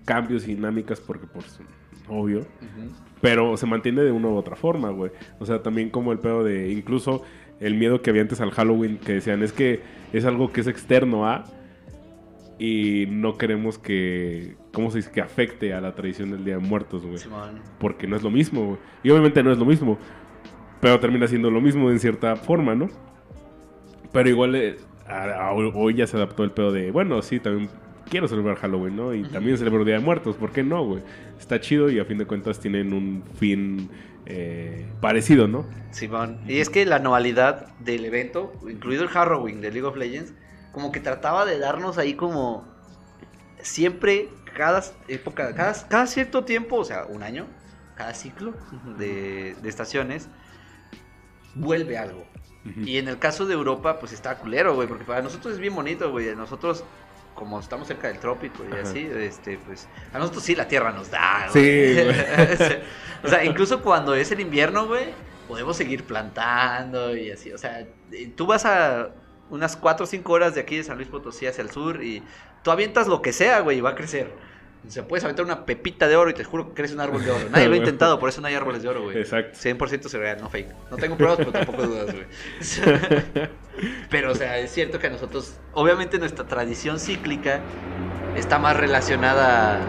cambios 0.05 0.43
y 0.47 0.55
dinámicas 0.55 0.99
porque, 0.99 1.27
pues, 1.27 1.59
obvio. 2.07 2.39
Ujú. 2.39 2.91
Pero 3.21 3.57
se 3.57 3.65
mantiene 3.65 4.01
de 4.01 4.11
una 4.11 4.29
u 4.29 4.35
otra 4.35 4.55
forma, 4.55 4.89
güey. 4.91 5.11
O 5.39 5.45
sea, 5.45 5.61
también 5.61 5.89
como 5.89 6.11
el 6.13 6.19
pedo 6.19 6.43
de... 6.43 6.69
Incluso 6.71 7.23
el 7.59 7.75
miedo 7.75 8.01
que 8.01 8.09
había 8.09 8.21
antes 8.21 8.41
al 8.41 8.51
Halloween, 8.51 8.97
que 8.97 9.13
decían, 9.13 9.43
es 9.43 9.51
que 9.53 9.81
es 10.13 10.25
algo 10.25 10.51
que 10.51 10.61
es 10.61 10.67
externo 10.67 11.27
a... 11.27 11.43
Y 12.57 13.05
no 13.09 13.37
queremos 13.37 13.77
que... 13.79 14.55
¿Cómo 14.73 14.91
se 14.91 14.97
dice? 14.97 15.11
Que 15.11 15.21
afecte 15.21 15.73
a 15.73 15.79
la 15.79 15.95
tradición 15.95 16.31
del 16.31 16.43
Día 16.43 16.55
de 16.57 16.59
Muertos, 16.61 17.05
güey. 17.05 17.17
Porque 17.79 18.05
no 18.05 18.17
es 18.17 18.23
lo 18.23 18.29
mismo, 18.29 18.65
güey. 18.65 18.77
Y 19.03 19.09
obviamente 19.11 19.41
no 19.43 19.51
es 19.51 19.57
lo 19.57 19.65
mismo. 19.65 19.97
Pero 20.81 20.99
termina 20.99 21.25
siendo 21.27 21.49
lo 21.51 21.61
mismo 21.61 21.89
en 21.89 21.99
cierta 21.99 22.35
forma, 22.35 22.75
¿no? 22.75 22.87
Pero 24.11 24.27
igual 24.29 24.55
eh, 24.55 24.75
a- 25.07 25.47
a- 25.49 25.53
hoy 25.53 25.93
ya 25.93 26.05
se 26.07 26.17
adaptó 26.17 26.43
el 26.43 26.51
pedo 26.51 26.71
de, 26.73 26.91
bueno, 26.91 27.21
sí, 27.21 27.39
también 27.39 27.69
quiero 28.09 28.27
celebrar 28.27 28.57
Halloween, 28.57 28.95
¿no? 28.95 29.13
Y 29.13 29.23
también 29.23 29.57
celebro 29.57 29.85
Día 29.85 29.95
de 29.95 30.01
Muertos, 30.03 30.35
¿por 30.35 30.51
qué 30.51 30.63
no, 30.63 30.83
güey? 30.85 31.01
Está 31.39 31.59
chido 31.61 31.89
y 31.89 31.99
a 31.99 32.05
fin 32.05 32.17
de 32.17 32.25
cuentas 32.25 32.59
tienen 32.59 32.91
un 32.91 33.23
fin 33.37 33.89
eh, 34.29 34.87
parecido, 35.01 35.47
¿no? 35.47 35.65
Simón. 35.91 36.39
Y 36.47 36.59
es 36.59 36.69
que 36.69 36.85
la 36.85 36.97
anualidad 36.97 37.67
del 37.79 38.05
evento, 38.05 38.53
incluido 38.69 39.03
el 39.03 39.09
Halloween 39.09 39.59
de 39.59 39.71
League 39.71 39.87
of 39.87 39.97
Legends, 39.97 40.33
como 40.71 40.91
que 40.91 40.99
trataba 40.99 41.45
de 41.45 41.57
darnos 41.57 41.97
ahí 41.97 42.13
como 42.13 42.65
siempre, 43.61 44.29
cada 44.55 44.83
época, 45.07 45.55
cada, 45.55 45.73
cada 45.87 46.07
cierto 46.07 46.45
tiempo, 46.45 46.77
o 46.77 46.85
sea, 46.85 47.05
un 47.05 47.23
año, 47.23 47.47
cada 47.95 48.13
ciclo 48.13 48.53
de, 48.97 49.55
de 49.61 49.69
estaciones, 49.69 50.29
vuelve 51.55 51.97
algo. 51.97 52.25
Y 52.85 52.97
en 52.97 53.07
el 53.07 53.17
caso 53.17 53.45
de 53.45 53.53
Europa, 53.53 53.99
pues 53.99 54.11
está 54.11 54.37
culero, 54.37 54.75
güey, 54.75 54.87
porque 54.87 55.05
para 55.05 55.21
nosotros 55.21 55.53
es 55.55 55.59
bien 55.59 55.73
bonito, 55.73 56.11
güey. 56.11 56.35
Nosotros, 56.35 56.83
como 57.39 57.57
estamos 57.57 57.87
cerca 57.87 58.09
del 58.09 58.19
trópico 58.19 58.65
y 58.69 58.73
Ajá. 58.73 58.81
así, 58.81 59.09
este, 59.15 59.57
pues, 59.65 59.87
a 60.13 60.19
nosotros 60.19 60.43
sí 60.43 60.55
la 60.55 60.67
tierra 60.67 60.91
nos 60.91 61.09
da, 61.09 61.47
Sí, 61.53 61.93
güey. 61.93 62.03
güey. 62.03 62.79
o 63.23 63.27
sea, 63.29 63.45
incluso 63.45 63.81
cuando 63.81 64.13
es 64.13 64.29
el 64.33 64.41
invierno, 64.41 64.87
güey, 64.87 65.05
podemos 65.47 65.77
seguir 65.77 66.03
plantando 66.03 67.15
y 67.15 67.31
así. 67.31 67.53
O 67.53 67.57
sea, 67.57 67.79
eh, 68.11 68.33
tú 68.35 68.45
vas 68.45 68.65
a 68.65 69.11
unas 69.49 69.77
4 69.77 70.03
o 70.03 70.07
5 70.07 70.33
horas 70.33 70.53
de 70.53 70.61
aquí 70.61 70.75
de 70.75 70.83
San 70.83 70.97
Luis 70.97 71.07
Potosí 71.07 71.47
hacia 71.47 71.61
el 71.61 71.71
sur 71.71 72.03
y 72.03 72.21
tú 72.61 72.71
avientas 72.71 73.07
lo 73.07 73.21
que 73.21 73.31
sea, 73.31 73.61
güey, 73.61 73.77
y 73.77 73.81
va 73.81 73.91
a 73.91 73.95
crecer. 73.95 74.33
O 74.87 74.91
sea, 74.91 75.07
puedes 75.07 75.23
aventar 75.23 75.45
una 75.45 75.65
pepita 75.65 76.07
de 76.07 76.15
oro 76.15 76.29
y 76.29 76.33
te 76.33 76.43
juro 76.43 76.69
que 76.69 76.73
crece 76.73 76.93
un 76.93 77.01
árbol 77.01 77.23
de 77.23 77.31
oro. 77.31 77.49
Nadie 77.51 77.67
lo 77.67 77.73
ha 77.73 77.77
intentado, 77.77 78.17
por 78.17 78.29
eso 78.29 78.41
no 78.41 78.47
hay 78.47 78.55
árboles 78.55 78.81
de 78.81 78.89
oro, 78.89 79.03
güey. 79.03 79.17
Exacto. 79.17 79.57
100% 79.59 80.07
se 80.07 80.17
real, 80.17 80.39
no 80.41 80.49
fake. 80.49 80.73
No 80.89 80.97
tengo 80.97 81.17
pruebas, 81.17 81.37
pero 81.37 81.51
tampoco 81.51 81.83
dudas, 81.83 82.13
güey. 82.13 82.25
pero, 84.09 84.31
o 84.31 84.35
sea, 84.35 84.57
es 84.57 84.71
cierto 84.71 84.99
que 84.99 85.07
a 85.07 85.09
nosotros, 85.09 85.57
obviamente 85.73 86.17
nuestra 86.17 86.47
tradición 86.47 86.99
cíclica 86.99 87.61
está 88.35 88.57
más 88.57 88.77
relacionada 88.77 89.81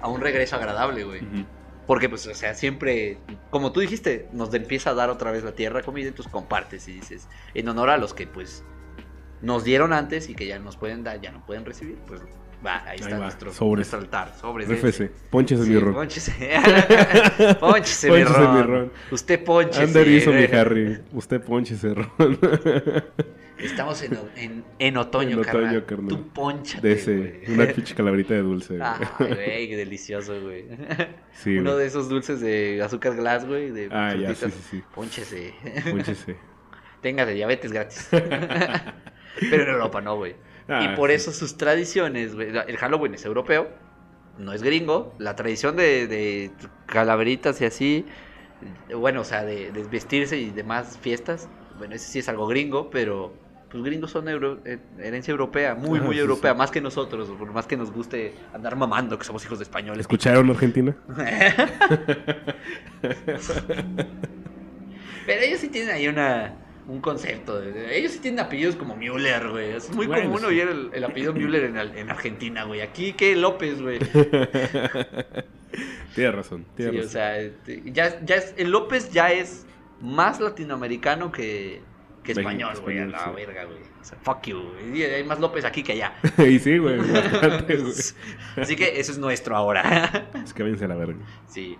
a 0.00 0.08
un 0.08 0.20
regreso 0.20 0.56
agradable, 0.56 1.04
güey. 1.04 1.20
Porque, 1.86 2.08
pues, 2.08 2.26
o 2.26 2.34
sea, 2.34 2.54
siempre, 2.54 3.18
como 3.50 3.72
tú 3.72 3.80
dijiste, 3.80 4.28
nos 4.32 4.52
empieza 4.54 4.90
a 4.90 4.94
dar 4.94 5.10
otra 5.10 5.30
vez 5.30 5.44
la 5.44 5.52
tierra 5.52 5.82
comida, 5.82 6.08
entonces 6.08 6.32
compartes 6.32 6.88
y 6.88 6.92
dices, 6.92 7.28
en 7.54 7.68
honor 7.68 7.90
a 7.90 7.96
los 7.96 8.14
que, 8.14 8.26
pues, 8.26 8.64
nos 9.40 9.64
dieron 9.64 9.92
antes 9.92 10.28
y 10.28 10.34
que 10.34 10.46
ya 10.46 10.58
nos 10.58 10.76
pueden 10.76 11.02
dar, 11.02 11.20
ya 11.20 11.32
no 11.32 11.44
pueden 11.44 11.64
recibir, 11.64 11.98
pues, 12.06 12.20
va, 12.64 12.82
ahí 12.86 12.98
está 12.98 13.16
va, 13.18 13.24
nuestro, 13.24 13.52
sobres. 13.52 13.76
nuestro 13.92 13.98
altar, 14.00 14.34
sobres. 14.40 14.68
RFC, 14.68 15.10
ponches 15.30 15.60
Sí, 15.64 15.70
mi 15.70 15.78
ron. 15.78 15.94
Pónchese. 15.94 16.32
pónchese, 17.60 18.10
mi 18.10 18.22
ron. 18.24 18.92
Usted 19.10 19.44
pónchese. 19.44 19.82
Ander 19.82 20.08
hizo 20.08 20.32
mi. 20.32 20.44
Harry. 20.44 20.98
Usted 21.12 21.40
ponchese 21.42 21.94
ron. 21.94 22.38
Estamos 23.58 24.02
en, 24.02 24.18
en, 24.36 24.64
en 24.80 24.96
otoño, 24.96 25.40
En 25.40 25.48
otoño, 25.48 25.86
carnal. 25.86 26.08
Tú 26.08 26.28
ponchate, 26.30 26.88
De 26.88 26.94
ese, 26.94 27.16
güey. 27.16 27.54
una 27.54 27.66
pinche 27.72 27.94
calaverita 27.94 28.34
de 28.34 28.40
dulce. 28.42 28.76
güey. 28.76 28.88
Ay, 29.20 29.34
güey, 29.34 29.68
qué 29.68 29.76
delicioso, 29.76 30.40
güey. 30.40 30.64
Sí, 31.32 31.58
Uno 31.58 31.70
güey. 31.70 31.82
de 31.82 31.86
esos 31.86 32.08
dulces 32.08 32.40
de 32.40 32.82
azúcar 32.84 33.14
glass, 33.14 33.46
güey, 33.46 33.70
de 33.70 33.88
Ah, 33.92 34.14
ya, 34.14 34.34
sí, 34.34 34.46
sí, 34.50 34.58
sí. 34.70 34.82
Pónchese. 34.94 35.54
Pónchese. 35.90 36.36
Tenga 37.00 37.24
de 37.24 37.34
diabetes 37.34 37.72
gratis. 37.72 38.08
Pero 38.10 39.62
en 39.62 39.68
Europa 39.68 40.00
no, 40.00 40.16
güey. 40.16 40.34
Ah, 40.68 40.80
y 40.82 40.88
por 40.96 41.10
sí. 41.10 41.16
eso 41.16 41.32
sus 41.32 41.56
tradiciones, 41.56 42.34
güey. 42.34 42.48
El 42.50 42.76
Halloween 42.76 43.14
es 43.14 43.24
europeo, 43.24 43.68
no 44.36 44.52
es 44.52 44.62
gringo. 44.62 45.14
La 45.18 45.36
tradición 45.36 45.76
de, 45.76 46.06
de 46.06 46.56
calaveritas 46.86 47.60
y 47.60 47.64
así, 47.64 48.06
bueno, 48.94 49.22
o 49.22 49.24
sea, 49.24 49.44
de, 49.44 49.72
de 49.72 49.82
vestirse 49.84 50.38
y 50.38 50.50
demás 50.50 50.98
fiestas, 50.98 51.48
bueno, 51.76 51.94
ese 51.94 52.08
sí 52.08 52.18
es 52.20 52.28
algo 52.28 52.46
gringo, 52.46 52.90
pero 52.90 53.34
pues 53.68 53.82
gringos 53.82 54.10
son 54.10 54.28
euro- 54.28 54.60
eh, 54.66 54.78
herencia 54.98 55.32
europea, 55.32 55.74
muy, 55.74 55.98
Ajá, 55.98 56.06
muy 56.06 56.16
sí, 56.16 56.20
europea, 56.20 56.52
sí. 56.52 56.58
más 56.58 56.70
que 56.70 56.80
nosotros, 56.80 57.28
por 57.30 57.52
más 57.52 57.66
que 57.66 57.76
nos 57.76 57.90
guste 57.90 58.34
andar 58.52 58.76
mamando 58.76 59.18
que 59.18 59.24
somos 59.24 59.44
hijos 59.44 59.58
de 59.58 59.64
españoles. 59.64 60.00
¿Escucharon 60.02 60.50
Argentina? 60.50 60.96
Pero 65.24 65.42
ellos 65.42 65.60
sí 65.60 65.68
tienen 65.68 65.94
ahí 65.94 66.08
una, 66.08 66.61
un 66.88 67.00
concepto. 67.00 67.60
de- 67.60 67.96
ellos 67.96 68.12
sí 68.12 68.18
tienen 68.18 68.40
apellidos 68.40 68.76
como 68.76 68.96
Müller, 68.96 69.48
güey. 69.48 69.70
Es 69.72 69.90
muy 69.94 70.06
Bueno, 70.06 70.24
común 70.24 70.40
sí. 70.40 70.46
oír 70.46 70.68
el, 70.68 70.90
el 70.92 71.04
apellido 71.04 71.32
Müller 71.32 71.64
en, 71.64 72.10
Argentina, 72.10 72.64
güey. 72.64 72.80
Aquí, 72.80 73.12
¿qué? 73.12 73.36
López, 73.36 73.80
güey. 73.80 73.98
Tienes 76.14 76.34
razón, 76.34 76.66
Sí, 76.76 76.84
o 76.84 77.08
sea, 77.08 77.38
este, 77.38 77.82
ya, 77.86 78.22
ya 78.24 78.36
es, 78.36 78.54
el 78.58 78.70
López 78.70 79.10
ya 79.10 79.32
es 79.32 79.66
más 80.02 80.38
latinoamericano 80.40 81.32
que, 81.32 81.80
español, 82.26 82.78
güey. 82.82 82.98
A 82.98 83.06
la 83.06 83.24
sí. 83.24 83.30
verga, 83.34 83.64
güey. 83.64 83.78
O 83.78 84.04
sea, 84.04 84.18
fuck 84.20 84.42
you, 84.46 84.62
Hay 84.82 85.24
más 85.24 85.40
López 85.40 85.64
aquí 85.64 85.82
que 85.82 85.92
allá. 85.92 86.12
y 86.38 86.58
sí, 86.58 86.76
güey. 86.76 87.00
Así 88.56 88.76
que 88.76 89.00
eso 89.00 89.12
es 89.12 89.18
nuestro 89.18 89.56
ahora. 89.56 90.28
Es 90.44 90.52
que 90.52 90.62
a 90.62 90.88
la 90.88 90.96
verga. 90.96 91.24
sí. 91.46 91.78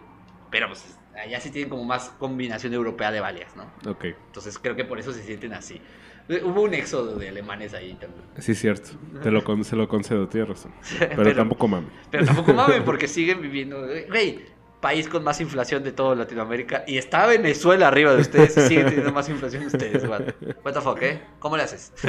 Pero 0.50 0.68
pues 0.68 0.98
allá 1.16 1.40
sí 1.40 1.50
tienen 1.50 1.68
como 1.70 1.84
más 1.84 2.10
combinación 2.18 2.72
europea 2.74 3.10
de 3.10 3.20
varias, 3.20 3.54
¿no? 3.56 3.64
Ok, 3.90 4.04
Entonces 4.26 4.58
creo 4.58 4.74
que 4.76 4.84
por 4.84 4.98
eso 4.98 5.12
se 5.12 5.22
sienten 5.22 5.52
así. 5.54 5.80
Eh, 6.28 6.40
Hubo 6.44 6.62
un 6.62 6.74
éxodo 6.74 7.16
de 7.16 7.28
alemanes 7.28 7.74
ahí 7.74 7.94
también. 7.94 8.22
sí 8.38 8.54
cierto. 8.54 8.90
Te 9.22 9.30
lo, 9.30 9.42
con- 9.44 9.64
se 9.64 9.74
lo 9.76 9.88
concedo, 9.88 10.28
tienes 10.28 10.48
razón. 10.48 10.72
Pero, 10.98 11.16
Pero- 11.16 11.34
tampoco 11.34 11.68
mames. 11.68 11.90
Pero 12.10 12.24
tampoco 12.26 12.52
mamen 12.54 12.84
porque 12.86 13.08
siguen 13.08 13.42
viviendo. 13.42 13.86
Güey, 14.08 14.40
país 14.80 15.08
con 15.08 15.22
más 15.24 15.40
inflación 15.40 15.82
de 15.84 15.92
toda 15.92 16.14
Latinoamérica. 16.16 16.84
Y 16.86 16.98
está 16.98 17.26
Venezuela 17.26 17.88
arriba 17.88 18.14
de 18.14 18.20
ustedes 18.22 18.56
y 18.56 18.60
siguen 18.62 18.86
teniendo 18.86 19.12
más 19.12 19.28
inflación 19.28 19.62
que 19.62 19.68
ustedes, 19.68 20.04
what, 20.08 20.22
what 20.64 20.72
the 20.72 20.80
fuck, 20.80 21.02
¿eh? 21.02 21.20
¿Cómo 21.38 21.56
le 21.56 21.62
haces? 21.64 21.92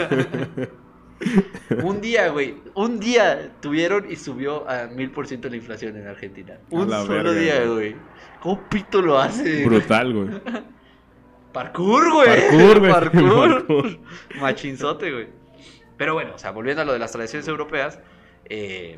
un 1.84 2.02
día, 2.02 2.30
güey, 2.30 2.56
un 2.74 3.00
día 3.00 3.52
tuvieron 3.62 4.12
y 4.12 4.16
subió 4.16 4.70
a 4.70 4.88
mil 4.88 5.12
por 5.12 5.28
ciento 5.28 5.50
la 5.50 5.56
inflación 5.56 5.96
en 5.98 6.08
Argentina. 6.08 6.58
Un 6.70 6.90
solo 6.90 7.08
verga, 7.08 7.32
día, 7.32 7.66
güey. 7.66 7.96
¿Cómo 8.42 8.62
pito 8.70 9.02
lo 9.02 9.20
hace? 9.20 9.66
Brutal, 9.66 10.14
güey. 10.14 10.30
Parkour, 11.54 12.12
güey. 12.12 12.28
Parkour, 12.28 12.80
güey. 12.80 12.92
Parkour. 12.92 13.68
Parkour. 13.68 14.00
Machinzote, 14.40 15.12
güey. 15.12 15.28
Pero 15.98 16.16
bueno, 16.16 16.34
o 16.36 16.38
sea, 16.38 16.52
volviendo 16.52 16.82
a 16.82 16.86
lo 16.86 16.94
de 16.94 17.00
las 17.00 17.12
tradiciones 17.12 17.48
europeas, 17.48 18.00
eh, 18.50 18.98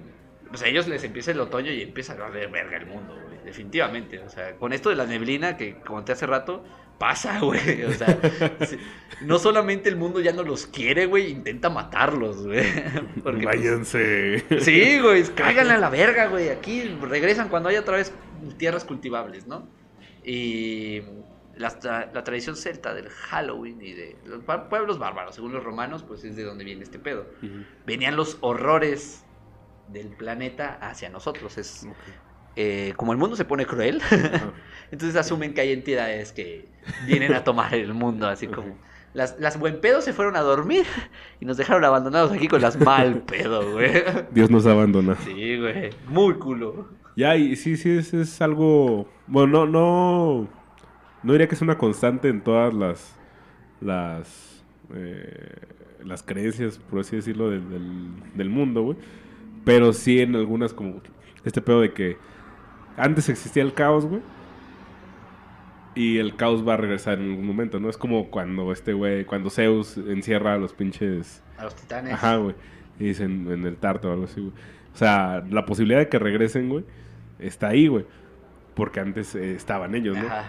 pues 0.49 0.63
a 0.63 0.68
ellos 0.68 0.88
les 0.88 1.03
empieza 1.03 1.32
el 1.32 1.39
otoño 1.39 1.72
y 1.72 1.82
empieza 1.82 2.13
a 2.13 2.16
valer 2.16 2.49
verga 2.49 2.78
el 2.78 2.86
mundo, 2.86 3.13
güey. 3.13 3.38
Definitivamente. 3.43 4.20
O 4.20 4.30
sea, 4.30 4.55
con 4.55 4.74
esto 4.74 4.89
de 4.89 4.95
la 4.95 5.05
neblina 5.05 5.57
que 5.57 5.76
conté 5.82 6.13
hace 6.13 6.26
rato, 6.26 6.63
pasa, 6.97 7.39
güey. 7.41 7.83
O 7.83 7.93
sea, 7.93 8.17
no 9.21 9.39
solamente 9.39 9.89
el 9.89 9.95
mundo 9.95 10.19
ya 10.19 10.33
no 10.33 10.43
los 10.43 10.67
quiere, 10.67 11.05
güey, 11.05 11.31
intenta 11.31 11.69
matarlos, 11.69 12.45
güey. 12.45 12.63
Porque, 13.23 13.43
pues, 13.43 13.57
Váyanse. 13.57 14.43
Sí, 14.61 14.99
güey, 14.99 15.23
cáiganle 15.35 15.73
a 15.73 15.77
la 15.77 15.89
verga, 15.89 16.27
güey. 16.27 16.49
Aquí 16.49 16.83
regresan 17.01 17.49
cuando 17.49 17.69
haya 17.69 17.79
otra 17.81 17.97
vez 17.97 18.11
tierras 18.57 18.85
cultivables, 18.85 19.47
¿no? 19.47 19.67
Y 20.23 21.01
la, 21.55 21.79
tra- 21.79 22.11
la 22.13 22.23
tradición 22.23 22.55
celta 22.55 22.93
del 22.93 23.09
Halloween 23.09 23.81
y 23.81 23.93
de 23.93 24.15
los 24.25 24.43
pueblos 24.69 24.97
bárbaros, 24.99 25.35
según 25.35 25.53
los 25.53 25.63
romanos, 25.63 26.03
pues 26.03 26.23
es 26.23 26.35
de 26.35 26.43
donde 26.43 26.63
viene 26.65 26.83
este 26.83 26.99
pedo. 26.99 27.27
Venían 27.85 28.15
los 28.15 28.37
horrores 28.41 29.23
del 29.87 30.07
planeta 30.07 30.79
hacia 30.81 31.09
nosotros. 31.09 31.57
Es. 31.57 31.87
Eh, 32.55 32.93
como 32.95 33.11
el 33.11 33.17
mundo 33.17 33.35
se 33.35 33.45
pone 33.45 33.65
cruel, 33.65 34.01
entonces 34.91 35.15
asumen 35.15 35.53
que 35.53 35.61
hay 35.61 35.71
entidades 35.71 36.31
que 36.31 36.67
vienen 37.05 37.33
a 37.33 37.43
tomar 37.43 37.73
el 37.73 37.93
mundo, 37.93 38.27
así 38.27 38.47
como... 38.47 38.77
Las, 39.13 39.39
las 39.39 39.57
buen 39.57 39.79
pedos 39.79 40.03
se 40.03 40.11
fueron 40.11 40.35
a 40.35 40.41
dormir 40.41 40.83
y 41.39 41.45
nos 41.45 41.55
dejaron 41.55 41.85
abandonados 41.85 42.33
aquí 42.33 42.49
con 42.49 42.61
las 42.61 42.77
mal 42.77 43.21
pedo, 43.25 43.71
güey. 43.71 44.03
Dios 44.31 44.51
nos 44.51 44.65
abandona. 44.65 45.15
Sí, 45.23 45.57
güey. 45.57 45.91
Muy 46.09 46.33
culo. 46.33 46.89
Ya, 47.15 47.37
y 47.37 47.55
sí, 47.55 47.77
sí, 47.77 47.91
es, 47.91 48.13
es 48.13 48.41
algo. 48.41 49.07
Bueno, 49.27 49.65
no, 49.65 49.67
no. 49.67 50.49
No 51.23 51.31
diría 51.31 51.47
que 51.47 51.55
es 51.55 51.61
una 51.61 51.77
constante 51.77 52.27
en 52.27 52.41
todas 52.43 52.73
las. 52.73 53.15
Las. 53.79 54.65
eh, 54.93 55.61
las 56.03 56.21
creencias, 56.21 56.77
por 56.77 56.99
así 56.99 57.15
decirlo, 57.15 57.49
del, 57.49 57.69
del, 57.69 58.09
del 58.33 58.49
mundo, 58.49 58.81
güey. 58.81 58.97
Pero 59.63 59.93
sí 59.93 60.19
en 60.19 60.35
algunas, 60.35 60.73
como. 60.73 61.01
Este 61.45 61.61
pedo 61.61 61.79
de 61.79 61.93
que. 61.93 62.17
Antes 62.97 63.29
existía 63.29 63.63
el 63.63 63.73
caos, 63.73 64.05
güey. 64.05 64.21
Y 65.95 66.17
el 66.17 66.35
caos 66.35 66.67
va 66.67 66.73
a 66.73 66.77
regresar 66.77 67.19
en 67.19 67.31
algún 67.31 67.47
momento, 67.47 67.79
¿no? 67.79 67.89
Es 67.89 67.97
como 67.97 68.29
cuando 68.29 68.71
este 68.71 68.93
güey. 68.93 69.25
Cuando 69.25 69.49
Zeus 69.49 69.97
encierra 69.97 70.53
a 70.53 70.57
los 70.57 70.73
pinches. 70.73 71.41
A 71.57 71.63
los 71.63 71.75
titanes. 71.75 72.13
Ajá, 72.13 72.37
güey. 72.37 72.55
Y 72.99 73.05
dicen 73.05 73.49
en 73.51 73.65
el 73.65 73.77
tarto 73.77 74.09
o 74.09 74.13
algo 74.13 74.25
así, 74.25 74.41
güey. 74.41 74.53
O 74.93 74.97
sea, 74.97 75.43
la 75.49 75.65
posibilidad 75.65 75.99
de 75.99 76.09
que 76.09 76.19
regresen, 76.19 76.69
güey, 76.69 76.85
está 77.39 77.69
ahí, 77.69 77.87
güey. 77.87 78.05
Porque 78.75 78.99
antes 78.99 79.35
eh, 79.35 79.55
estaban 79.55 79.95
ellos, 79.95 80.17
¿no? 80.17 80.27
Ajá. 80.27 80.45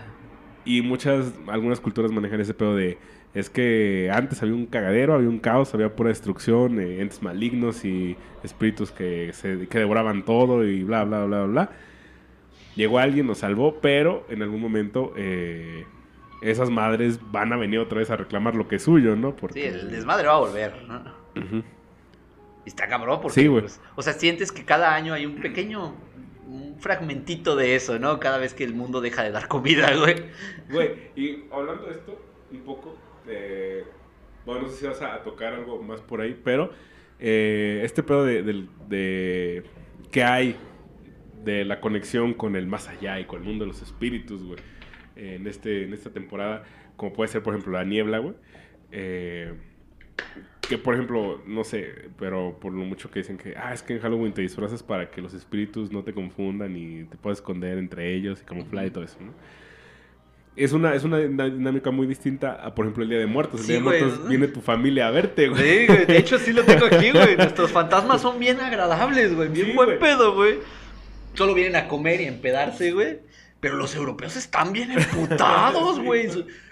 Y 0.66 0.82
muchas, 0.82 1.32
algunas 1.46 1.80
culturas 1.80 2.10
manejan 2.10 2.40
ese 2.40 2.52
pedo 2.52 2.74
de... 2.74 2.98
Es 3.34 3.50
que 3.50 4.10
antes 4.12 4.42
había 4.42 4.54
un 4.54 4.66
cagadero, 4.66 5.14
había 5.14 5.28
un 5.28 5.38
caos, 5.38 5.72
había 5.74 5.94
pura 5.94 6.08
destrucción, 6.08 6.80
eh, 6.80 7.00
entes 7.00 7.22
malignos 7.22 7.84
y 7.84 8.16
espíritus 8.42 8.90
que, 8.90 9.30
se, 9.32 9.68
que 9.68 9.78
devoraban 9.78 10.24
todo 10.24 10.64
y 10.64 10.82
bla, 10.82 11.04
bla, 11.04 11.24
bla, 11.24 11.44
bla. 11.44 11.70
Llegó 12.76 12.98
alguien, 12.98 13.26
nos 13.26 13.38
salvó, 13.38 13.80
pero 13.80 14.24
en 14.28 14.42
algún 14.42 14.60
momento 14.60 15.12
eh, 15.16 15.86
esas 16.42 16.70
madres 16.70 17.18
van 17.32 17.52
a 17.52 17.56
venir 17.56 17.80
otra 17.80 17.98
vez 17.98 18.10
a 18.10 18.16
reclamar 18.16 18.54
lo 18.54 18.68
que 18.68 18.76
es 18.76 18.82
suyo, 18.82 19.16
¿no? 19.16 19.34
Porque... 19.34 19.60
Sí, 19.60 19.66
el 19.66 19.90
desmadre 19.90 20.28
va 20.28 20.34
a 20.34 20.38
volver, 20.40 20.82
¿no? 20.86 21.02
Y 22.64 22.68
está 22.68 22.86
cabrón 22.88 23.20
porque, 23.20 23.40
sí, 23.40 23.46
güey. 23.46 23.62
Pues, 23.62 23.80
o 23.94 24.02
sea, 24.02 24.12
sientes 24.12 24.52
que 24.52 24.64
cada 24.64 24.94
año 24.94 25.14
hay 25.14 25.24
un 25.24 25.40
pequeño 25.40 25.94
un 26.46 26.76
fragmentito 26.78 27.56
de 27.56 27.74
eso, 27.74 27.98
¿no? 27.98 28.20
Cada 28.20 28.38
vez 28.38 28.54
que 28.54 28.64
el 28.64 28.74
mundo 28.74 29.00
deja 29.00 29.22
de 29.22 29.30
dar 29.30 29.48
comida, 29.48 29.94
güey. 29.96 30.16
Güey, 30.70 30.90
y 31.16 31.44
hablando 31.50 31.86
de 31.86 31.92
esto, 31.92 32.20
un 32.50 32.60
poco, 32.60 32.96
eh, 33.26 33.84
bueno, 34.44 34.62
no 34.62 34.68
sé 34.68 34.76
si 34.76 34.86
vas 34.86 35.02
a 35.02 35.22
tocar 35.22 35.54
algo 35.54 35.82
más 35.82 36.00
por 36.00 36.20
ahí, 36.20 36.38
pero 36.42 36.70
eh, 37.18 37.80
este 37.84 38.02
pedo 38.02 38.24
de, 38.24 38.42
de, 38.88 39.64
que 40.10 40.22
hay 40.22 40.56
de 41.46 41.64
la 41.64 41.80
conexión 41.80 42.34
con 42.34 42.56
el 42.56 42.66
más 42.66 42.88
allá 42.88 43.18
y 43.20 43.24
con 43.24 43.40
el 43.40 43.46
mundo 43.46 43.64
de 43.64 43.68
los 43.68 43.80
espíritus, 43.80 44.42
güey, 44.42 44.58
en, 45.14 45.46
este, 45.46 45.84
en 45.84 45.94
esta 45.94 46.10
temporada, 46.10 46.64
como 46.96 47.12
puede 47.12 47.28
ser, 47.28 47.42
por 47.42 47.54
ejemplo, 47.54 47.72
la 47.72 47.84
niebla, 47.84 48.18
güey. 48.18 48.34
Eh, 48.92 49.54
que 50.60 50.78
por 50.78 50.94
ejemplo, 50.94 51.40
no 51.46 51.62
sé, 51.62 52.10
pero 52.18 52.58
por 52.60 52.72
lo 52.72 52.84
mucho 52.84 53.10
que 53.10 53.20
dicen 53.20 53.38
que, 53.38 53.54
ah, 53.56 53.72
es 53.72 53.82
que 53.82 53.94
en 53.94 54.00
Halloween 54.00 54.32
te 54.32 54.42
disfrazas 54.42 54.82
para 54.82 55.10
que 55.10 55.22
los 55.22 55.32
espíritus 55.32 55.92
no 55.92 56.02
te 56.02 56.12
confundan 56.12 56.76
y 56.76 57.04
te 57.04 57.16
puedas 57.16 57.38
esconder 57.38 57.78
entre 57.78 58.14
ellos 58.14 58.42
y 58.42 58.44
camuflar 58.44 58.86
y 58.86 58.90
todo 58.90 59.04
eso, 59.04 59.18
¿no? 59.20 59.32
Es 60.56 60.72
una, 60.72 60.94
es 60.94 61.04
una 61.04 61.18
dinámica 61.18 61.90
muy 61.90 62.06
distinta 62.06 62.54
a, 62.54 62.74
por 62.74 62.86
ejemplo, 62.86 63.02
el 63.04 63.10
Día 63.10 63.18
de 63.18 63.26
Muertos. 63.26 63.60
El 63.60 63.66
Día 63.66 63.76
de 63.76 63.82
Muertos 63.82 64.26
viene 64.26 64.48
tu 64.48 64.62
familia 64.62 65.06
a 65.08 65.10
verte, 65.10 65.48
güey. 65.48 65.62
Sí, 65.62 65.86
güey. 65.86 66.06
De 66.06 66.16
hecho, 66.16 66.38
sí 66.38 66.54
lo 66.54 66.64
tengo 66.64 66.86
aquí, 66.86 67.10
güey. 67.10 67.36
Nuestros 67.36 67.70
fantasmas 67.70 68.22
son 68.22 68.38
bien 68.38 68.58
agradables, 68.58 69.34
güey. 69.34 69.50
Bien 69.50 69.76
buen 69.76 69.98
pedo, 69.98 70.34
güey. 70.34 70.54
Solo 71.36 71.54
vienen 71.54 71.76
a 71.76 71.88
comer 71.88 72.20
y 72.20 72.24
empedarse, 72.24 72.92
güey. 72.92 73.20
Pero 73.60 73.76
los 73.76 73.94
europeos 73.94 74.36
están 74.36 74.72
bien 74.72 74.90
emputados, 74.92 76.00
güey. 76.00 76.28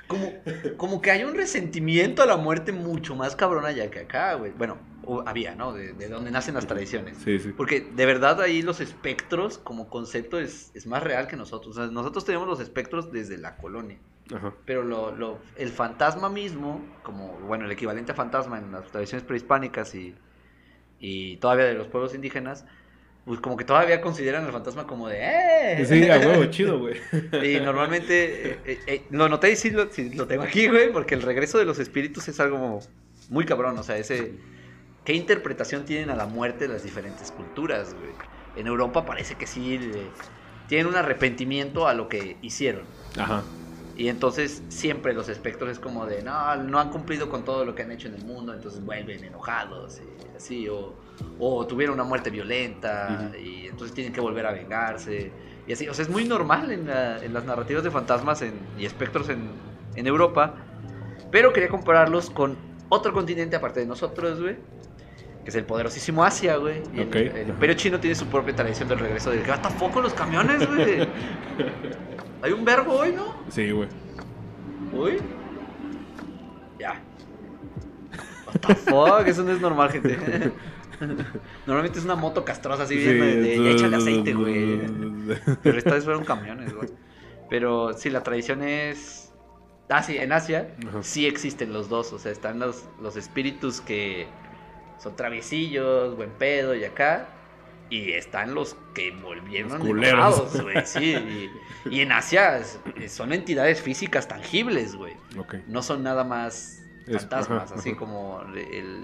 Como, 0.06 0.32
como 0.76 1.00
que 1.00 1.10
hay 1.10 1.24
un 1.24 1.34
resentimiento 1.34 2.22
a 2.22 2.26
la 2.26 2.36
muerte 2.36 2.72
mucho 2.72 3.16
más 3.16 3.36
cabrón 3.36 3.64
allá 3.64 3.90
que 3.90 4.00
acá, 4.00 4.34
güey. 4.34 4.52
Bueno, 4.52 4.78
había, 5.26 5.54
¿no? 5.54 5.72
De, 5.72 5.92
donde 6.08 6.30
nacen 6.30 6.54
las 6.54 6.66
tradiciones. 6.66 7.16
Sí, 7.24 7.38
sí. 7.38 7.52
Porque 7.56 7.80
de 7.80 8.06
verdad 8.06 8.40
ahí 8.40 8.62
los 8.62 8.80
espectros 8.80 9.58
como 9.58 9.88
concepto 9.88 10.38
es, 10.38 10.70
es 10.74 10.86
más 10.86 11.02
real 11.02 11.26
que 11.26 11.36
nosotros. 11.36 11.76
O 11.76 11.80
sea, 11.80 11.90
nosotros 11.90 12.24
tenemos 12.24 12.46
los 12.46 12.60
espectros 12.60 13.12
desde 13.12 13.38
la 13.38 13.56
colonia. 13.56 13.98
Ajá. 14.34 14.54
Pero 14.64 14.82
lo, 14.82 15.14
lo, 15.14 15.38
el 15.56 15.70
fantasma 15.70 16.28
mismo, 16.28 16.80
como, 17.02 17.32
bueno, 17.46 17.64
el 17.66 17.72
equivalente 17.72 18.12
a 18.12 18.14
fantasma 18.14 18.58
en 18.58 18.72
las 18.72 18.86
tradiciones 18.86 19.26
prehispánicas 19.26 19.94
y, 19.94 20.14
y 20.98 21.36
todavía 21.38 21.66
de 21.66 21.74
los 21.74 21.88
pueblos 21.88 22.14
indígenas, 22.14 22.64
pues 23.24 23.40
como 23.40 23.56
que 23.56 23.64
todavía 23.64 24.00
consideran 24.00 24.44
al 24.44 24.52
fantasma 24.52 24.86
como 24.86 25.08
de 25.08 25.18
¡eh! 25.20 25.86
Sí, 25.86 26.08
a 26.10 26.18
huevo, 26.18 26.44
chido, 26.50 26.78
güey. 26.78 27.00
Y 27.42 27.58
normalmente, 27.60 28.50
eh, 28.50 28.58
eh, 28.66 28.78
eh, 28.86 29.02
lo 29.10 29.28
noté 29.28 29.52
y 29.52 29.56
sí 29.56 29.70
lo, 29.70 29.88
lo, 30.14 30.26
tengo 30.26 30.42
aquí, 30.42 30.68
güey, 30.68 30.92
porque 30.92 31.14
el 31.14 31.22
regreso 31.22 31.58
de 31.58 31.64
los 31.64 31.78
espíritus 31.78 32.28
es 32.28 32.38
algo 32.40 32.80
muy 33.30 33.44
cabrón, 33.44 33.78
o 33.78 33.82
sea, 33.82 33.96
ese... 33.96 34.32
¿Qué 35.04 35.12
interpretación 35.12 35.84
tienen 35.84 36.08
a 36.08 36.16
la 36.16 36.26
muerte 36.26 36.66
las 36.66 36.82
diferentes 36.82 37.30
culturas, 37.30 37.94
güey? 37.94 38.10
En 38.56 38.66
Europa 38.66 39.04
parece 39.04 39.34
que 39.34 39.46
sí 39.46 39.78
tienen 40.66 40.86
un 40.86 40.96
arrepentimiento 40.96 41.86
a 41.86 41.92
lo 41.92 42.08
que 42.08 42.38
hicieron. 42.40 42.84
Ajá. 43.18 43.42
Y 43.96 44.08
entonces 44.08 44.62
siempre 44.70 45.12
los 45.12 45.28
espectros 45.28 45.70
es 45.70 45.78
como 45.78 46.06
de, 46.06 46.22
no, 46.22 46.56
no 46.56 46.80
han 46.80 46.90
cumplido 46.90 47.28
con 47.28 47.44
todo 47.44 47.64
lo 47.64 47.74
que 47.74 47.82
han 47.82 47.92
hecho 47.92 48.08
en 48.08 48.14
el 48.14 48.24
mundo, 48.24 48.54
entonces 48.54 48.82
vuelven 48.82 49.22
enojados, 49.24 50.00
y 50.00 50.36
así, 50.36 50.68
o 50.68 50.94
o 51.38 51.66
tuvieron 51.66 51.94
una 51.94 52.04
muerte 52.04 52.30
violenta 52.30 53.30
y 53.42 53.66
entonces 53.66 53.94
tienen 53.94 54.12
que 54.12 54.20
volver 54.20 54.46
a 54.46 54.52
vengarse. 54.52 55.32
Y 55.66 55.72
así, 55.72 55.88
o 55.88 55.94
sea, 55.94 56.04
es 56.04 56.10
muy 56.10 56.24
normal 56.24 56.70
en, 56.70 56.86
las 57.32 57.44
narrativas 57.44 57.82
de 57.82 57.90
fantasmas 57.90 58.44
y 58.78 58.84
espectros 58.84 59.28
en, 59.28 60.06
Europa. 60.06 60.54
Pero 61.30 61.52
quería 61.52 61.68
compararlos 61.68 62.30
con 62.30 62.56
otro 62.88 63.12
continente 63.12 63.56
aparte 63.56 63.80
de 63.80 63.86
nosotros, 63.86 64.40
güey. 64.40 64.56
Que 65.42 65.50
es 65.50 65.56
el 65.56 65.64
poderosísimo 65.64 66.24
Asia, 66.24 66.56
güey. 66.56 66.82
El, 66.94 67.48
imperio 67.48 67.74
chino 67.74 68.00
tiene 68.00 68.14
su 68.14 68.26
propia 68.26 68.54
tradición 68.54 68.88
del 68.88 68.98
regreso 68.98 69.30
del 69.30 69.42
gato 69.42 69.70
foco 69.70 70.00
los 70.00 70.14
camiones, 70.14 70.66
güey. 70.66 71.06
Hay 72.42 72.52
un 72.52 72.64
verbo 72.64 72.92
hoy, 72.92 73.12
¿no? 73.12 73.34
Sí, 73.48 73.70
güey. 73.70 73.88
¿Uy? 74.92 75.18
Ya. 76.78 77.00
What 78.46 78.60
the 78.60 78.74
fuck, 78.74 79.26
eso 79.26 79.42
no 79.42 79.52
es 79.52 79.60
normal, 79.60 79.90
gente. 79.90 80.52
Normalmente 81.66 81.98
es 81.98 82.04
una 82.04 82.16
moto 82.16 82.44
castrosa 82.44 82.84
así 82.84 82.96
bien 82.96 83.18
de, 83.20 83.70
hecha 83.72 83.88
de 83.88 83.96
aceite, 83.96 84.34
güey. 84.34 84.80
Pero 85.62 85.78
esta 85.78 85.94
vez 85.94 86.04
fueron 86.04 86.24
camiones, 86.24 86.72
güey. 86.74 86.88
Pero 87.50 87.92
sí, 87.94 88.10
la 88.10 88.22
tradición 88.22 88.62
es. 88.62 89.32
Ah, 89.88 90.02
sí, 90.02 90.16
en 90.16 90.32
Asia 90.32 90.74
sí 91.02 91.26
existen 91.26 91.72
los 91.72 91.88
dos. 91.88 92.12
O 92.12 92.18
sea, 92.18 92.32
están 92.32 92.58
los, 92.58 92.84
los 93.00 93.16
espíritus 93.16 93.80
que 93.80 94.26
son 94.98 95.16
traviesillos, 95.16 96.16
buen 96.16 96.30
pedo 96.30 96.74
y 96.74 96.84
acá. 96.84 97.28
Y 97.90 98.12
están 98.12 98.54
los 98.54 98.76
que 98.94 99.10
volvieron 99.10 99.86
los 99.86 100.62
güey. 100.62 100.86
Sí, 100.86 101.50
y, 101.90 102.00
en 102.00 102.12
Asia 102.12 102.62
son 103.08 103.32
entidades 103.32 103.82
físicas 103.82 104.26
tangibles, 104.26 104.96
güey. 104.96 105.14
No 105.68 105.82
son 105.82 106.02
nada 106.02 106.24
más 106.24 106.83
fantasmas, 107.06 107.72
así 107.72 107.94
como 107.94 108.42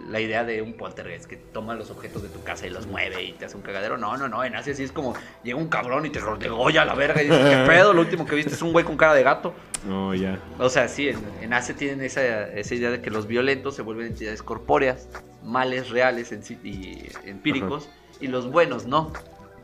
la 0.08 0.20
idea 0.20 0.44
de 0.44 0.62
un 0.62 0.74
poltergeist 0.74 1.26
que 1.26 1.36
toma 1.36 1.74
los 1.74 1.90
objetos 1.90 2.22
de 2.22 2.28
tu 2.28 2.42
casa 2.42 2.66
y 2.66 2.70
los 2.70 2.86
mueve 2.86 3.22
y 3.22 3.32
te 3.32 3.44
hace 3.44 3.56
un 3.56 3.62
cagadero. 3.62 3.98
No, 3.98 4.16
no, 4.16 4.28
no, 4.28 4.42
en 4.44 4.54
Asia 4.54 4.74
sí 4.74 4.84
es 4.84 4.92
como 4.92 5.14
llega 5.42 5.58
un 5.58 5.68
cabrón 5.68 6.06
y 6.06 6.10
te 6.10 6.20
degolla 6.38 6.82
a 6.82 6.84
la 6.84 6.94
verga 6.94 7.22
y 7.22 7.26
dices, 7.26 7.44
¿qué 7.44 7.64
pedo? 7.66 7.92
Lo 7.92 8.00
último 8.00 8.26
que 8.26 8.34
viste 8.36 8.54
es 8.54 8.62
un 8.62 8.72
güey 8.72 8.84
con 8.84 8.96
cara 8.96 9.14
de 9.14 9.22
gato. 9.22 9.52
Oh, 9.90 10.14
ya. 10.14 10.38
O 10.58 10.68
sea, 10.68 10.88
sí, 10.88 11.08
en, 11.08 11.52
Asia 11.52 11.74
tienen 11.74 12.02
esa, 12.02 12.48
esa, 12.48 12.74
idea 12.74 12.90
de 12.90 13.00
que 13.00 13.10
los 13.10 13.26
violentos 13.26 13.76
se 13.76 13.82
vuelven 13.82 14.08
entidades 14.08 14.42
corpóreas, 14.42 15.08
males 15.42 15.90
reales 15.90 16.32
en, 16.32 16.42
y 16.64 17.08
empíricos, 17.24 17.88
y 18.20 18.28
los 18.28 18.50
buenos 18.50 18.86
no. 18.86 19.12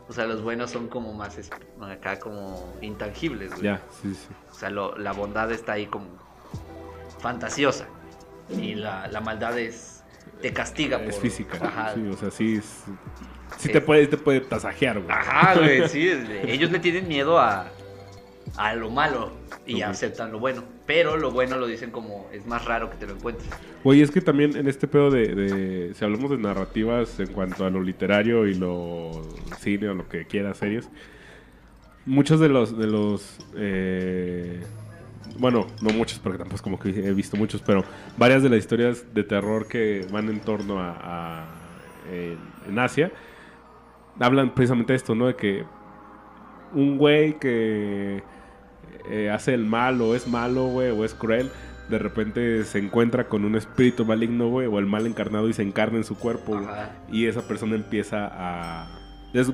O 0.09 0.13
sea, 0.13 0.25
los 0.25 0.41
buenos 0.41 0.71
son 0.71 0.87
como 0.87 1.13
más 1.13 1.37
acá 1.81 2.19
como 2.19 2.73
intangibles, 2.81 3.51
Ya, 3.61 3.81
sí, 4.01 4.13
sí. 4.13 4.29
O 4.49 4.53
sea, 4.53 4.69
la 4.69 5.11
bondad 5.11 5.51
está 5.51 5.73
ahí 5.73 5.85
como 5.85 6.07
fantasiosa 7.19 7.87
y 8.49 8.75
la, 8.75 9.07
la 9.07 9.21
maldad 9.21 9.57
es 9.57 9.97
te 10.41 10.53
castiga. 10.53 11.01
Es 11.03 11.19
física. 11.19 11.57
Ajá. 11.61 11.93
Sí, 11.95 12.07
o 12.07 12.17
sea, 12.17 12.31
sí 12.31 12.55
es, 12.57 12.83
sí 13.57 13.69
te 13.69 13.81
puede, 13.81 14.07
te 14.07 14.17
puede 14.17 14.41
tasajear, 14.41 14.99
güey. 14.99 15.11
Ajá, 15.11 15.55
güey, 15.55 15.87
sí. 15.89 16.09
Ellos 16.45 16.71
le 16.71 16.79
tienen 16.79 17.07
miedo 17.07 17.39
a, 17.39 17.67
a 18.55 18.75
lo 18.75 18.89
malo 18.89 19.31
y 19.65 19.81
aceptan 19.81 20.31
lo 20.31 20.39
bueno. 20.39 20.63
Pero 20.85 21.17
lo 21.17 21.31
bueno 21.31 21.57
lo 21.57 21.67
dicen 21.67 21.91
como 21.91 22.29
es 22.31 22.45
más 22.45 22.65
raro 22.65 22.89
que 22.89 22.97
te 22.97 23.07
lo 23.07 23.13
encuentres. 23.13 23.49
Oye, 23.83 24.03
es 24.03 24.11
que 24.11 24.21
también 24.21 24.55
en 24.55 24.67
este 24.67 24.87
pedo 24.87 25.09
de, 25.11 25.35
de, 25.35 25.93
si 25.93 26.05
hablamos 26.05 26.31
de 26.31 26.37
narrativas 26.37 27.19
en 27.19 27.27
cuanto 27.27 27.65
a 27.65 27.69
lo 27.69 27.81
literario 27.81 28.47
y 28.47 28.53
lo 28.53 29.11
cine 29.59 29.89
o 29.89 29.93
lo 29.93 30.07
que 30.07 30.25
quiera, 30.25 30.53
series, 30.53 30.89
muchos 32.05 32.39
de 32.39 32.49
los 32.49 32.77
de 32.77 32.87
los 32.87 33.37
eh, 33.55 34.61
bueno, 35.39 35.67
no 35.81 35.89
muchos, 35.91 36.19
porque 36.19 36.37
tampoco 36.37 36.55
es 36.55 36.61
como 36.61 36.79
que 36.79 36.89
he 36.89 37.13
visto 37.13 37.37
muchos, 37.37 37.61
pero 37.61 37.83
varias 38.17 38.43
de 38.43 38.49
las 38.49 38.59
historias 38.59 39.13
de 39.13 39.23
terror 39.23 39.67
que 39.67 40.05
van 40.11 40.29
en 40.29 40.39
torno 40.39 40.79
a, 40.79 41.45
en 42.09 42.79
Asia 42.79 43.11
hablan 44.19 44.53
precisamente 44.53 44.93
de 44.93 44.97
esto, 44.97 45.15
¿no? 45.15 45.27
De 45.27 45.35
que 45.35 45.63
un 46.73 46.97
güey 46.97 47.39
que 47.39 48.23
eh, 49.09 49.29
hace 49.29 49.53
el 49.53 49.65
mal 49.65 50.01
o 50.01 50.15
es 50.15 50.27
malo, 50.27 50.65
güey, 50.65 50.89
o 50.89 51.05
es 51.05 51.13
cruel, 51.13 51.49
de 51.89 51.99
repente 51.99 52.63
se 52.65 52.79
encuentra 52.79 53.27
con 53.27 53.45
un 53.45 53.55
espíritu 53.55 54.05
maligno, 54.05 54.49
güey, 54.49 54.67
o 54.67 54.79
el 54.79 54.85
mal 54.85 55.05
encarnado 55.05 55.47
y 55.47 55.53
se 55.53 55.63
encarna 55.63 55.97
en 55.97 56.03
su 56.03 56.17
cuerpo, 56.17 56.59
y 57.11 57.27
esa 57.27 57.47
persona 57.47 57.75
empieza 57.75 58.29
a... 58.31 58.99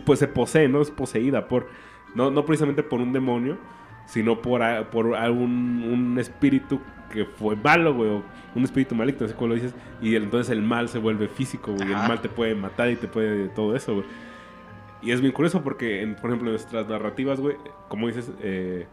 pues 0.06 0.20
se 0.20 0.28
posee, 0.28 0.68
¿no? 0.68 0.82
Es 0.82 0.92
poseída 0.92 1.48
por... 1.48 1.68
No, 2.16 2.30
no 2.30 2.46
precisamente 2.46 2.84
por 2.84 3.02
un 3.02 3.12
demonio, 3.12 3.58
sino 4.06 4.42
por, 4.42 4.62
por 4.88 5.16
algún 5.16 5.84
un 5.84 6.20
espíritu 6.20 6.80
que 7.12 7.26
fue 7.26 7.56
malo, 7.56 7.94
güey, 7.94 8.10
o 8.10 8.24
un 8.56 8.64
espíritu 8.64 8.96
maligno, 8.96 9.26
así 9.26 9.36
como 9.36 9.50
lo 9.50 9.56
dices, 9.56 9.74
y 10.02 10.16
entonces 10.16 10.52
el 10.52 10.62
mal 10.62 10.90
se 10.90 10.98
vuelve 10.98 11.28
físico, 11.28 11.74
güey, 11.74 11.90
y 11.90 11.92
el 11.92 11.98
mal 11.98 12.22
te 12.22 12.30
puede 12.30 12.56
matar 12.56 12.90
y 12.90 12.96
te 12.96 13.08
puede 13.08 13.50
todo 13.50 13.76
eso, 13.76 13.96
güey. 13.96 14.06
Y 15.04 15.12
es 15.12 15.22
bien 15.22 15.34
curioso 15.34 15.62
porque, 15.64 16.02
en, 16.02 16.16
por 16.16 16.30
ejemplo, 16.30 16.48
en 16.48 16.54
nuestras 16.54 16.88
narrativas, 16.88 17.40
güey, 17.40 17.56
como 17.90 18.08
dices, 18.08 18.32
eh, 18.42 18.88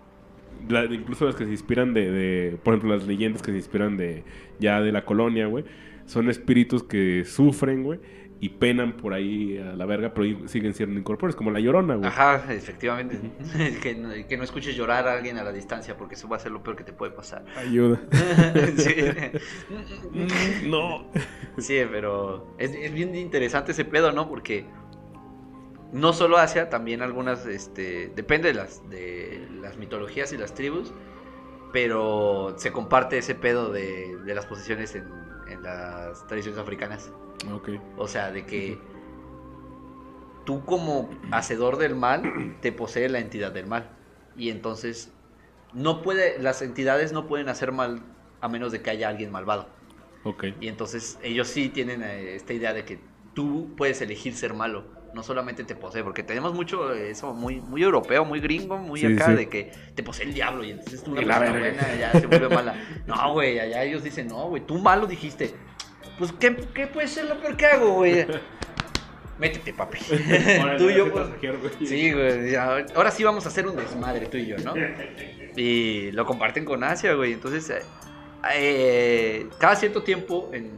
incluso 0.90 1.24
las 1.24 1.36
que 1.36 1.44
se 1.44 1.50
inspiran 1.50 1.94
de, 1.94 2.10
de, 2.10 2.58
por 2.62 2.74
ejemplo, 2.74 2.94
las 2.94 3.06
leyendas 3.06 3.42
que 3.42 3.52
se 3.52 3.56
inspiran 3.56 3.96
de 3.96 4.24
ya 4.58 4.80
de 4.80 4.92
la 4.92 5.04
colonia, 5.04 5.46
güey, 5.46 5.64
son 6.06 6.28
espíritus 6.28 6.82
que 6.82 7.24
sufren, 7.24 7.84
güey, 7.84 8.00
y 8.42 8.48
penan 8.48 8.96
por 8.96 9.12
ahí 9.12 9.58
a 9.58 9.76
la 9.76 9.84
verga, 9.84 10.14
pero 10.14 10.48
siguen 10.48 10.72
siendo 10.72 10.98
incorpóreos, 10.98 11.36
como 11.36 11.50
la 11.50 11.60
llorona, 11.60 11.96
güey. 11.96 12.08
Ajá, 12.08 12.42
efectivamente. 12.50 13.20
que, 13.82 13.94
no, 13.94 14.44
escuches 14.44 14.74
llorar 14.74 15.06
a 15.06 15.12
alguien 15.12 15.36
a 15.36 15.44
la 15.44 15.52
distancia, 15.52 15.98
porque 15.98 16.14
eso 16.14 16.26
va 16.26 16.36
a 16.36 16.40
ser 16.40 16.50
lo 16.50 16.62
peor 16.62 16.74
que 16.74 16.84
te 16.84 16.94
puede 16.94 17.12
pasar. 17.12 17.44
Ayuda. 17.56 18.00
no. 20.64 21.06
Sí, 21.58 21.80
pero 21.90 22.54
es, 22.58 22.94
bien 22.94 23.14
interesante 23.14 23.72
ese 23.72 23.84
pedo, 23.84 24.10
¿no? 24.10 24.26
Porque 24.26 24.64
no 25.92 26.14
solo 26.14 26.38
Asia, 26.38 26.70
también 26.70 27.02
algunas, 27.02 27.44
este, 27.44 28.10
depende 28.16 28.48
de 28.48 28.54
las, 28.54 28.88
de 28.88 29.46
las 29.60 29.76
mitologías 29.76 30.32
y 30.32 30.38
las 30.38 30.54
tribus, 30.54 30.94
pero 31.72 32.54
se 32.56 32.72
comparte 32.72 33.18
ese 33.18 33.34
pedo 33.34 33.70
de, 33.70 34.16
de 34.16 34.34
las 34.34 34.46
posesiones 34.46 34.94
en, 34.94 35.06
en 35.48 35.62
las 35.62 36.26
tradiciones 36.26 36.58
africanas. 36.58 37.10
Ok. 37.52 37.70
O 37.96 38.08
sea, 38.08 38.30
de 38.30 38.44
que 38.44 38.78
tú 40.44 40.64
como 40.64 41.10
hacedor 41.30 41.76
del 41.76 41.94
mal 41.94 42.56
te 42.60 42.72
posee 42.72 43.08
la 43.08 43.18
entidad 43.18 43.52
del 43.52 43.66
mal. 43.66 43.90
Y 44.36 44.50
entonces 44.50 45.12
no 45.72 46.02
puede, 46.02 46.38
las 46.40 46.62
entidades 46.62 47.12
no 47.12 47.26
pueden 47.26 47.48
hacer 47.48 47.72
mal 47.72 48.02
a 48.40 48.48
menos 48.48 48.72
de 48.72 48.82
que 48.82 48.90
haya 48.90 49.08
alguien 49.08 49.30
malvado. 49.30 49.68
Ok. 50.24 50.44
Y 50.60 50.68
entonces 50.68 51.18
ellos 51.22 51.48
sí 51.48 51.68
tienen 51.68 52.02
eh, 52.02 52.34
esta 52.34 52.52
idea 52.52 52.72
de 52.72 52.84
que 52.84 52.98
tú 53.34 53.74
puedes 53.76 54.00
elegir 54.02 54.34
ser 54.34 54.54
malo, 54.54 54.84
no 55.14 55.22
solamente 55.22 55.64
te 55.64 55.74
posee, 55.74 56.02
porque 56.02 56.22
tenemos 56.22 56.54
mucho 56.54 56.92
eso 56.92 57.34
muy, 57.34 57.60
muy 57.60 57.82
europeo, 57.82 58.24
muy 58.24 58.40
gringo, 58.40 58.78
muy 58.78 59.00
Sí, 59.00 59.06
acá, 59.06 59.26
sí. 59.26 59.32
de 59.34 59.48
que 59.48 59.72
te 59.94 60.02
posee 60.02 60.26
el 60.26 60.34
diablo 60.34 60.64
y 60.64 60.70
entonces 60.70 61.02
tú 61.02 61.12
una 61.12 61.22
la 61.22 61.38
persona 61.38 61.60
buena 61.60 61.94
ya 61.96 62.12
se 62.12 62.26
vuelve 62.26 62.48
mala. 62.48 62.74
No, 63.06 63.32
güey, 63.32 63.58
allá 63.58 63.82
ellos 63.82 64.02
dicen, 64.02 64.28
no, 64.28 64.48
güey, 64.48 64.64
tú 64.64 64.78
malo 64.78 65.06
dijiste. 65.06 65.54
Pues, 66.18 66.32
¿qué, 66.32 66.54
qué 66.74 66.86
puede 66.86 67.08
ser 67.08 67.24
lo 67.24 67.40
peor 67.40 67.56
que 67.56 67.66
hago, 67.66 67.94
güey? 67.94 68.26
Métete, 69.38 69.72
papi. 69.72 69.98
tú 70.78 70.90
y 70.90 70.94
yo, 70.94 71.10
pues, 71.10 71.28
Sí, 71.88 72.12
güey. 72.12 72.54
Ahora 72.54 73.10
sí 73.10 73.24
vamos 73.24 73.46
a 73.46 73.48
hacer 73.48 73.66
un 73.66 73.76
desmadre 73.76 74.26
tú 74.26 74.36
y 74.36 74.46
yo, 74.46 74.58
¿no? 74.58 74.74
Y 75.56 76.12
lo 76.12 76.26
comparten 76.26 76.64
con 76.64 76.84
Asia, 76.84 77.14
güey. 77.14 77.32
Entonces, 77.32 77.70
eh, 77.70 77.82
eh, 78.54 79.48
cada 79.58 79.76
cierto 79.76 80.02
tiempo 80.02 80.50
en, 80.52 80.70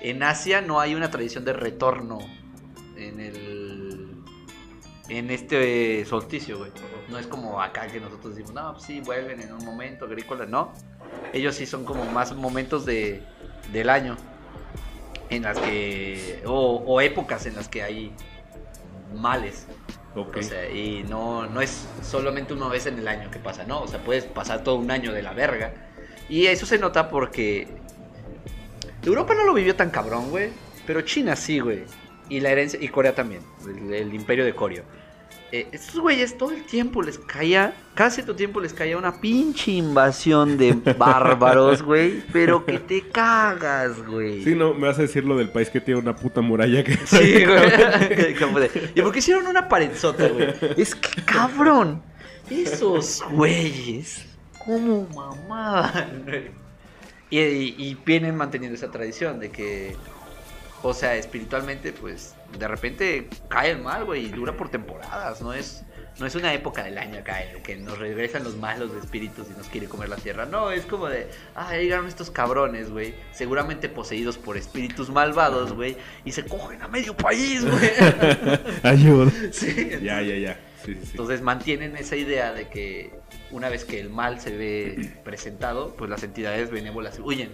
en 0.00 0.22
Asia 0.22 0.62
no 0.62 0.80
hay 0.80 0.94
una 0.94 1.10
tradición 1.10 1.44
de 1.44 1.52
retorno 1.52 2.18
en 2.98 3.20
el 3.20 4.08
en 5.08 5.30
este 5.30 6.04
solsticio, 6.04 6.58
güey. 6.58 6.70
No 7.08 7.18
es 7.18 7.26
como 7.26 7.62
acá 7.62 7.86
que 7.86 7.98
nosotros 7.98 8.36
decimos, 8.36 8.52
no, 8.52 8.72
pues 8.74 8.84
sí, 8.84 9.00
vuelven 9.00 9.40
en 9.40 9.52
un 9.52 9.64
momento 9.64 10.04
agrícola, 10.04 10.44
no. 10.44 10.72
Ellos 11.32 11.54
sí 11.54 11.64
son 11.64 11.84
como 11.84 12.04
más 12.04 12.34
momentos 12.34 12.84
de, 12.84 13.22
del 13.72 13.88
año 13.88 14.16
en 15.30 15.42
las 15.42 15.58
que 15.58 16.42
o, 16.46 16.82
o 16.86 17.00
épocas 17.00 17.46
en 17.46 17.56
las 17.56 17.68
que 17.68 17.82
hay 17.82 18.12
males. 19.14 19.66
Ok. 20.14 20.38
O 20.38 20.42
sea, 20.42 20.70
y 20.70 21.04
no, 21.04 21.46
no 21.46 21.60
es 21.60 21.86
solamente 22.02 22.52
una 22.52 22.68
vez 22.68 22.86
en 22.86 22.98
el 22.98 23.08
año 23.08 23.30
que 23.30 23.38
pasa, 23.38 23.64
¿no? 23.64 23.82
O 23.82 23.88
sea, 23.88 24.00
puedes 24.00 24.24
pasar 24.24 24.62
todo 24.62 24.76
un 24.76 24.90
año 24.90 25.12
de 25.12 25.22
la 25.22 25.32
verga. 25.32 25.72
Y 26.28 26.46
eso 26.46 26.66
se 26.66 26.78
nota 26.78 27.08
porque 27.08 27.68
Europa 29.02 29.34
no 29.34 29.44
lo 29.44 29.54
vivió 29.54 29.74
tan 29.74 29.90
cabrón, 29.90 30.30
güey. 30.30 30.50
Pero 30.86 31.02
China 31.02 31.36
sí, 31.36 31.60
güey. 31.60 31.84
Y 32.28 32.40
la 32.40 32.50
herencia, 32.50 32.78
y 32.82 32.88
Corea 32.88 33.14
también, 33.14 33.42
el, 33.66 33.92
el 33.94 34.14
imperio 34.14 34.44
de 34.44 34.54
Koryo. 34.54 34.82
Eh, 35.50 35.66
estos 35.72 35.98
güeyes 36.00 36.36
todo 36.36 36.50
el 36.50 36.62
tiempo 36.64 37.00
les 37.00 37.18
caía, 37.18 37.74
cada 37.94 38.10
cierto 38.10 38.36
tiempo 38.36 38.60
les 38.60 38.74
caía 38.74 38.98
una 38.98 39.18
pinche 39.18 39.70
invasión 39.70 40.58
de 40.58 40.74
bárbaros, 40.98 41.82
güey. 41.82 42.22
Pero 42.34 42.66
que 42.66 42.78
te 42.78 43.08
cagas, 43.08 44.04
güey. 44.06 44.44
Sí, 44.44 44.54
no, 44.54 44.74
me 44.74 44.88
vas 44.88 44.98
a 44.98 45.02
decir 45.02 45.24
lo 45.24 45.38
del 45.38 45.48
país 45.48 45.70
que 45.70 45.80
tiene 45.80 46.00
una 46.00 46.14
puta 46.14 46.42
muralla 46.42 46.84
que... 46.84 46.98
Sí, 46.98 47.44
güey. 47.46 48.34
Como 48.34 48.58
¿Y 48.94 49.00
por 49.00 49.10
qué 49.12 49.20
hicieron 49.20 49.46
una 49.46 49.68
parenzota, 49.68 50.28
güey? 50.28 50.54
Es 50.76 50.94
que, 50.94 51.24
cabrón, 51.24 52.02
esos 52.50 53.24
güeyes, 53.30 54.26
¿cómo 54.66 55.08
mamaban, 55.14 56.24
güey? 56.26 56.50
Y, 57.30 57.38
y- 57.40 57.74
y 57.78 57.94
vienen 58.04 58.36
manteniendo 58.36 58.76
esa 58.76 58.90
tradición 58.90 59.40
de 59.40 59.50
que, 59.50 59.96
o 60.82 60.94
sea, 60.94 61.16
espiritualmente, 61.16 61.92
pues, 61.92 62.34
de 62.58 62.68
repente 62.68 63.28
cae 63.48 63.70
el 63.72 63.82
mal, 63.82 64.04
güey, 64.04 64.26
y 64.26 64.28
dura 64.28 64.56
por 64.56 64.70
temporadas, 64.70 65.40
no 65.42 65.52
es... 65.52 65.84
No 66.18 66.26
es 66.26 66.34
una 66.34 66.52
época 66.52 66.82
del 66.82 66.98
año 66.98 67.20
acá 67.20 67.44
en 67.44 67.54
el 67.54 67.62
que 67.62 67.76
nos 67.76 67.96
regresan 67.96 68.42
los 68.42 68.56
malos 68.56 68.92
de 68.92 68.98
espíritus 68.98 69.46
y 69.54 69.56
nos 69.56 69.68
quiere 69.68 69.86
comer 69.86 70.08
la 70.08 70.16
tierra. 70.16 70.46
No, 70.46 70.72
es 70.72 70.84
como 70.84 71.06
de, 71.06 71.28
ah, 71.54 71.76
llegaron 71.76 72.08
estos 72.08 72.28
cabrones, 72.28 72.90
güey. 72.90 73.14
Seguramente 73.30 73.88
poseídos 73.88 74.36
por 74.36 74.56
espíritus 74.56 75.10
malvados, 75.10 75.74
güey. 75.74 75.96
Y 76.24 76.32
se 76.32 76.44
cogen 76.44 76.82
a 76.82 76.88
medio 76.88 77.16
país, 77.16 77.64
güey. 77.64 77.90
Ayuda. 78.82 79.30
sí, 79.52 79.90
Ya, 80.02 80.20
ya, 80.20 80.34
ya. 80.34 80.60
Sí, 80.84 80.94
sí, 80.94 81.00
sí. 81.04 81.08
entonces 81.12 81.40
mantienen 81.40 81.96
esa 81.96 82.16
idea 82.16 82.52
de 82.52 82.68
que 82.68 83.12
una 83.52 83.68
vez 83.68 83.84
que 83.84 84.00
el 84.00 84.10
mal 84.10 84.40
se 84.40 84.56
ve 84.56 85.12
presentado, 85.22 85.94
pues 85.96 86.10
las 86.10 86.24
entidades 86.24 86.72
benévolas 86.72 87.20
huyen. 87.20 87.52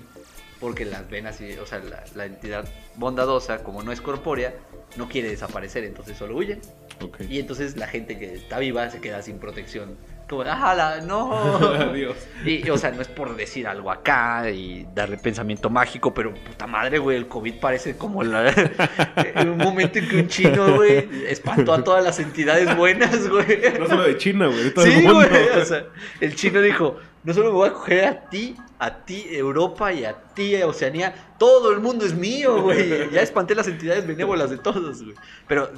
Porque 0.65 0.87
las 0.87 1.11
ven 1.11 1.27
así, 1.27 1.53
o 1.63 1.67
sea, 1.67 1.81
la, 1.81 2.03
la 2.15 2.25
entidad 2.25 2.67
bondadosa, 2.97 3.63
como 3.63 3.83
no 3.83 3.93
es 3.93 4.01
corpórea, 4.01 4.55
no 4.97 5.11
quiere 5.11 5.29
desaparecer, 5.29 5.85
entonces 5.85 6.17
solo 6.17 6.35
huyen. 6.35 6.59
Ok. 7.03 7.21
Y 7.29 7.39
entonces 7.39 7.77
la 7.77 7.87
gente 7.87 8.19
que 8.19 8.33
está 8.33 8.59
viva 8.61 8.89
se 8.89 8.99
queda 9.03 9.21
sin 9.21 9.39
protección. 9.39 9.99
Como, 10.27 10.41
¡ah, 10.41 10.75
la- 10.75 11.01
no! 11.03 11.35
Adiós. 11.69 12.17
Y, 12.47 12.67
o 12.71 12.79
sea, 12.79 12.93
no 12.93 13.03
es 13.03 13.09
por 13.09 13.37
decir 13.37 13.67
algo 13.69 13.91
acá 13.91 14.49
y 14.51 14.87
darle 14.95 15.19
pensamiento 15.19 15.69
mágico, 15.69 16.15
pero 16.15 16.33
puta 16.33 16.67
madre, 16.67 16.97
güey, 16.97 17.19
el 17.19 17.29
COVID 17.29 17.61
parece 17.61 17.99
como 17.99 18.23
la, 18.23 18.51
un 19.43 19.59
momento 19.59 19.99
en 19.99 20.09
que 20.09 20.17
un 20.17 20.29
chino, 20.29 20.77
güey, 20.77 21.07
espantó 21.29 21.75
a 21.75 21.85
todas 21.85 22.03
las 22.03 22.19
entidades 22.21 22.75
buenas, 22.75 23.29
güey. 23.29 23.61
No 23.79 23.87
solo 23.87 24.05
de 24.05 24.17
China, 24.17 24.47
güey. 24.47 24.73
Sí, 24.91 25.03
güey. 25.07 25.49
O 25.61 25.65
sea, 25.67 25.85
el 26.23 26.35
chino 26.35 26.63
dijo, 26.63 26.97
no 27.23 27.35
solo 27.35 27.49
me 27.49 27.57
voy 27.57 27.69
a 27.69 27.73
coger 27.75 28.05
a 28.07 28.21
ti, 28.31 28.57
a 28.79 29.05
ti 29.05 29.27
Europa 29.31 29.93
y 29.93 30.05
a 30.05 30.15
ti 30.35 30.55
Oceanía, 30.63 31.35
todo 31.39 31.73
el 31.73 31.81
mundo 31.81 32.05
es 32.05 32.15
mío, 32.15 32.63
güey. 32.63 33.11
Ya 33.11 33.23
espanté 33.23 33.55
las 33.55 33.69
entidades 33.69 34.07
benévolas 34.07 34.51
de 34.51 34.59
todos, 34.59 35.03
güey. 35.03 35.15
Pero 35.47 35.71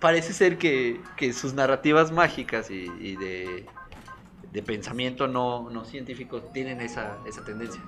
parece 0.00 0.32
ser 0.32 0.58
que, 0.58 1.00
que 1.16 1.32
sus 1.32 1.54
narrativas 1.54 2.12
mágicas 2.12 2.70
y, 2.70 2.90
y 3.00 3.16
de, 3.16 3.66
de 4.52 4.62
pensamiento 4.62 5.28
no, 5.28 5.70
no 5.70 5.84
científico 5.84 6.42
tienen 6.42 6.80
esa, 6.80 7.18
esa 7.26 7.44
tendencia. 7.44 7.80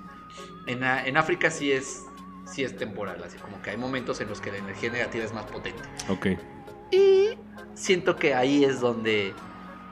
En, 0.66 0.82
en 0.82 1.16
África 1.16 1.51
sí 1.51 1.72
es, 1.72 2.03
sí 2.47 2.62
es 2.64 2.76
temporal, 2.76 3.22
así 3.24 3.39
como 3.39 3.61
que 3.62 3.70
hay 3.70 3.76
momentos 3.76 4.20
en 4.20 4.28
los 4.28 4.41
que 4.41 4.53
la 4.53 4.59
energía 4.59 4.91
negativa 4.91 5.24
es 5.24 5.32
más 5.32 5.47
potente. 5.47 5.82
Ok. 6.09 6.26
Y 6.91 7.30
siento 7.74 8.16
que 8.16 8.34
ahí 8.34 8.64
es 8.64 8.80
donde 8.80 9.34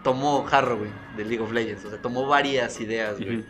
tomó 0.03 0.47
Harrowing 0.51 0.93
de 1.17 1.25
League 1.25 1.43
of 1.43 1.53
Legends. 1.53 1.85
O 1.85 1.91
sea, 1.91 2.01
tomó 2.01 2.27
varias 2.27 2.81
ideas, 2.81 3.19
güey. 3.19 3.45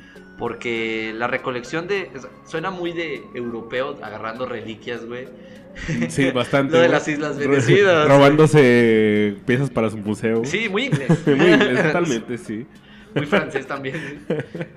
Porque 0.45 1.15
la 1.17 1.27
recolección 1.27 1.89
de. 1.89 2.11
suena 2.45 2.71
muy 2.71 2.93
de 2.93 3.25
europeo 3.33 3.99
agarrando 4.03 4.45
reliquias, 4.45 5.07
güey. 5.07 5.27
Sí, 6.11 6.31
bastante. 6.35 6.75
Lo 6.75 6.83
de 6.83 6.91
las 6.91 7.09
Islas 7.09 7.39
Bendecidas. 7.39 8.07
Robándose 8.07 9.37
piezas 9.47 9.71
para 9.71 9.89
su 9.89 9.97
museo. 9.97 10.45
Sí, 10.45 10.69
muy 10.69 10.85
inglés. 10.85 11.09
Muy 11.27 11.47
inglés, 11.47 11.83
totalmente, 11.85 12.37
sí. 12.37 12.67
Muy 13.15 13.25
francés 13.25 13.67
también. 13.67 14.27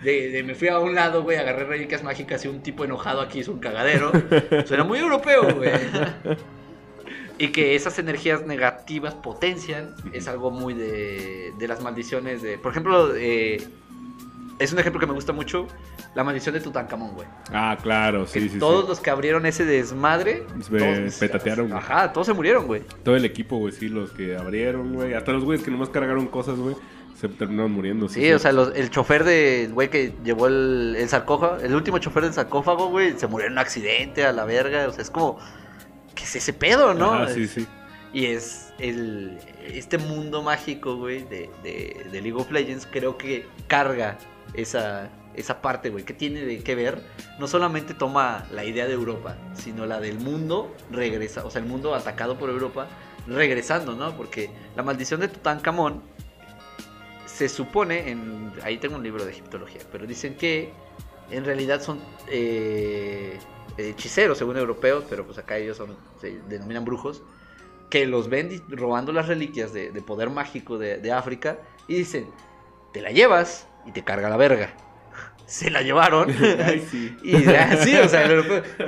de 0.01 0.43
me 0.47 0.55
fui 0.55 0.69
a 0.69 0.79
un 0.79 0.95
lado, 0.95 1.23
güey, 1.23 1.37
agarré 1.37 1.65
reliquias 1.65 2.01
mágicas 2.01 2.45
y 2.45 2.47
un 2.47 2.63
tipo 2.63 2.85
enojado 2.85 3.19
aquí 3.19 3.39
hizo 3.39 3.51
un 3.51 3.59
cagadero. 3.59 4.13
Suena 4.65 4.85
muy 4.85 4.99
europeo, 4.99 5.53
güey. 5.53 5.71
Y 7.39 7.49
que 7.49 7.75
esas 7.75 7.99
energías 7.99 8.45
negativas 8.45 9.15
potencian 9.15 9.95
es 10.13 10.29
algo 10.29 10.49
muy 10.49 10.73
de, 10.73 11.51
de 11.59 11.67
las 11.67 11.81
maldiciones 11.81 12.41
de... 12.41 12.57
Por 12.57 12.71
ejemplo, 12.71 13.13
eh, 13.17 13.57
es 14.59 14.73
un 14.73 14.79
ejemplo 14.79 14.99
que 14.99 15.05
me 15.07 15.13
gusta 15.13 15.33
mucho, 15.33 15.67
la 16.15 16.23
maldición 16.23 16.53
de 16.55 16.61
Tutankamón, 16.61 17.13
güey. 17.13 17.27
Ah, 17.53 17.77
claro, 17.81 18.23
Que 18.25 18.39
sí, 18.39 18.49
sí, 18.49 18.59
todos 18.59 18.83
sí. 18.83 18.87
los 18.89 18.99
que 18.99 19.09
abrieron 19.11 19.45
ese 19.45 19.65
desmadre... 19.65 20.43
Todos- 20.69 21.15
petatearon, 21.19 21.67
güey. 21.69 21.79
Ajá, 21.79 22.11
todos 22.13 22.27
se 22.27 22.33
murieron, 22.33 22.65
güey. 22.65 22.81
Todo 23.03 23.15
el 23.15 23.25
equipo, 23.25 23.57
güey, 23.57 23.71
sí, 23.73 23.87
los 23.89 24.11
que 24.11 24.35
abrieron, 24.35 24.93
güey. 24.93 25.13
Hasta 25.13 25.31
los 25.31 25.43
güeyes 25.43 25.63
que 25.63 25.69
nomás 25.71 25.89
cargaron 25.89 26.25
cosas, 26.27 26.57
güey, 26.57 26.75
se 27.19 27.27
terminaron 27.29 27.71
muriendo. 27.71 28.09
Sí, 28.09 28.31
o 28.31 28.39
sea, 28.39 28.51
los- 28.51 28.75
el 28.75 28.89
chofer 28.89 29.23
del 29.23 29.73
güey 29.73 29.89
que 29.89 30.13
llevó 30.23 30.47
el, 30.47 30.95
el 30.97 31.07
sarcófago, 31.09 31.57
el 31.57 31.75
último 31.75 31.99
chofer 31.99 32.23
del 32.23 32.33
sarcófago, 32.33 32.87
güey, 32.89 33.13
se 33.17 33.27
murió 33.27 33.47
en 33.47 33.53
un 33.53 33.59
accidente 33.59 34.25
a 34.25 34.31
la 34.31 34.45
verga. 34.45 34.87
O 34.87 34.91
sea, 34.91 35.03
es 35.03 35.11
como, 35.11 35.37
¿qué 36.15 36.23
es 36.23 36.35
ese 36.35 36.53
pedo, 36.53 36.93
no? 36.95 37.13
Ah, 37.13 37.27
sí, 37.27 37.47
sí. 37.47 37.67
Y 38.13 38.25
es 38.27 38.73
el, 38.79 39.37
este 39.67 39.97
mundo 39.99 40.41
mágico, 40.41 40.95
güey, 40.95 41.23
de, 41.25 41.49
de, 41.61 42.07
de 42.11 42.21
League 42.21 42.33
of 42.39 42.49
Legends, 42.51 42.87
creo 42.89 43.17
que 43.17 43.45
carga 43.67 44.17
esa, 44.53 45.09
esa 45.33 45.61
parte, 45.61 45.89
güey, 45.89 46.03
que 46.03 46.13
tiene 46.13 46.41
de 46.41 46.59
qué 46.63 46.75
ver. 46.75 47.01
No 47.39 47.47
solamente 47.47 47.93
toma 47.93 48.45
la 48.51 48.65
idea 48.65 48.87
de 48.87 48.93
Europa, 48.93 49.37
sino 49.53 49.85
la 49.85 49.99
del 49.99 50.19
mundo 50.19 50.75
regresa, 50.91 51.45
o 51.45 51.51
sea, 51.51 51.61
el 51.61 51.67
mundo 51.67 51.93
atacado 51.95 52.37
por 52.37 52.49
Europa 52.49 52.87
regresando, 53.27 53.93
¿no? 53.93 54.15
Porque 54.15 54.49
la 54.75 54.83
maldición 54.83 55.19
de 55.19 55.27
Tutankamón 55.27 56.01
se 57.25 57.49
supone, 57.49 58.09
en, 58.09 58.51
ahí 58.63 58.77
tengo 58.77 58.95
un 58.95 59.03
libro 59.03 59.23
de 59.23 59.31
egiptología, 59.31 59.81
pero 59.91 60.07
dicen 60.07 60.35
que 60.35 60.71
en 61.29 61.45
realidad 61.45 61.81
son 61.81 61.99
eh, 62.29 63.37
hechiceros, 63.77 64.37
según 64.37 64.57
europeos, 64.57 65.05
pero 65.09 65.25
pues 65.25 65.37
acá 65.37 65.57
ellos 65.57 65.77
son, 65.77 65.95
se 66.19 66.39
denominan 66.49 66.83
brujos, 66.83 67.21
que 67.89 68.05
los 68.05 68.27
ven 68.29 68.63
robando 68.69 69.11
las 69.11 69.27
reliquias 69.27 69.71
de, 69.71 69.91
de 69.91 70.01
poder 70.01 70.29
mágico 70.29 70.77
de, 70.77 70.97
de 70.97 71.11
África 71.11 71.59
y 71.87 71.95
dicen, 71.95 72.27
te 72.91 73.01
la 73.01 73.11
llevas 73.11 73.67
y 73.87 73.91
te 73.91 74.03
carga 74.03 74.29
la 74.29 74.37
verga. 74.37 74.69
Se 75.45 75.71
la 75.71 75.81
llevaron. 75.81 76.29
Ay, 76.65 76.85
sí. 76.91 77.15
Y 77.23 77.41
ya, 77.43 77.77
sí, 77.77 77.95
o 77.95 78.07
sea, 78.09 78.27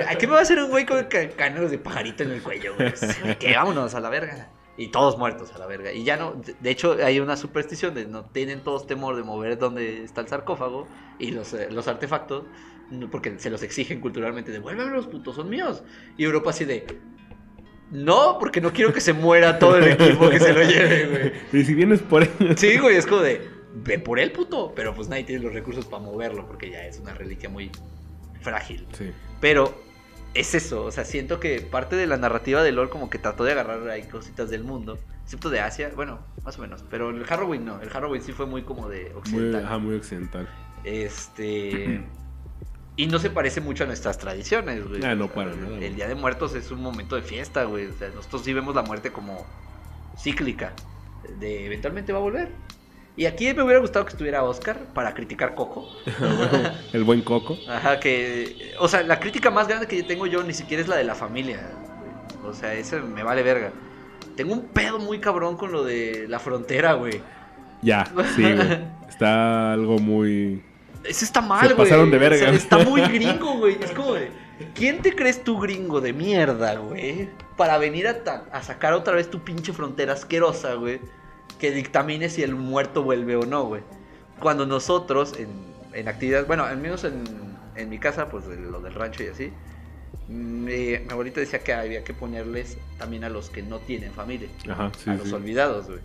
¿a 0.09 0.15
qué 0.15 0.27
me 0.27 0.33
va 0.33 0.39
a 0.39 0.41
hacer 0.41 0.59
un 0.59 0.69
güey 0.69 0.85
con 0.85 1.01
ca- 1.05 1.29
caneros 1.29 1.71
de 1.71 1.77
pajarito 1.77 2.23
en 2.23 2.31
el 2.31 2.41
cuello, 2.43 2.75
güey? 2.75 2.91
Que 3.39 3.55
vámonos 3.55 3.95
a 3.95 3.99
la 4.01 4.09
verga. 4.09 4.49
Y 4.75 4.89
todos 4.89 5.17
muertos 5.17 5.53
a 5.53 5.57
la 5.57 5.65
verga. 5.67 5.91
Y 5.93 6.03
ya 6.03 6.17
no, 6.17 6.33
de- 6.33 6.55
de 6.59 6.69
hecho 6.69 6.97
hay 7.03 7.19
una 7.21 7.37
superstición 7.37 7.93
de 7.93 8.05
no 8.05 8.25
tienen 8.25 8.61
todos 8.61 8.87
temor 8.87 9.15
de 9.15 9.23
mover 9.23 9.57
donde 9.57 10.03
está 10.03 10.21
el 10.21 10.27
sarcófago 10.27 10.87
y 11.17 11.31
los, 11.31 11.53
eh, 11.53 11.67
los 11.71 11.87
artefactos, 11.87 12.43
porque 13.11 13.39
se 13.39 13.49
los 13.49 13.61
exigen 13.63 14.01
culturalmente, 14.01 14.51
devuélveme 14.51 14.91
los 14.91 15.07
putos, 15.07 15.35
son 15.35 15.49
míos. 15.49 15.83
Y 16.17 16.23
Europa 16.25 16.49
así 16.49 16.65
de, 16.65 16.85
no, 17.91 18.37
porque 18.39 18.61
no 18.61 18.71
quiero 18.71 18.93
que 18.93 19.01
se 19.01 19.13
muera 19.13 19.59
todo 19.59 19.77
el 19.77 19.87
equipo 19.89 20.29
que 20.29 20.39
se 20.39 20.53
lo 20.53 20.61
lleve, 20.63 21.05
güey. 21.07 21.33
Y 21.61 21.65
si 21.65 21.73
vienes 21.73 22.01
por. 22.01 22.27
Sí, 22.57 22.77
güey, 22.77 22.97
es 22.97 23.05
como 23.05 23.21
de, 23.21 23.49
ve 23.73 23.99
por 23.99 24.19
él, 24.19 24.31
puto. 24.31 24.73
Pero 24.75 24.93
pues 24.93 25.09
nadie 25.09 25.23
tiene 25.23 25.43
los 25.43 25.53
recursos 25.53 25.85
para 25.85 26.03
moverlo, 26.03 26.47
porque 26.47 26.69
ya 26.69 26.85
es 26.85 26.99
una 26.99 27.13
reliquia 27.13 27.49
muy 27.49 27.71
frágil. 28.41 28.87
Sí. 28.93 29.11
Pero 29.39 29.81
es 30.33 30.53
eso, 30.53 30.85
o 30.85 30.91
sea, 30.91 31.05
siento 31.05 31.39
que 31.39 31.61
parte 31.61 31.95
de 31.95 32.07
la 32.07 32.17
narrativa 32.17 32.61
de 32.63 32.71
LOL 32.71 32.89
como 32.89 33.09
que 33.09 33.17
trató 33.17 33.43
de 33.43 33.53
agarrar 33.53 33.89
ahí 33.89 34.03
cositas 34.03 34.49
del 34.49 34.63
mundo, 34.63 34.99
excepto 35.23 35.49
de 35.49 35.59
Asia, 35.59 35.91
bueno, 35.95 36.19
más 36.43 36.57
o 36.59 36.61
menos, 36.61 36.83
pero 36.89 37.09
el 37.09 37.25
Harrowing 37.27 37.65
no, 37.65 37.81
el 37.81 37.89
Harrowing 37.91 38.21
sí 38.21 38.31
fue 38.31 38.45
muy 38.45 38.61
como 38.61 38.89
de 38.89 39.05
Muy, 39.05 39.17
occidental. 39.17 39.65
ajá, 39.65 39.77
muy 39.79 39.95
occidental. 39.95 40.47
Este 40.83 42.03
y 42.95 43.07
no 43.07 43.17
se 43.17 43.29
parece 43.29 43.61
mucho 43.61 43.85
a 43.85 43.87
nuestras 43.87 44.17
tradiciones, 44.17 44.87
güey. 44.87 45.03
Ah, 45.03 45.15
no, 45.15 45.25
O 45.25 45.27
sea, 45.27 45.35
para 45.35 45.55
nada, 45.55 45.69
güey. 45.69 45.85
El 45.85 45.95
Día 45.95 46.07
de 46.07 46.15
Muertos 46.15 46.53
es 46.53 46.69
un 46.69 46.81
momento 46.81 47.15
de 47.15 47.21
fiesta, 47.23 47.63
güey, 47.63 47.87
o 47.87 47.93
sea, 47.93 48.09
nosotros 48.09 48.43
sí 48.43 48.53
vemos 48.53 48.75
la 48.75 48.83
muerte 48.83 49.11
como 49.11 49.47
cíclica, 50.17 50.73
de 51.39 51.65
eventualmente 51.65 52.13
va 52.13 52.19
a 52.19 52.21
volver. 52.21 52.49
Y 53.19 53.25
aquí 53.25 53.53
me 53.53 53.63
hubiera 53.63 53.81
gustado 53.81 54.05
que 54.05 54.11
estuviera 54.11 54.43
Oscar 54.45 54.79
para 54.93 55.13
criticar 55.13 55.53
Coco. 55.53 55.89
el 56.93 57.03
buen 57.03 57.21
coco. 57.21 57.57
Ajá, 57.67 57.99
que. 57.99 58.71
O 58.79 58.87
sea, 58.87 59.03
la 59.03 59.19
crítica 59.19 59.51
más 59.51 59.67
grande 59.67 59.87
que 59.87 59.97
yo 59.97 60.05
tengo 60.07 60.25
yo 60.25 60.41
ni 60.41 60.53
siquiera 60.53 60.81
es 60.81 60.87
la 60.87 60.95
de 60.95 61.03
la 61.03 61.15
familia. 61.15 61.59
O 62.45 62.53
sea, 62.53 62.73
ese 62.73 63.01
me 63.01 63.21
vale 63.21 63.43
verga. 63.43 63.73
Tengo 64.37 64.53
un 64.53 64.67
pedo 64.69 64.99
muy 64.99 65.19
cabrón 65.19 65.57
con 65.57 65.73
lo 65.73 65.83
de 65.83 66.27
la 66.29 66.39
frontera, 66.39 66.93
güey. 66.93 67.21
Ya, 67.81 68.05
sí, 68.37 68.53
güey. 68.53 68.57
Está 69.09 69.73
algo 69.73 69.99
muy. 69.99 70.63
Eso 71.03 71.25
está 71.25 71.41
mal, 71.41 71.67
Se 71.67 71.73
güey. 71.73 71.89
pasaron 71.89 72.09
de 72.11 72.15
O 72.15 72.19
sea, 72.21 72.29
verga. 72.29 72.49
está 72.51 72.77
muy 72.77 73.01
gringo, 73.01 73.57
güey. 73.57 73.77
Es 73.83 73.91
como 73.91 74.13
de. 74.13 74.31
¿Quién 74.73 75.01
te 75.01 75.13
crees 75.13 75.43
tú 75.43 75.59
gringo 75.59 75.99
de 75.99 76.13
mierda, 76.13 76.75
güey? 76.75 77.27
Para 77.57 77.77
venir 77.77 78.07
a, 78.07 78.15
a 78.53 78.63
sacar 78.63 78.93
otra 78.93 79.15
vez 79.15 79.29
tu 79.29 79.43
pinche 79.43 79.73
frontera 79.73 80.13
asquerosa, 80.13 80.75
güey. 80.75 81.01
Que 81.59 81.71
dictamine 81.71 82.29
si 82.29 82.43
el 82.43 82.55
muerto 82.55 83.03
vuelve 83.03 83.35
o 83.35 83.45
no, 83.45 83.65
güey. 83.65 83.83
Cuando 84.39 84.65
nosotros, 84.65 85.33
en, 85.37 85.49
en 85.93 86.07
actividades, 86.07 86.47
bueno, 86.47 86.63
al 86.63 86.77
menos 86.77 87.03
en, 87.03 87.23
en 87.75 87.89
mi 87.89 87.99
casa, 87.99 88.29
pues 88.29 88.45
lo 88.47 88.79
del 88.81 88.93
rancho 88.93 89.23
y 89.23 89.27
así, 89.27 89.53
mi, 90.27 90.97
mi 90.99 91.11
abuelita 91.11 91.39
decía 91.39 91.59
que 91.59 91.73
había 91.73 92.03
que 92.03 92.13
ponerles 92.13 92.77
también 92.97 93.23
a 93.23 93.29
los 93.29 93.49
que 93.49 93.63
no 93.63 93.79
tienen 93.79 94.13
familia, 94.13 94.49
Ajá, 94.69 94.91
sí, 94.97 95.09
a 95.09 95.15
los 95.15 95.29
sí. 95.29 95.33
olvidados, 95.33 95.87
güey. 95.87 95.99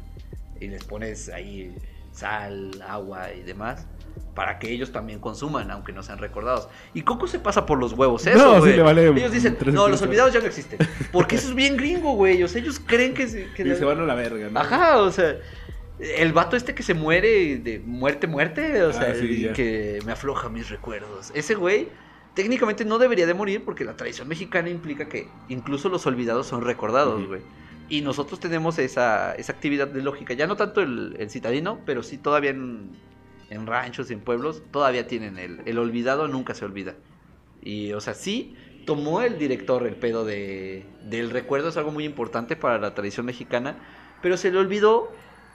Y 0.60 0.68
les 0.68 0.84
pones 0.84 1.28
ahí 1.28 1.74
sal, 2.12 2.82
agua 2.86 3.32
y 3.34 3.42
demás. 3.42 3.86
Para 4.34 4.58
que 4.58 4.70
ellos 4.72 4.90
también 4.90 5.20
consuman, 5.20 5.70
aunque 5.70 5.92
no 5.92 6.02
sean 6.02 6.18
recordados. 6.18 6.68
Y 6.92 7.02
Coco 7.02 7.26
se 7.28 7.38
pasa 7.38 7.66
por 7.66 7.78
los 7.78 7.92
huevos, 7.92 8.26
eso, 8.26 8.38
No, 8.58 8.64
sí 8.64 8.72
le 8.72 8.82
vale 8.82 9.06
Ellos 9.08 9.30
dicen, 9.32 9.56
no, 9.66 9.86
los 9.88 9.92
pisos". 9.92 10.02
olvidados 10.02 10.32
ya 10.32 10.40
no 10.40 10.46
existen. 10.46 10.78
Porque 11.12 11.36
eso 11.36 11.48
es 11.48 11.54
bien 11.54 11.76
gringo, 11.76 12.14
güey. 12.14 12.42
O 12.42 12.48
sea, 12.48 12.60
ellos 12.60 12.80
creen 12.84 13.14
que... 13.14 13.28
se- 13.28 13.48
que 13.54 13.62
Y 13.62 13.66
la- 13.66 13.76
se 13.76 13.84
van 13.84 14.00
a 14.00 14.04
la 14.04 14.14
verga, 14.14 14.48
¿no? 14.50 14.58
Ajá, 14.60 14.98
o 14.98 15.10
sea, 15.12 15.36
el 16.00 16.32
vato 16.32 16.56
este 16.56 16.74
que 16.74 16.82
se 16.82 16.94
muere 16.94 17.58
de 17.58 17.78
muerte, 17.78 18.26
muerte, 18.26 18.82
o 18.82 18.92
sea, 18.92 19.10
Ah, 19.12 19.14
sí, 19.18 19.42
ya. 19.42 19.52
que 19.52 20.00
me 20.04 20.10
afloja 20.12 20.48
mis 20.48 20.68
recuerdos. 20.68 21.30
Ese 21.34 21.54
güey 21.54 21.88
técnicamente 22.34 22.84
no 22.84 22.98
debería 22.98 23.26
de 23.28 23.34
morir 23.34 23.64
porque 23.64 23.84
la 23.84 23.94
tradición 23.96 24.26
mexicana 24.26 24.68
implica 24.68 25.08
que 25.08 25.28
incluso 25.48 25.88
los 25.88 26.04
olvidados 26.06 26.48
son 26.48 26.62
recordados, 26.62 27.24
güey. 27.28 27.42
Y 27.88 28.00
nosotros 28.00 28.40
tenemos 28.40 28.78
esa, 28.80 29.34
esa 29.36 29.52
actividad 29.52 29.86
de 29.86 30.02
lógica, 30.02 30.34
ya 30.34 30.48
no 30.48 30.56
tanto 30.56 30.80
el, 30.80 31.14
el 31.20 31.30
citadino, 31.30 31.78
pero 31.86 32.02
sí 32.02 32.16
todavía 32.18 32.50
en, 32.50 32.90
en 33.50 33.66
ranchos 33.66 34.10
y 34.10 34.14
en 34.14 34.20
pueblos, 34.20 34.62
todavía 34.70 35.06
tienen 35.06 35.38
el, 35.38 35.60
el 35.66 35.78
olvidado, 35.78 36.28
nunca 36.28 36.54
se 36.54 36.64
olvida. 36.64 36.94
Y, 37.62 37.92
o 37.92 38.00
sea, 38.00 38.14
sí 38.14 38.54
tomó 38.86 39.22
el 39.22 39.38
director 39.38 39.86
el 39.86 39.96
pedo 39.96 40.24
de, 40.24 40.84
del 41.04 41.30
recuerdo, 41.30 41.68
es 41.68 41.76
algo 41.76 41.90
muy 41.90 42.04
importante 42.04 42.56
para 42.56 42.78
la 42.78 42.94
tradición 42.94 43.24
mexicana, 43.26 43.76
pero 44.20 44.36
se 44.36 44.50
le 44.52 44.58
olvidó 44.58 45.10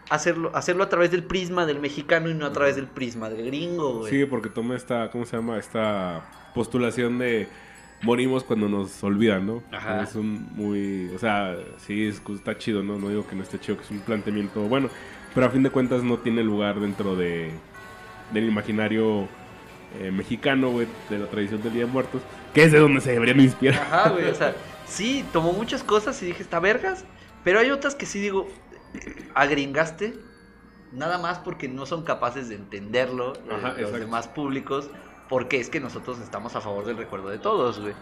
hacerlo, 0.10 0.52
hacerlo 0.56 0.84
a 0.84 0.90
través 0.90 1.12
del 1.12 1.24
prisma 1.24 1.66
del 1.68 1.80
mexicano 1.80 2.30
y 2.30 2.34
no 2.34 2.46
a 2.48 2.52
través 2.54 2.76
del 2.76 2.88
prisma 2.88 3.30
del 3.30 3.46
gringo, 3.46 4.00
güey. 4.00 4.12
Sí, 4.12 4.26
porque 4.26 4.50
toma 4.50 4.76
esta, 4.76 5.12
¿cómo 5.12 5.26
se 5.26 5.36
llama? 5.38 5.60
Esta 5.60 6.52
postulación 6.56 7.20
de 7.20 7.48
morimos 8.02 8.44
cuando 8.44 8.68
nos 8.70 9.04
olvidan, 9.04 9.46
¿no? 9.46 9.62
Ajá. 9.72 10.02
Es 10.04 10.16
un 10.16 10.48
muy, 10.56 11.10
o 11.14 11.20
sea, 11.20 11.56
sí, 11.78 12.08
es- 12.08 12.22
está 12.34 12.58
chido, 12.58 12.82
¿no? 12.82 12.98
No 12.98 13.10
digo 13.10 13.28
que 13.28 13.36
no 13.36 13.44
esté 13.44 13.60
chido, 13.60 13.78
que 13.78 13.84
es 13.84 13.92
un 13.92 14.00
planteamiento 14.00 14.62
bueno, 14.62 14.90
pero 15.36 15.46
a 15.46 15.50
fin 15.52 15.62
de 15.62 15.70
cuentas 15.70 16.02
no 16.02 16.18
tiene 16.18 16.44
lugar 16.44 16.80
dentro 16.80 17.16
de 17.16 17.52
del 18.32 18.46
imaginario 18.46 19.28
eh, 20.00 20.12
mexicano, 20.12 20.70
güey, 20.70 20.88
de 21.10 21.20
la 21.20 21.28
tradición 21.28 21.62
del 21.64 21.74
Día 21.74 21.86
de 21.86 21.92
Muertos, 21.92 22.22
que 22.54 22.64
es 22.64 22.72
de 22.72 22.80
donde 22.80 23.02
se 23.02 23.12
deberían 23.12 23.40
inspirar. 23.40 23.82
Ajá, 23.82 24.10
güey, 24.10 24.26
o 24.26 24.36
sea, 24.36 24.56
sí, 24.86 25.26
tomó 25.34 25.54
muchas 25.54 25.84
cosas 25.84 26.22
y 26.22 26.28
dije, 26.28 26.44
está 26.44 26.60
vergas, 26.60 27.06
pero 27.44 27.60
hay 27.60 27.72
otras 27.72 27.96
que 27.96 28.06
sí 28.06 28.20
digo, 28.20 28.48
agringaste, 29.34 30.14
nada 30.92 31.18
más 31.18 31.40
porque 31.40 31.68
no 31.68 31.86
son 31.86 32.04
capaces 32.04 32.50
de 32.50 32.56
entenderlo 32.56 33.34
eh, 33.36 33.40
Ajá, 33.52 33.74
los 33.80 33.92
demás 33.94 34.28
públicos, 34.28 34.90
porque 35.28 35.60
es 35.60 35.70
que 35.70 35.80
nosotros 35.80 36.20
estamos 36.20 36.56
a 36.56 36.62
favor 36.62 36.86
del 36.86 36.98
recuerdo 36.98 37.30
de 37.30 37.38
todos, 37.38 37.80
güey. 37.80 37.94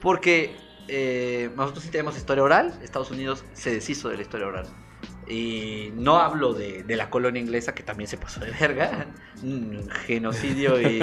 Porque 0.00 0.56
eh, 0.88 1.50
nosotros 1.56 1.84
sí 1.84 1.90
tenemos 1.90 2.16
historia 2.16 2.44
oral, 2.44 2.78
Estados 2.82 3.10
Unidos 3.10 3.44
se 3.52 3.72
deshizo 3.72 4.08
de 4.08 4.16
la 4.16 4.22
historia 4.22 4.46
oral. 4.46 4.66
Y 5.28 5.92
no 5.96 6.18
hablo 6.20 6.54
de, 6.54 6.82
de 6.84 6.96
la 6.96 7.10
colonia 7.10 7.40
inglesa, 7.42 7.74
que 7.74 7.82
también 7.82 8.08
se 8.08 8.16
pasó 8.16 8.40
de 8.40 8.50
verga. 8.52 9.06
Mm, 9.42 9.88
Genocidio 10.06 10.80
y, 10.80 11.02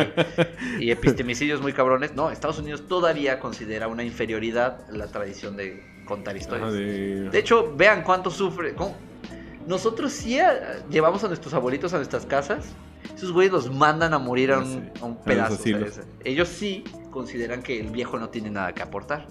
y 0.79 0.91
epistemicidios 0.91 1.61
muy 1.61 1.73
cabrones. 1.73 2.15
No, 2.15 2.31
Estados 2.31 2.59
Unidos 2.59 2.87
todavía 2.87 3.39
considera 3.39 3.87
una 3.87 4.03
inferioridad 4.03 4.87
la 4.89 5.07
tradición 5.07 5.57
de 5.57 5.83
contar 6.05 6.37
historias. 6.37 6.71
De- 7.31 7.39
hecho, 7.39 7.73
vean 7.75 8.03
cuánto 8.03 8.31
sufre. 8.31 8.73
cómo- 8.75 8.95
Nosotros 9.67 10.11
sí 10.13 10.39
eh, 10.39 10.45
llevamos 10.89 11.23
a 11.23 11.27
nuestros 11.27 11.53
abuelitos 11.53 11.93
a 11.93 11.97
nuestras 11.97 12.25
casas. 12.25 12.65
Esos 13.15 13.33
güeyes 13.33 13.51
los 13.51 13.69
mandan 13.73 14.13
a 14.13 14.19
morir 14.19 14.51
a 14.53 14.59
un, 14.59 14.65
Sí, 14.65 14.99
a 15.01 15.05
un 15.05 15.17
pedazo. 15.21 15.55
Ellos 16.23 16.47
sí 16.47 16.85
consideran 17.11 17.61
que 17.61 17.79
el 17.79 17.91
viejo 17.91 18.17
no 18.17 18.29
tiene 18.29 18.49
nada 18.49 18.73
que 18.73 18.81
aportar. 18.81 19.27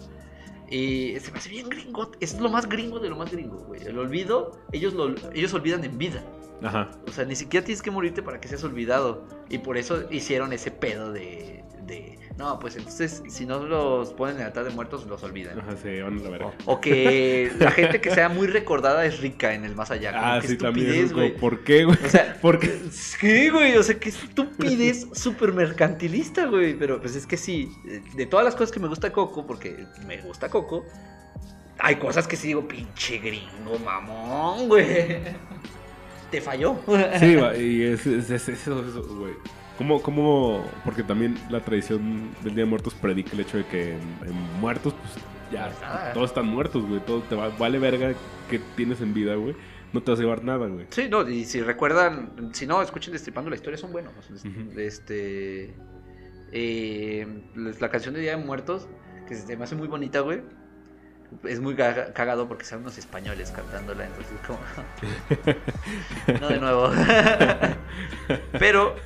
Y 0.73 1.21
se 1.21 1.31
me 1.31 1.39
hace 1.39 1.51
bien 1.51 1.69
gringo. 1.69 2.11
Es 2.19 2.41
lo 2.41 2.49
más 2.49 2.67
gringo 2.67 2.99
de 2.99 3.11
lo 3.11 3.17
más 3.17 3.31
gringo, 3.31 3.59
güey. 3.59 3.83
El 3.83 3.99
olvido, 3.99 4.59
ellos, 4.73 4.95
lo, 4.95 5.15
ellos 5.35 5.53
olvidan 5.53 5.85
en 5.85 5.99
vida. 5.99 6.25
Ajá. 6.63 6.91
O 7.07 7.13
sea, 7.13 7.27
ni 7.27 7.37
siquiera 7.37 7.63
tienes 7.63 7.83
que 7.83 7.91
morirte 7.91 8.23
para 8.23 8.41
que 8.41 8.49
seas 8.49 8.65
olvidado. 8.65 9.23
Y 9.51 9.59
por 9.59 9.77
eso 9.77 10.11
hicieron 10.11 10.53
ese 10.55 10.71
pedo 10.71 11.13
de. 11.13 11.63
De 11.87 12.19
no, 12.39 12.59
pues 12.59 12.77
entonces, 12.77 13.23
si 13.29 13.45
no 13.45 13.59
los 13.67 14.15
ponen 14.15 14.37
en 14.37 14.41
el 14.41 14.47
altar 14.49 14.65
de 14.65 14.71
muertos, 14.71 15.07
los 15.07 15.23
olvidan. 15.23 15.61
Ajá, 15.61 15.77
se 15.77 16.03
van 16.03 16.19
a 16.19 16.23
la 16.23 16.31
verga. 16.31 16.47
O, 16.65 16.73
o 16.73 16.81
que 16.81 17.53
la 17.59 17.71
gente 17.71 18.01
que 18.01 18.11
sea 18.11 18.31
muy 18.31 18.47
recordada 18.47 19.05
es 19.05 19.21
rica 19.21 19.53
en 19.53 19.65
el 19.67 19.75
más 19.77 19.91
allá. 19.91 20.13
Ah, 20.15 20.41
sí, 20.41 20.57
también. 20.57 20.87
estupidez, 20.87 21.13
güey. 21.13 21.37
¿Por 21.37 21.63
qué, 21.63 21.85
güey? 21.85 21.99
O 22.03 22.09
sea, 22.09 22.39
¿Por 22.41 22.59
qué? 22.59 22.69
Sí, 22.91 23.51
güey, 23.51 23.77
o 23.77 23.83
sea, 23.83 23.99
qué 24.01 24.09
estupidez 24.09 25.09
súper 25.13 25.53
mercantilista, 25.53 26.47
güey. 26.47 26.73
Pero 26.75 27.01
pues 27.03 27.15
es 27.17 27.27
que 27.27 27.37
sí, 27.37 27.71
de 28.17 28.25
todas 28.25 28.45
las 28.47 28.55
cosas 28.55 28.73
que 28.73 28.81
me 28.81 28.89
gusta 28.89 29.13
Coco, 29.13 29.47
porque 29.47 29.85
me 30.07 30.17
gusta 30.23 30.49
Coco, 30.49 30.87
hay 31.79 31.97
cosas 31.97 32.27
que 32.27 32.37
sí 32.37 32.49
digo, 32.49 32.67
pinche 32.67 33.19
gringo, 33.19 33.79
mamón, 33.85 34.69
güey. 34.69 34.87
Te 36.31 36.41
falló. 36.41 36.77
Sí, 37.21 37.37
y 37.61 37.83
es, 37.83 38.07
es- 38.07 38.31
es- 38.31 38.49
eso, 38.49 38.83
eso, 38.89 39.03
güey. 39.19 39.35
¿Cómo, 39.79 40.03
cómo, 40.03 40.65
porque 40.85 41.03
también 41.03 41.37
la 41.51 41.61
tradición 41.61 42.31
del 42.43 42.55
Día 42.55 42.65
de 42.65 42.71
Muertos 42.71 42.95
predica 42.95 43.33
el 43.33 43.41
hecho 43.41 43.57
de 43.57 43.65
que 43.67 43.93
en, 43.93 44.01
en 44.27 44.61
muertos, 44.61 44.95
pues 44.95 45.25
ya, 45.53 45.71
nada. 45.81 46.13
todos 46.13 46.31
están 46.31 46.47
muertos, 46.47 46.85
güey. 46.87 47.01
Todo 47.01 47.21
te 47.23 47.35
va, 47.35 47.49
vale 47.59 47.79
verga 47.79 48.13
que 48.51 48.61
tienes 48.77 49.01
en 49.01 49.13
vida, 49.15 49.35
güey. 49.35 49.57
No 49.93 50.03
te 50.03 50.11
vas 50.11 50.21
a 50.21 50.23
llevar 50.23 50.45
nada, 50.45 50.67
güey. 50.69 50.87
Sí, 50.91 51.09
no, 51.11 51.29
y 51.29 51.45
si 51.45 51.61
recuerdan, 51.63 52.51
si 52.53 52.67
no, 52.67 52.81
escuchen 52.83 53.13
Destripando 53.13 53.51
la 53.51 53.57
historia, 53.57 53.77
son 53.79 53.93
buenos. 53.93 54.13
Este. 54.77 55.75
eh, 56.53 57.27
la 57.57 57.89
canción 57.91 58.15
de 58.15 58.21
Día 58.21 58.37
de 58.37 58.45
Muertos, 58.45 58.89
que 59.29 59.35
se 59.35 59.57
me 59.57 59.65
hace 59.65 59.75
muy 59.75 59.89
bonita, 59.89 60.21
güey. 60.21 60.41
Es 61.45 61.61
muy 61.61 61.75
caga- 61.75 62.13
cagado 62.13 62.47
porque 62.47 62.65
son 62.67 62.81
unos 62.81 62.99
españoles 62.99 63.51
cantándola, 63.51 64.05
entonces 64.07 64.35
como. 64.47 64.59
no 66.41 66.49
de 66.49 66.59
nuevo. 66.61 66.91
Pero 68.59 68.97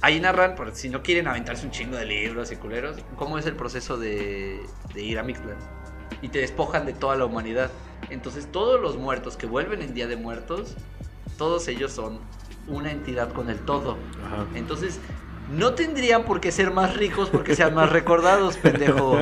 ahí 0.00 0.20
narran, 0.20 0.54
por 0.54 0.74
si 0.74 0.88
no 0.88 1.02
quieren 1.02 1.26
aventarse 1.28 1.66
un 1.66 1.72
chingo 1.72 1.96
de 1.96 2.06
libros 2.06 2.52
y 2.52 2.56
culeros, 2.56 2.96
cómo 3.16 3.38
es 3.38 3.46
el 3.46 3.56
proceso 3.56 3.98
de, 3.98 4.60
de 4.94 5.02
ir 5.02 5.18
a 5.18 5.22
Mixtlan. 5.22 5.56
Y 6.22 6.28
te 6.28 6.38
despojan 6.40 6.86
de 6.86 6.92
toda 6.92 7.16
la 7.16 7.24
humanidad. 7.24 7.70
Entonces 8.10 8.50
todos 8.50 8.80
los 8.80 8.96
muertos 8.96 9.36
que 9.36 9.46
vuelven 9.46 9.82
en 9.82 9.94
Día 9.94 10.06
de 10.06 10.16
Muertos, 10.16 10.74
todos 11.36 11.68
ellos 11.68 11.92
son 11.92 12.20
una 12.66 12.90
entidad 12.90 13.32
con 13.32 13.50
el 13.50 13.58
todo. 13.60 13.98
Ajá. 14.24 14.46
Entonces, 14.54 15.00
No 15.50 15.72
tendrían 15.74 16.24
por 16.24 16.40
qué 16.42 16.52
ser 16.52 16.70
más 16.72 16.94
ricos 16.98 17.30
porque 17.30 17.56
sean 17.56 17.74
más 17.74 17.90
recordados, 17.90 18.58
pendejo. 18.58 19.18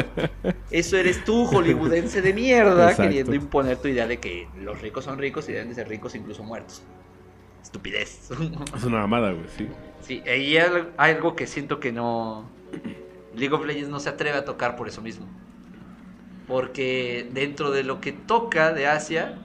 Eso 0.72 0.96
eres 0.96 1.22
tú, 1.24 1.46
hollywoodense 1.46 2.20
de 2.20 2.32
mierda, 2.34 2.90
Exacto. 2.90 3.02
queriendo 3.04 3.34
imponer 3.34 3.76
tu 3.78 3.86
idea 3.86 4.08
de 4.08 4.18
que 4.18 4.48
los 4.56 4.80
ricos 4.82 5.04
son 5.04 5.18
ricos 5.18 5.48
y 5.48 5.52
deben 5.52 5.68
de 5.68 5.76
ser 5.76 5.88
ricos 5.88 6.16
incluso 6.16 6.42
muertos. 6.42 6.82
Estupidez. 7.66 8.30
Es 8.76 8.84
una 8.84 8.98
mamada, 8.98 9.32
güey, 9.32 9.46
sí. 9.56 9.68
Sí, 10.00 10.22
y 10.24 10.28
hay 10.28 10.56
al- 10.58 10.92
hay 10.96 11.14
algo 11.14 11.34
que 11.34 11.46
siento 11.48 11.80
que 11.80 11.90
no. 11.92 12.48
League 13.34 13.52
of 13.54 13.66
Legends 13.66 13.88
no 13.90 13.98
se 14.00 14.08
atreve 14.08 14.38
a 14.38 14.44
tocar 14.44 14.76
por 14.76 14.86
eso 14.88 15.02
mismo. 15.02 15.26
Porque 16.46 17.28
dentro 17.32 17.72
de 17.72 17.82
lo 17.82 18.00
que 18.00 18.12
toca 18.12 18.72
de 18.72 18.86
Asia, 18.86 19.36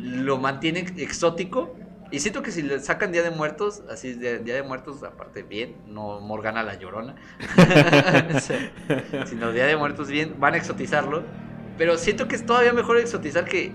lo 0.00 0.38
mantiene 0.38 0.80
exótico. 0.96 1.76
Y 2.10 2.18
siento 2.20 2.42
que 2.42 2.50
si 2.50 2.62
le 2.62 2.80
sacan 2.80 3.12
Día 3.12 3.22
de 3.22 3.30
Muertos, 3.30 3.82
así 3.90 4.14
de 4.14 4.38
Día 4.40 4.54
de 4.56 4.62
Muertos, 4.62 5.02
aparte 5.04 5.42
bien, 5.44 5.76
no 5.86 6.20
Morgana 6.20 6.62
la 6.62 6.74
llorona, 6.78 7.14
sino 9.26 9.52
Día 9.52 9.66
de 9.66 9.76
Muertos 9.76 10.08
bien, 10.08 10.34
van 10.38 10.54
a 10.54 10.56
exotizarlo. 10.56 11.22
Pero 11.76 11.96
siento 11.98 12.26
que 12.26 12.34
es 12.34 12.44
todavía 12.44 12.72
mejor 12.72 12.96
exotizar 12.96 13.44
que 13.44 13.72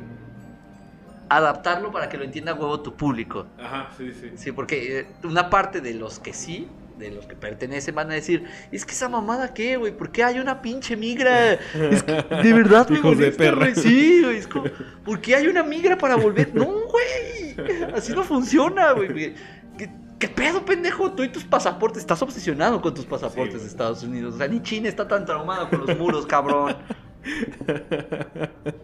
adaptarlo 1.37 1.91
para 1.91 2.09
que 2.09 2.17
lo 2.17 2.23
entienda 2.23 2.53
huevo 2.53 2.81
tu 2.81 2.95
público. 2.95 3.45
Ajá, 3.59 3.89
sí, 3.97 4.11
sí. 4.13 4.31
Sí, 4.35 4.51
porque 4.51 4.99
eh, 4.99 5.07
una 5.23 5.49
parte 5.49 5.81
de 5.81 5.93
los 5.93 6.19
que 6.19 6.33
sí, 6.33 6.67
de 6.97 7.11
los 7.11 7.25
que 7.25 7.35
pertenecen, 7.35 7.95
van 7.95 8.11
a 8.11 8.13
decir, 8.13 8.45
es 8.71 8.85
que 8.85 8.91
esa 8.91 9.09
mamada 9.09 9.53
qué, 9.53 9.77
güey, 9.77 9.95
¿por 9.95 10.11
qué 10.11 10.23
hay 10.23 10.39
una 10.39 10.61
pinche 10.61 10.95
migra? 10.95 11.53
Es 11.73 12.03
que, 12.03 12.13
de 12.13 12.53
verdad, 12.53 12.87
me 12.89 12.99
Hijos 12.99 13.17
de 13.17 13.31
perra. 13.31 13.73
Sí, 13.75 14.21
güey, 14.23 14.37
es 14.37 14.47
como, 14.47 14.65
¿por 15.03 15.19
qué 15.21 15.35
hay 15.35 15.47
una 15.47 15.63
migra 15.63 15.97
para 15.97 16.15
volver? 16.15 16.53
No, 16.53 16.65
güey, 16.65 17.55
así 17.95 18.13
no 18.13 18.23
funciona, 18.23 18.91
güey. 18.91 19.35
¿Qué, 19.77 19.89
qué 20.19 20.27
pedo, 20.27 20.63
pendejo? 20.63 21.11
Tú 21.11 21.23
y 21.23 21.29
tus 21.29 21.43
pasaportes, 21.43 22.01
estás 22.01 22.21
obsesionado 22.21 22.81
con 22.81 22.93
tus 22.93 23.05
pasaportes 23.05 23.55
Sí, 23.55 23.61
de. 23.61 23.67
Estados 23.67 24.03
Unidos. 24.03 24.35
O 24.35 24.37
sea, 24.37 24.47
ni 24.47 24.61
China 24.61 24.87
está 24.87 25.07
tan 25.07 25.25
traumado 25.25 25.69
con 25.69 25.85
los 25.85 25.97
muros, 25.97 26.25
cabrón. 26.25 26.75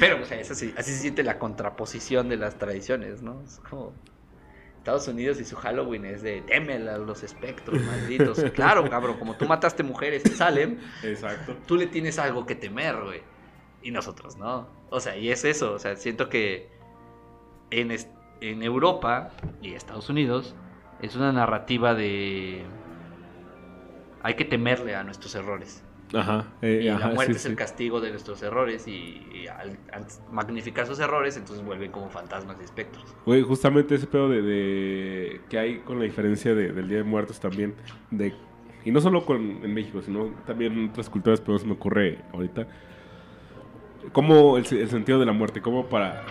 Pero, 0.00 0.22
o 0.22 0.24
sea, 0.24 0.40
es 0.40 0.50
así, 0.50 0.72
así 0.76 0.92
se 0.92 0.98
siente 0.98 1.22
la 1.22 1.38
contraposición 1.38 2.28
de 2.28 2.36
las 2.36 2.58
tradiciones, 2.58 3.22
¿no? 3.22 3.42
Es 3.42 3.60
como 3.68 3.92
Estados 4.78 5.08
Unidos 5.08 5.40
y 5.40 5.44
su 5.44 5.56
Halloween 5.56 6.06
es 6.06 6.22
de 6.22 6.40
temel 6.42 6.88
a 6.88 6.98
los 6.98 7.22
espectros 7.22 7.80
malditos. 7.82 8.42
Claro, 8.54 8.88
cabrón, 8.88 9.18
como 9.18 9.36
tú 9.36 9.46
mataste 9.46 9.82
mujeres 9.82 10.24
en 10.24 10.32
Salem, 10.34 10.78
Exacto. 11.02 11.56
tú 11.66 11.76
le 11.76 11.86
tienes 11.86 12.18
algo 12.18 12.46
que 12.46 12.54
temer, 12.54 12.96
güey. 12.96 13.22
Y 13.82 13.90
nosotros 13.90 14.36
no. 14.36 14.66
O 14.90 15.00
sea, 15.00 15.16
y 15.16 15.30
es 15.30 15.44
eso, 15.44 15.74
o 15.74 15.78
sea, 15.78 15.96
siento 15.96 16.28
que 16.28 16.70
en, 17.70 17.94
en 18.40 18.62
Europa 18.62 19.30
y 19.60 19.74
Estados 19.74 20.08
Unidos 20.08 20.54
es 21.02 21.14
una 21.16 21.32
narrativa 21.32 21.94
de... 21.94 22.64
Hay 24.22 24.34
que 24.34 24.44
temerle 24.44 24.96
a 24.96 25.04
nuestros 25.04 25.34
errores. 25.34 25.84
Ajá. 26.14 26.46
eh, 26.62 26.80
Y 26.84 26.88
ajá, 26.88 27.08
la 27.08 27.14
muerte 27.14 27.34
sí, 27.34 27.38
es 27.40 27.46
el 27.46 27.54
castigo 27.56 28.00
de 28.00 28.10
nuestros 28.10 28.42
errores 28.42 28.88
y, 28.88 29.22
y 29.32 29.46
al, 29.46 29.78
al 29.92 30.06
magnificar 30.32 30.86
sus 30.86 30.98
errores, 31.00 31.36
entonces 31.36 31.64
vuelven 31.64 31.90
como 31.92 32.08
fantasmas 32.08 32.56
y 32.60 32.64
espectros. 32.64 33.04
Güey, 33.26 33.42
justamente 33.42 33.94
ese 33.94 34.06
pedo 34.06 34.28
de, 34.28 34.40
de- 34.42 35.40
que 35.50 35.58
hay 35.58 35.78
con 35.80 35.98
la 35.98 36.04
diferencia 36.04 36.54
de- 36.54 36.72
del 36.72 36.88
Día 36.88 36.98
de 36.98 37.04
Muertos 37.04 37.38
también, 37.40 37.74
de 38.10 38.32
y 38.84 38.90
no 38.90 39.00
solo 39.02 39.26
con, 39.26 39.40
en 39.40 39.74
México, 39.74 40.00
sino 40.00 40.26
también 40.46 40.72
en 40.72 40.88
otras 40.90 41.10
culturas, 41.10 41.40
pero 41.42 41.58
se 41.58 41.66
me 41.66 41.72
ocurre 41.72 42.18
ahorita, 42.32 42.66
como 44.12 44.56
el 44.56 44.64
sentido 44.66 45.18
de 45.18 45.26
la 45.26 45.32
muerte, 45.32 45.60
como 45.60 45.86
para 45.86 46.24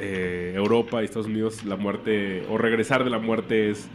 eh, 0.00 0.52
Europa 0.56 1.02
y 1.02 1.04
Estados 1.04 1.26
Unidos 1.26 1.64
la 1.64 1.76
muerte, 1.76 2.44
o 2.48 2.58
regresar 2.58 3.04
de 3.04 3.10
la 3.10 3.18
muerte 3.18 3.70
es, 3.70 3.88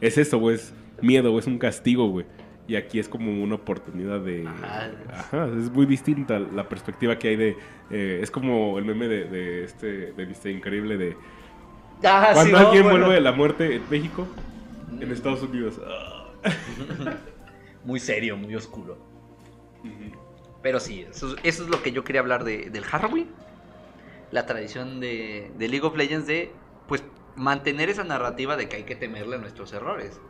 es 0.00 0.18
eso, 0.18 0.38
güey, 0.38 0.56
es 0.56 0.74
miedo, 1.00 1.30
güey, 1.30 1.40
es 1.40 1.46
un 1.46 1.58
castigo, 1.58 2.08
güey. 2.08 2.26
Y 2.70 2.76
aquí 2.76 3.00
es 3.00 3.08
como 3.08 3.42
una 3.42 3.56
oportunidad 3.56 4.20
de... 4.20 4.46
Ajá. 4.46 4.92
Ajá, 5.12 5.48
es 5.58 5.72
muy 5.72 5.86
distinta 5.86 6.38
la 6.38 6.68
perspectiva 6.68 7.18
que 7.18 7.26
hay 7.26 7.34
de... 7.34 7.56
eh, 7.90 8.20
es 8.22 8.30
como 8.30 8.78
el 8.78 8.84
meme 8.84 9.08
de, 9.08 9.24
de 9.24 9.64
este, 9.64 10.12
de 10.12 10.24
Mr. 10.24 10.50
Increíble 10.50 10.96
de... 10.96 11.16
Ah, 12.04 12.30
Cuando 12.32 12.44
sí, 12.44 12.52
no, 12.52 12.68
alguien 12.68 12.84
bueno. 12.84 12.98
vuelve 13.00 13.14
de 13.16 13.20
la 13.22 13.32
muerte 13.32 13.74
en 13.74 13.82
México, 13.90 14.24
en 15.00 15.10
Estados 15.10 15.42
Unidos. 15.42 15.80
ah. 15.84 16.28
Muy 17.84 17.98
serio, 17.98 18.36
muy 18.36 18.54
oscuro. 18.54 18.98
Pero 20.62 20.78
sí, 20.78 21.04
eso, 21.10 21.34
eso 21.42 21.64
es 21.64 21.68
lo 21.68 21.82
que 21.82 21.90
yo 21.90 22.04
quería 22.04 22.20
hablar 22.20 22.44
de, 22.44 22.70
del 22.70 22.84
Halloween. 22.84 23.26
La 24.30 24.46
tradición 24.46 25.00
de, 25.00 25.50
de 25.58 25.68
League 25.68 25.84
of 25.84 25.96
Legends 25.96 26.28
de, 26.28 26.52
pues, 26.86 27.02
mantener 27.34 27.88
esa 27.88 28.04
narrativa 28.04 28.56
de 28.56 28.68
que 28.68 28.76
hay 28.76 28.82
que 28.84 28.94
temerle 28.94 29.34
a 29.34 29.38
nuestros 29.40 29.72
errores. 29.72 30.20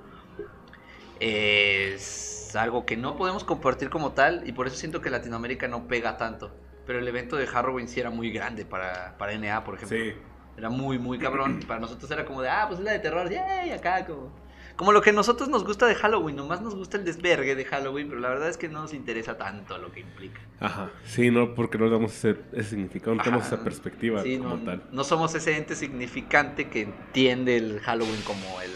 Es 1.21 2.55
algo 2.57 2.85
que 2.85 2.97
no 2.97 3.17
podemos 3.17 3.45
compartir 3.45 3.91
como 3.91 4.13
tal 4.13 4.43
y 4.49 4.53
por 4.53 4.67
eso 4.67 4.77
siento 4.77 5.01
que 5.01 5.11
Latinoamérica 5.11 5.69
no 5.69 5.87
pega 5.87 6.17
tanto. 6.17 6.51
Pero 6.87 6.99
el 6.99 7.07
evento 7.07 7.37
de 7.37 7.47
Halloween 7.47 7.87
sí 7.89 8.01
era 8.01 8.11
muy 8.11 8.31
grande 8.33 8.65
para, 8.65 9.17
para 9.19 9.37
NA, 9.39 9.63
por 9.63 9.77
ejemplo. 9.77 9.97
Sí. 9.97 10.13
Era 10.57 10.69
muy, 10.71 10.99
muy 10.99 11.19
cabrón. 11.19 11.61
Para 11.67 11.79
nosotros 11.79 12.11
era 12.11 12.25
como 12.25 12.43
de, 12.43 12.49
ah, 12.49 12.65
pues 12.67 12.81
es 12.81 12.85
la 12.85 12.93
de 12.93 12.99
terror, 12.99 13.31
yay, 13.31 13.71
acá, 13.71 14.05
como. 14.05 14.41
Como 14.77 14.93
lo 14.93 15.03
que 15.03 15.11
a 15.11 15.13
nosotros 15.13 15.51
nos 15.51 15.63
gusta 15.65 15.87
de 15.87 15.95
Halloween, 15.95 16.37
nomás 16.37 16.63
nos 16.63 16.75
gusta 16.75 16.97
el 16.97 17.05
desvergue 17.05 17.55
de 17.55 17.67
Halloween, 17.67 18.09
pero 18.09 18.19
la 18.19 18.31
verdad 18.31 18.49
es 18.49 18.57
que 18.57 18.67
no 18.67 18.81
nos 18.81 18.95
interesa 18.95 19.37
tanto 19.37 19.77
lo 19.77 19.93
que 19.93 20.01
implica. 20.01 20.41
Ajá. 20.59 20.91
Sí, 21.05 21.31
no, 21.31 21.55
porque 21.55 21.77
no 21.77 21.91
damos 21.91 22.13
ese, 22.13 22.41
ese 22.55 22.71
significado, 22.71 23.15
no 23.15 23.23
tenemos 23.23 23.47
esa 23.47 23.63
perspectiva 23.63 24.23
Sí, 24.23 24.39
como 24.39 24.57
no, 24.57 24.65
tal. 24.65 24.83
no 24.91 25.05
somos 25.05 25.35
ese 25.35 25.55
ente 25.59 25.75
significante 25.77 26.71
que 26.71 26.83
entiende 26.83 27.59
el 27.59 27.81
Halloween 27.81 28.23
como 28.23 28.59
el 28.63 28.71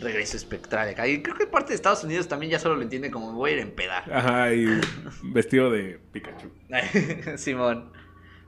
regreso 0.00 0.36
espectral. 0.36 0.88
acá. 0.88 1.06
Y 1.06 1.22
creo 1.22 1.36
que 1.36 1.46
parte 1.46 1.70
de 1.70 1.74
Estados 1.76 2.04
Unidos 2.04 2.28
también 2.28 2.52
ya 2.52 2.58
solo 2.58 2.76
lo 2.76 2.82
entiende 2.82 3.10
como 3.10 3.32
voy 3.32 3.50
a 3.50 3.54
ir 3.54 3.58
a 3.60 3.62
empedar. 3.62 4.12
Ajá, 4.12 4.52
y 4.54 4.66
vestido 5.22 5.70
de 5.70 6.00
Pikachu. 6.12 6.50
Simón. 7.36 7.92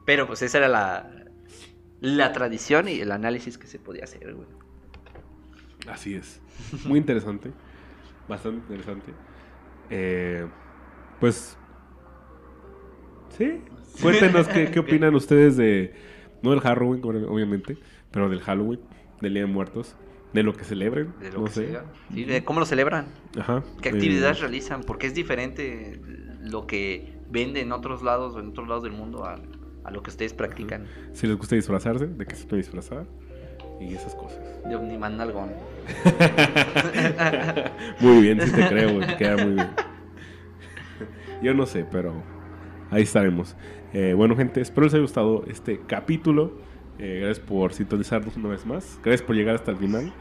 Pero 0.06 0.26
pues 0.26 0.42
esa 0.42 0.58
era 0.58 0.68
la, 0.68 1.10
la 2.00 2.32
tradición 2.32 2.88
y 2.88 3.00
el 3.00 3.12
análisis 3.12 3.58
que 3.58 3.66
se 3.66 3.78
podía 3.78 4.04
hacer, 4.04 4.34
güey. 4.34 4.48
Así 5.88 6.14
es. 6.14 6.40
Muy 6.84 6.98
interesante. 6.98 7.52
Bastante 8.28 8.58
interesante. 8.60 9.12
Eh, 9.90 10.46
pues. 11.18 11.56
Sí. 13.36 13.62
Cuéntenos 14.00 14.48
qué, 14.48 14.70
qué 14.70 14.78
opinan 14.78 15.14
ustedes 15.14 15.56
de. 15.56 15.94
No 16.42 16.50
del 16.52 16.60
Halloween, 16.60 17.02
obviamente, 17.04 17.76
pero 18.10 18.30
del 18.30 18.40
Halloween, 18.40 18.80
del 19.20 19.34
Día 19.34 19.42
de 19.42 19.48
Muertos, 19.48 19.94
de 20.32 20.42
lo 20.42 20.54
que 20.54 20.64
celebren. 20.64 21.12
De 21.20 21.32
lo 21.32 21.40
no 21.40 21.44
que 21.44 21.50
sé. 21.50 21.78
Sí, 22.12 22.24
de 22.24 22.44
cómo 22.44 22.60
lo 22.60 22.66
celebran. 22.66 23.06
Ajá. 23.38 23.62
¿Qué 23.82 23.88
eh, 23.88 23.92
actividades 23.92 24.40
realizan? 24.40 24.82
Porque 24.82 25.06
es 25.06 25.14
diferente 25.14 26.00
lo 26.40 26.66
que 26.66 27.18
vende 27.30 27.60
en 27.60 27.72
otros 27.72 28.02
lados 28.02 28.34
o 28.36 28.40
en 28.40 28.48
otros 28.48 28.68
lados 28.68 28.82
del 28.82 28.92
mundo 28.92 29.24
a, 29.24 29.40
a 29.84 29.90
lo 29.90 30.02
que 30.02 30.10
ustedes 30.10 30.34
practican. 30.34 30.86
Si 31.12 31.26
les 31.26 31.36
gusta 31.36 31.56
disfrazarse, 31.56 32.06
de 32.06 32.26
qué 32.26 32.34
se 32.34 32.46
puede 32.46 32.62
disfrazar. 32.62 33.06
Y 33.80 33.94
esas 33.94 34.14
cosas. 34.14 34.40
De 34.68 34.76
Omniman 34.76 35.16
Nalgón. 35.16 35.52
Muy 38.00 38.22
bien, 38.22 38.38
sí 38.42 38.52
te 38.52 38.68
creo, 38.68 39.00
queda 39.16 39.36
muy 39.38 39.54
bien. 39.54 39.70
Yo 41.42 41.54
no 41.54 41.64
sé, 41.64 41.86
pero 41.90 42.22
ahí 42.90 43.04
estaremos. 43.04 43.56
Eh, 43.94 44.12
bueno, 44.14 44.36
gente, 44.36 44.60
espero 44.60 44.84
les 44.84 44.92
haya 44.92 45.00
gustado 45.00 45.44
este 45.46 45.80
capítulo. 45.86 46.58
Eh, 47.00 47.20
gracias 47.22 47.40
por 47.46 47.72
sintonizarnos 47.72 48.36
una 48.36 48.48
vez 48.50 48.66
más. 48.66 48.98
Gracias 49.02 49.22
por 49.26 49.34
llegar 49.34 49.54
hasta 49.54 49.70
el 49.70 49.78
final. 49.78 50.12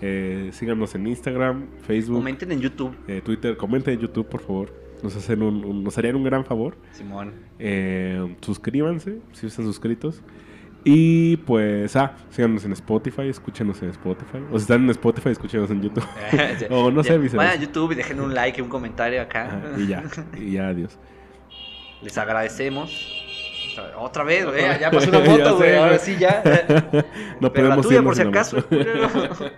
Eh, 0.00 0.48
síganos 0.52 0.94
en 0.94 1.06
Instagram, 1.06 1.66
Facebook, 1.86 2.16
Comenten 2.18 2.50
en 2.52 2.60
YouTube, 2.60 2.96
eh, 3.06 3.20
Twitter. 3.24 3.56
Comenten 3.56 3.94
en 3.94 4.00
YouTube, 4.00 4.26
por 4.28 4.40
favor. 4.40 4.74
Nos, 5.02 5.14
hacen 5.16 5.42
un, 5.42 5.64
un- 5.64 5.84
nos 5.84 5.96
harían 5.98 6.16
un 6.16 6.24
gran 6.24 6.44
favor. 6.44 6.76
Simón. 6.92 7.32
Suscríbanse 8.40 9.18
si 9.32 9.46
están 9.46 9.64
suscritos. 9.66 10.22
Y 10.84 11.36
pues, 11.38 11.94
ah, 11.94 12.16
síganos 12.30 12.64
en 12.64 12.72
Spotify, 12.72 13.28
escúchenos 13.28 13.80
en 13.82 13.90
Spotify. 13.90 14.38
O 14.50 14.58
si 14.58 14.62
están 14.62 14.82
en 14.82 14.90
Spotify, 14.90 15.28
escúchenos 15.28 15.70
en 15.70 15.80
YouTube. 15.82 16.04
O 16.70 16.90
no 16.90 17.04
sé. 17.04 17.16
Vayan 17.18 17.58
a 17.58 17.60
YouTube 17.60 17.92
y 17.92 17.94
dejen 17.96 18.20
un 18.20 18.34
like 18.34 18.58
y 18.60 18.62
un 18.62 18.68
comentario 18.68 19.22
acá. 19.22 19.60
Y 19.78 19.86
ya, 19.86 20.02
y 20.36 20.52
ya, 20.52 20.68
adiós. 20.68 20.98
Les 22.02 22.18
agradecemos. 22.18 23.21
Otra 23.98 24.24
vez, 24.24 24.44
güey. 24.46 24.62
Ya 24.80 24.90
pasó 24.90 25.08
una 25.16 25.20
moto, 25.20 25.56
güey. 25.56 25.76
Ahora 25.76 25.98
sí 25.98 26.16
ya. 26.18 26.42
No 27.40 27.52
Pero 27.52 27.68
la 27.68 27.76
podemos 27.76 27.86
tuya, 27.86 27.98
irnos 27.98 28.04
por 28.04 28.16
si 28.16 28.22
la 28.24 28.28
acaso. 28.30 28.64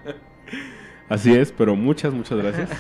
Así 1.09 1.35
es, 1.35 1.53
pero 1.53 1.77
muchas, 1.77 2.13
muchas 2.15 2.39
gracias. 2.39 2.71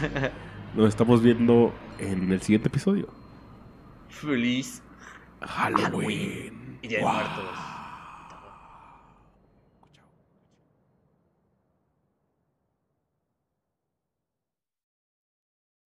Nos 0.74 0.88
estamos 0.88 1.22
viendo 1.22 1.72
en 1.98 2.32
el 2.32 2.40
siguiente 2.40 2.68
episodio. 2.68 3.08
Feliz 4.08 4.82
Halloween. 5.42 6.78
y 6.82 6.88
Día 6.88 6.98
de 6.98 7.04
Wow. 7.04 7.12
Muertos. 7.14 7.73